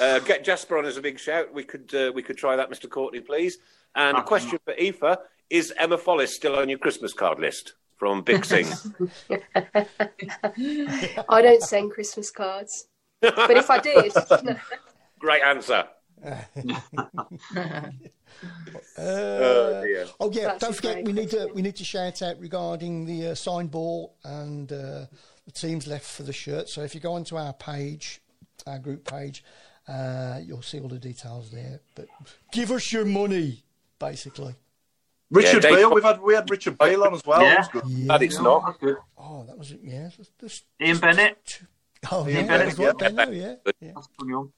[0.00, 1.52] uh, get Jasper on as a big shout.
[1.52, 2.88] We could uh, we could try that, Mr.
[2.88, 3.58] Courtney, please.
[3.94, 5.18] And a question for Aoife:
[5.50, 8.66] Is Emma Follis still on your Christmas card list from Big Sing?
[11.28, 12.86] I don't send Christmas cards,
[13.20, 14.12] but if I did,
[15.20, 15.84] Great answer.
[16.26, 17.92] oh.
[18.98, 23.04] Oh yeah, That's don't forget great we need to we need to shout out regarding
[23.04, 25.06] the uh, signed ball and uh,
[25.44, 26.68] the teams left for the shirt.
[26.68, 28.22] So if you go onto our page,
[28.66, 29.44] our group page,
[29.90, 31.80] uh, you'll see all the details there.
[31.94, 32.06] But
[32.52, 33.64] give us your money,
[33.98, 34.54] basically.
[35.30, 35.94] Richard Dave- Beale.
[35.94, 37.40] We've had we had Richard Beale on as well.
[37.42, 37.54] Yeah.
[37.54, 37.90] That was good.
[37.90, 38.06] Yeah.
[38.08, 38.66] But it's Oh, not.
[38.66, 38.96] that's good.
[39.18, 39.80] Oh, that was it.
[39.82, 41.62] Yeah, that's- that's- Ian Bennett.
[42.10, 43.08] Oh yeah, Ian that Bennett, what yeah.
[43.10, 43.54] Benno, yeah.
[43.80, 43.92] yeah.
[43.94, 44.48] That's funny.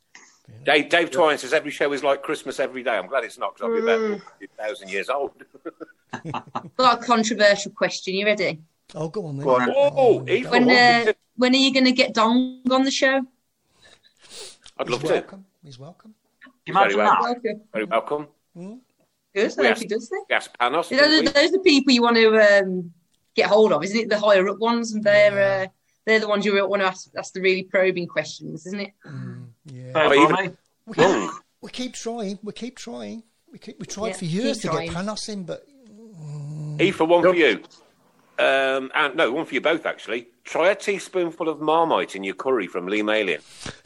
[0.64, 2.90] Dave, Dave Twine says every show is like Christmas every day.
[2.96, 3.82] I'm glad it's not because I'll be
[4.16, 5.30] about 2,000 years old.
[6.76, 8.14] Got a controversial question.
[8.14, 8.60] You ready?
[8.94, 9.44] Oh, go on then.
[9.46, 9.70] Go on.
[9.74, 13.22] Oh, Aoife, When uh, when are you going to get Dong on the show?
[14.82, 15.12] I'd He's love to.
[15.12, 15.44] welcome.
[15.64, 16.14] He's welcome.
[16.42, 17.22] Can you imagine Very well.
[17.22, 17.36] that?
[17.38, 17.54] Okay.
[17.72, 18.26] Very welcome.
[18.56, 19.58] Good.
[19.58, 20.24] I We hope he does that.
[20.28, 20.88] Gas Panos.
[20.90, 22.92] Those are, those are the people you want to um,
[23.34, 24.08] get hold of, isn't it?
[24.10, 25.66] The higher up ones, and they're uh,
[26.04, 27.10] they're the ones you want to ask.
[27.12, 28.92] That's the really probing questions, isn't it?
[29.66, 29.92] Yeah.
[29.92, 30.56] Fair Oh, even-
[30.86, 31.38] We, Wrong.
[31.60, 32.38] we keep trying.
[32.42, 33.22] We keep trying.
[33.52, 34.88] We keep, we tried Yeah, for years to trying.
[34.88, 35.64] get Panos in, but
[36.94, 37.62] for one for you.
[38.38, 40.28] Um, and no, one for you both actually.
[40.44, 43.38] Try a teaspoonful of Marmite in your curry from Lee Malin.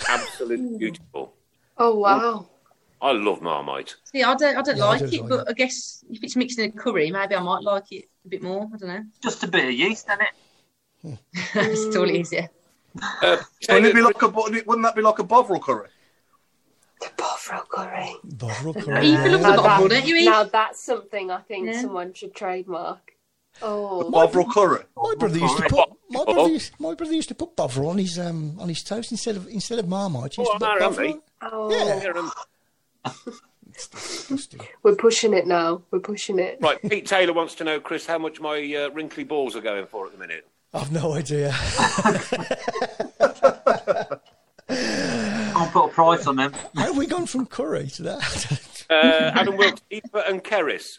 [0.08, 1.34] Absolutely beautiful.
[1.78, 2.48] oh wow,
[3.02, 3.96] I love Marmite.
[4.04, 6.22] See, I don't I don't Yeah, I like don't it, like but I guess if
[6.22, 8.68] it's mixed in a curry, maybe I might like it a bit more.
[8.72, 9.04] I don't know.
[9.22, 10.18] Just a bit of yeast in
[11.12, 11.18] it.
[11.54, 12.48] it's all easier.
[13.22, 13.36] Uh,
[13.68, 15.88] Wouldn't, it be like a, wouldn't that be like a Bovril curry?
[17.00, 18.14] the Bovril curry.
[18.24, 19.02] Bovril curry.
[19.02, 19.24] feel yeah.
[19.26, 20.24] like- Now, Bovril, that- don't you, Eve?
[20.24, 21.82] now that's something I think Yeah.
[21.82, 23.12] someone should trademark.
[23.62, 24.82] Oh, Bovril Curry.
[24.96, 27.98] My brother used to put my brother used, my brother used to put Bovril on
[27.98, 30.34] his um on his toast instead of instead of Marmite.
[30.34, 31.22] He used Oh, to put Bovril.
[31.42, 31.70] oh.
[31.70, 32.12] Yeah.
[33.04, 33.12] Yeah,
[33.92, 34.60] Disgusting.
[34.82, 35.82] we're pushing it now.
[35.90, 36.58] We're pushing it.
[36.62, 39.86] Right, Pete Taylor wants to know, Chris, how much my uh, wrinkly balls are going
[39.86, 40.46] for at the minute.
[40.72, 41.54] I've no idea.
[44.68, 46.52] I'll put a price on them.
[46.74, 48.60] How have we gone from curry to that?
[48.88, 50.98] Uh, Adam Wilkes, Aoife and Kerys,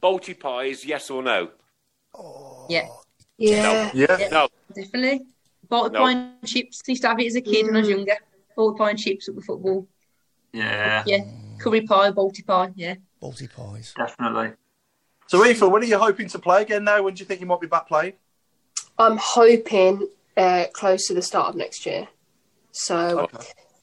[0.00, 1.50] Balti pies, yes or no?
[2.68, 2.88] Yeah,
[3.38, 3.90] Yeah.
[3.94, 4.28] Yeah.
[4.30, 4.48] No.
[4.74, 5.26] definitely.
[5.68, 6.04] Bought the No.
[6.04, 6.82] pie and chips.
[6.86, 8.16] Used to have it as a kid when I was younger.
[8.56, 9.86] Bought the pie and chips at the football.
[10.52, 11.18] Yeah, Yeah,
[11.58, 12.72] curry pie, balti pie.
[12.76, 12.94] Yeah.
[13.22, 13.92] Balti pies.
[13.96, 14.52] definitely.
[15.26, 17.02] So, Aoife, when are you hoping to play again now?
[17.02, 18.14] When do you think you might be back playing?
[18.98, 22.08] I'm hoping uh, close to the start of next year.
[22.72, 23.28] So,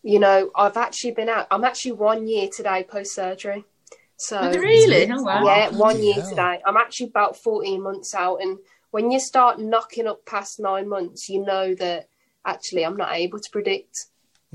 [0.03, 1.47] you know, I've actually been out.
[1.51, 3.65] I'm actually one year today post surgery.
[4.27, 5.11] So, really?
[5.11, 5.43] Oh, wow.
[5.45, 6.29] yeah, one year hell.
[6.29, 6.61] today.
[6.65, 8.37] I'm actually about 14 months out.
[8.41, 8.57] And
[8.91, 12.07] when you start knocking up past nine months, you know that
[12.45, 14.05] actually I'm not able to predict.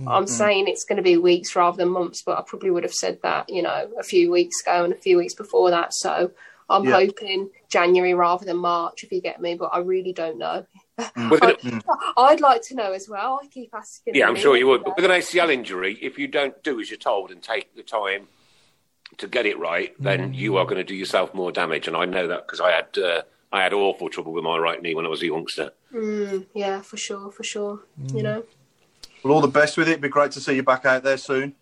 [0.06, 2.94] I'm saying it's going to be weeks rather than months, but I probably would have
[2.94, 5.92] said that, you know, a few weeks ago and a few weeks before that.
[5.92, 6.30] So
[6.70, 6.92] I'm Yeah.
[7.00, 10.64] hoping January rather than March, if you get me, but I really don't know.
[11.30, 11.56] With an,
[12.16, 13.40] I'd like to know as well.
[13.42, 14.14] I keep asking.
[14.14, 14.84] yeah, I'm sure you would.
[14.84, 17.82] But with an ACL injury, if you don't do as you're told and take the
[17.82, 18.28] time
[19.18, 21.86] to get it right, then you are going to do yourself more damage.
[21.88, 23.22] And I know that because I had uh,
[23.52, 25.72] I had awful trouble with my right knee when I was a youngster.
[25.92, 27.80] Mm, yeah, for sure, for sure.
[28.14, 28.44] You know,
[29.22, 29.92] Well, all the best with it.
[29.92, 31.54] It'd be great to see you back out there soon.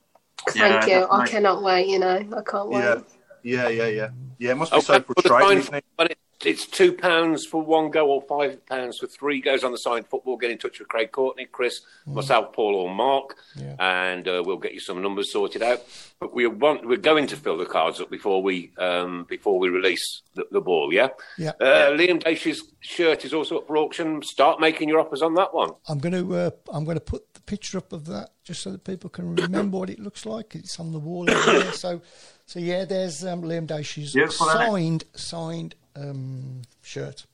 [0.49, 1.07] thank Yeah, you.
[1.11, 1.87] I cannot wait.
[1.89, 2.81] You know, I can't wait.
[2.81, 3.01] Yeah.
[3.43, 4.09] Yeah, yeah, yeah.
[4.39, 6.93] Yeah, it must be Oh, so and for the frustrating, isn't when it, it's two
[6.93, 10.37] pounds for one go or five pounds for three goes on the signed football.
[10.37, 13.75] Get in touch with Craig Courtney, Chris, myself, Paul, or Mark, Yeah.
[13.79, 15.83] and uh, we'll get you some numbers sorted out.
[16.21, 19.69] But we want we're going to fill the cards up before we um, before we
[19.69, 20.93] release the, the ball.
[20.93, 21.09] Yeah.
[21.39, 21.53] Yeah.
[21.61, 24.23] Uh, Liam Dash's shirt is also up for auction.
[24.23, 25.71] Start making your offers on that one.
[25.89, 28.71] I'm going to uh, I'm going to put the picture up of that just so
[28.73, 30.55] that people can remember what it looks like.
[30.55, 31.73] It's on the wall over there.
[31.73, 32.01] So,
[32.47, 37.27] so yeah, there's um, Liam Dash's Beautiful, signed signed um, shirt.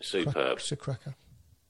[0.00, 0.58] Superb.
[0.58, 1.14] It's a cracker.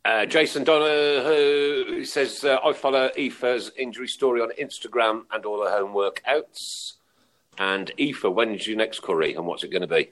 [0.04, 5.70] Uh, Jason Donner says, uh, I follow Aoife's injury story on Instagram and all her
[5.70, 6.94] home workouts.
[7.56, 10.10] And Aoife, when's your next curry and what's it going to be?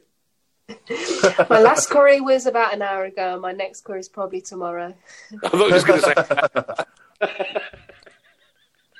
[1.50, 3.38] My last curry was about an hour ago.
[3.38, 4.94] My next curry is probably tomorrow.
[5.44, 7.28] I thought you was going to say,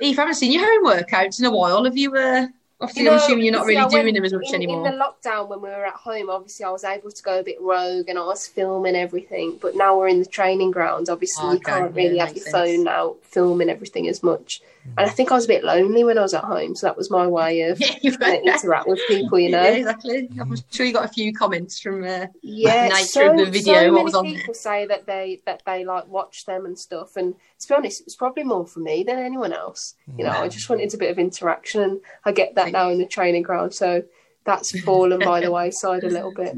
[0.03, 1.85] Eve, I haven't seen your home workouts in a while.
[1.85, 2.15] Have you?
[2.15, 2.49] Uh,
[2.83, 4.87] obviously, I'm assuming you're not really I doing them as much in, anymore.
[4.87, 7.43] In the lockdown, when we were at home, obviously I was able to go a
[7.43, 9.59] bit rogue and I was filming everything.
[9.61, 11.09] But now we're in the training grounds.
[11.09, 12.53] Obviously, you Okay, can't yeah, really have your sense.
[12.53, 14.61] phone out filming everything as much.
[14.99, 16.97] And I think I was a bit lonely when I was at home, so that
[16.97, 19.39] was my way of Yeah, you've got trying to interact with people.
[19.39, 20.29] You know, Yeah, exactly.
[20.41, 22.03] I'm sure you got a few comments from.
[22.03, 24.35] Uh, yeah, nature so, of the video, so what many was on there.
[24.39, 27.17] people say that they that they like watch them and stuff.
[27.17, 29.95] And to be honest, it's probably more for me than anyone else.
[30.17, 32.99] You know, I just wanted a bit of interaction, and I get that now in
[32.99, 33.75] the training ground.
[33.75, 34.03] So
[34.45, 36.57] that's fallen by the wayside a little bit.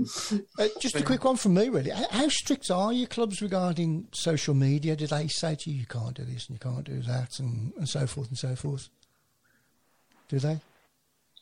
[0.58, 1.90] Uh, just a quick one from me, really.
[1.90, 4.96] How, how strict are your clubs regarding social media?
[4.96, 7.72] Do they say to you, you can't do this and you can't do that, and,
[7.76, 8.88] and so forth and so forth?
[10.28, 10.60] Do they?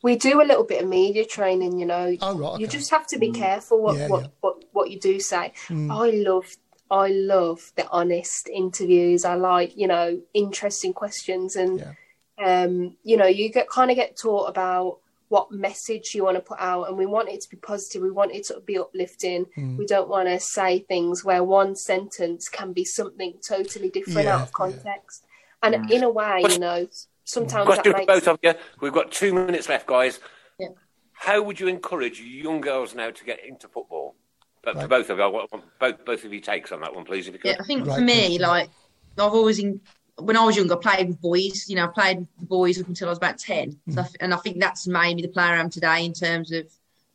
[0.03, 2.17] We do a little bit of media training, you know.
[2.21, 4.29] Oh, right, You just have to be careful what, Yeah, what, yeah.
[4.41, 5.53] what what you do say.
[5.71, 6.47] I love
[6.93, 9.25] I love the honest interviews.
[9.25, 11.95] I like, you know, interesting questions and Yeah.
[12.39, 14.99] um, you know, you get kind of get taught about
[15.29, 18.11] what message you want to put out and we want it to be positive we
[18.11, 19.79] want it to be uplifting Mm.
[19.79, 24.35] we don't want to say things where one sentence can be something totally different Yeah,
[24.35, 24.53] out of yeah.
[24.63, 25.25] context
[25.63, 26.87] and in a way you know
[27.25, 28.53] sometimes that Question for makes both of you.
[28.83, 30.21] We've got two minutes left, guys.
[30.59, 30.69] Yeah.
[31.13, 34.17] How would you encourage young girls now to get into football?
[34.65, 37.05] But for both of you, I want both, both of you takes on that one,
[37.05, 37.51] please, if you could.
[37.51, 38.71] yeah, I think Right, for me, like
[39.19, 39.81] I've always in,
[40.19, 41.69] when I was younger, I played with boys.
[41.69, 44.33] You know, I played with boys up until I was about ten, so I, and
[44.33, 46.67] I think that's made me the player I am today in terms of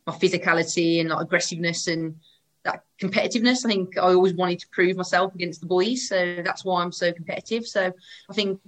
[0.06, 2.16] my physicality and like aggressiveness and
[2.64, 3.64] that competitiveness.
[3.64, 6.92] I think I always wanted to prove myself against the boys, so that's why I'm
[6.92, 7.66] so competitive.
[7.66, 7.92] So
[8.28, 8.60] I think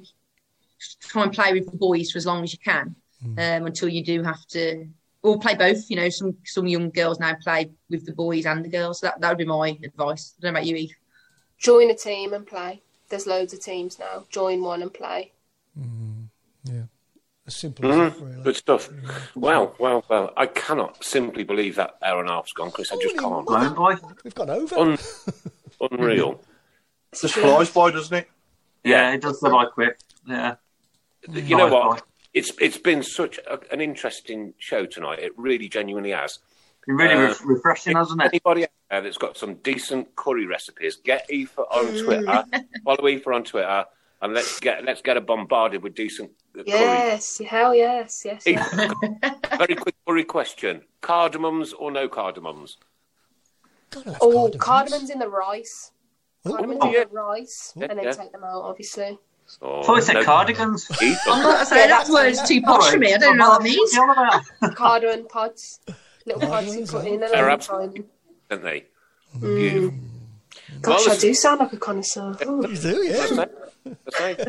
[1.00, 2.94] try and play with the boys for as long as you can
[3.36, 4.86] um, until you do have to.
[5.22, 5.90] Or play both.
[5.90, 9.00] You know, some some young girls now play with the boys and the girls.
[9.00, 10.34] So that that would be my advice.
[10.38, 10.94] I don't know about you, Eve.
[11.58, 12.80] join a team and play
[13.10, 15.30] there's loads of teams now join one and play
[16.64, 16.84] Yeah.
[17.46, 18.14] As simple as Mhm.
[18.18, 18.42] that, really.
[18.44, 18.88] Good stuff.
[19.34, 20.32] Wow, wow, wow.
[20.36, 22.92] I cannot simply believe that hour and a half's gone, Chris.
[22.92, 23.44] I just can't.
[23.46, 23.96] Blown by.
[24.24, 24.78] We've gone over.
[24.78, 24.98] Un-
[25.90, 26.40] unreal.
[27.20, 28.28] Just flies by, doesn't it?
[28.84, 29.98] Yeah, it does go by quick.
[30.26, 30.54] Yeah.
[31.28, 32.02] You know Flies what?
[32.32, 32.38] By.
[32.38, 35.18] It's it's been such a, an interesting show tonight.
[35.20, 36.38] It really genuinely has.
[36.86, 38.26] Been really Uh, refreshing, hasn't it?
[38.32, 42.44] Anybody out there that's got some decent curry recipes, get Aoife on Twitter.
[42.84, 43.84] follow Aoife on Twitter,
[44.22, 46.30] and let's get let's get her bombarded with decent
[46.66, 48.42] Yes, hell yes, yes.
[48.44, 48.54] curry.
[48.54, 48.92] yes.
[49.58, 52.72] Very quick curry question: cardamoms or no cardamoms?
[53.90, 54.58] Gotta Oh, cardamoms.
[54.58, 55.92] cardamom's in the rice.
[56.46, 58.12] Cardamom's oh, in the rice, Yeah, and then yeah.
[58.12, 59.18] take them out, obviously.
[59.60, 60.86] Or I thought it said cardigans.
[61.00, 63.14] I'm not saying that word's too posh for me.
[63.14, 63.92] I don't know what that means.
[63.94, 64.76] Cardigan are you on about?
[64.76, 65.80] Cardamom pods,
[66.26, 68.08] little pods you put in, and They're then you absolutely- try
[68.50, 68.84] don't they?
[69.34, 69.98] and- Beautiful.
[70.82, 72.36] Gosh, Well, I do sound like a connoisseur.
[72.40, 73.44] You do, yeah.
[73.84, 74.48] That's it.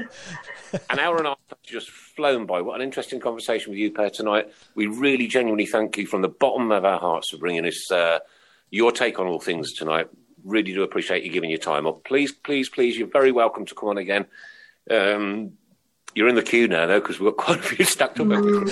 [0.90, 2.62] An hour and a half has just flown by.
[2.62, 4.48] What an interesting conversation with you, Per, tonight.
[4.76, 8.20] We really genuinely thank you from the bottom of our hearts for bringing us uh,
[8.70, 10.08] your take on all things tonight.
[10.44, 12.04] Really do appreciate you giving your time up.
[12.04, 14.26] Please, please, please, you're very welcome to come on again.
[14.92, 15.54] Um,
[16.14, 18.28] you're in the queue now, though, because we've got quite a few stacked up.
[18.28, 18.66] No,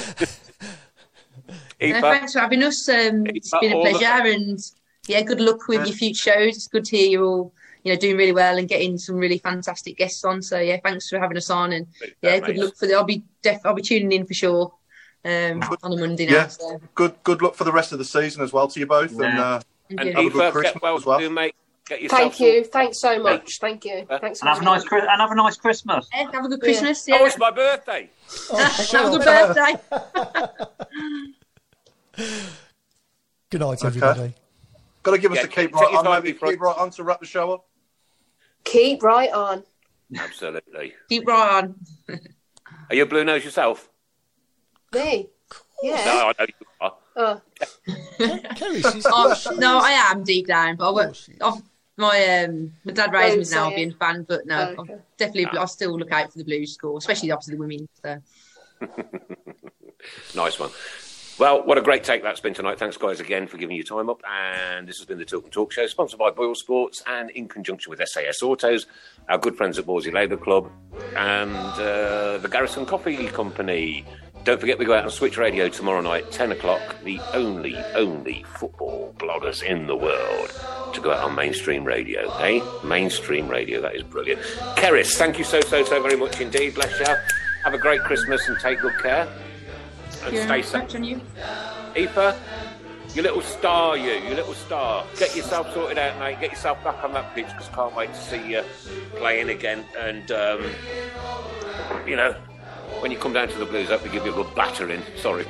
[1.82, 2.88] Eva, thanks for having us.
[2.90, 4.60] Um, it's been a all the- pleasure, and
[5.08, 6.56] yeah, good luck with your future shows.
[6.58, 9.38] It's good to hear you're all you know doing really well and getting some really
[9.38, 10.42] fantastic guests on.
[10.42, 11.88] So yeah, thanks for having us on, and
[12.22, 12.96] yeah, good luck for the.
[12.96, 14.74] I'll be def- I'll be tuning in for sure
[15.24, 16.34] um, on a Monday now.
[16.34, 16.48] Yeah.
[16.48, 19.12] So, Good good luck for the rest of the season as well to you both.
[19.14, 20.16] And uh, thank and you.
[20.16, 21.20] Have a good Christmas well as well.
[21.20, 21.56] soon, mate.
[21.90, 22.64] Get yourself Thank you.
[22.64, 23.58] Thanks so much.
[23.60, 24.06] Thank you.
[24.10, 24.40] Uh, Thanks.
[24.42, 26.08] And have a nice Chri- and have a nice Christmas.
[26.14, 26.68] Yeah, have a good Yeah.
[26.80, 27.06] Christmas.
[27.12, 28.10] Oh, it's my birthday.
[28.52, 29.76] Oh, have a good birthday.
[33.50, 33.88] Good night, Okay.
[33.88, 34.36] everybody.
[35.02, 37.04] got to give us Yeah, a keep right on, maybe before- keep right on to
[37.04, 37.66] wrap the show up.
[38.64, 39.64] Keep right on.
[40.16, 40.94] Absolutely.
[41.10, 41.76] Keep right on.
[42.90, 43.90] Are you a blue nose yourself?
[44.94, 45.30] Me.
[45.82, 45.96] No, Yeah.
[46.06, 46.96] I know you are.
[47.16, 47.42] Oh,
[48.56, 50.94] Kerry, she's, Oh, she no, I am deep down, but
[51.42, 51.58] I
[52.00, 52.14] Of won't.
[52.14, 52.44] course she is.
[52.44, 54.76] I've, my um, my dad raised me as an Don't say Albion fan, but no,
[54.78, 54.94] Oh, okay.
[54.94, 57.90] I'm definitely I still look out for the Blues score, especially obviously the women.
[58.04, 58.18] So
[60.36, 60.70] Nice one.
[61.38, 62.80] Well, what a great take that's been tonight.
[62.80, 64.22] Thanks, guys, again for giving your time up.
[64.30, 67.48] And this has been the Talk and Talk Show, sponsored by Boyle Sports and in
[67.48, 68.88] conjunction with SAS Autos,
[69.30, 70.70] our good friends at Borsey Labour Club,
[71.16, 74.04] and uh, the Garrison Coffee Company.
[74.50, 76.82] Don't forget, we go out on Switch Radio tomorrow night, 10 o'clock.
[77.04, 80.50] The only, only football bloggers in the world
[80.92, 82.28] to go out on mainstream radio.
[82.38, 82.60] Eh?
[82.84, 84.42] Mainstream radio, that is brilliant.
[84.76, 86.74] Kerys, thank you so, so, so very much indeed.
[86.74, 87.16] Bless you.
[87.64, 89.32] Have a great Christmas and take good care.
[90.24, 90.96] And yeah, stay safe.
[90.96, 91.22] on you.
[91.96, 92.36] Aoife,
[93.14, 95.06] you little star, you, you little star.
[95.20, 96.42] Get yourself sorted out, mate.
[96.42, 98.64] Get yourself back on that pitch because can't wait to see you
[99.18, 99.86] playing again.
[100.00, 100.64] And, um,
[102.08, 102.36] you know,
[103.02, 105.02] when you come down to the Blues, I hope we give you a good battering.
[105.18, 105.44] Sorry.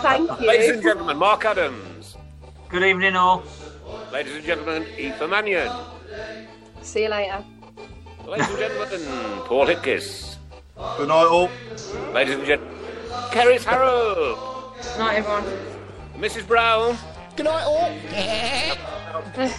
[0.00, 0.46] thank you.
[0.46, 2.16] Ladies and gentlemen, Mark Adams.
[2.68, 3.42] Good evening, all.
[4.12, 5.72] Ladies and gentlemen, Aoife Mannion.
[6.82, 7.44] See you later.
[8.26, 9.00] Ladies and gentlemen,
[9.46, 10.36] Paul Hipkiss.
[10.96, 11.50] Good night, all.
[12.12, 12.76] Ladies and gentlemen,
[13.30, 14.76] Kerys Harrop.
[14.82, 15.44] Good night, everyone.
[16.16, 16.46] Mrs.
[16.46, 16.96] Brown.
[17.36, 17.92] Good night, all.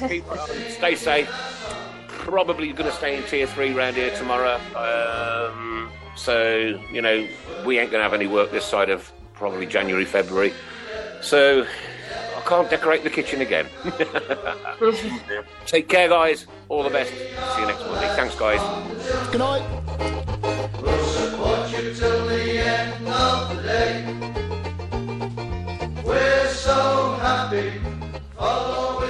[0.07, 0.23] Keep,
[0.69, 1.29] stay safe.
[2.21, 4.59] Probably going to stay in tier three round here tomorrow.
[4.75, 7.27] Um, so, you know,
[7.65, 10.53] we ain't going to have any work this side of probably January, February.
[11.21, 11.65] So,
[12.37, 13.65] I can't decorate the kitchen again.
[15.65, 16.45] Take care, guys.
[16.69, 17.11] All the best.
[17.11, 18.15] See you next Monday.
[18.15, 18.61] Thanks, guys.
[19.31, 19.63] Good night.
[21.05, 24.05] support you till the end of the day.
[26.05, 27.81] We're so happy.
[28.37, 29.00] Follow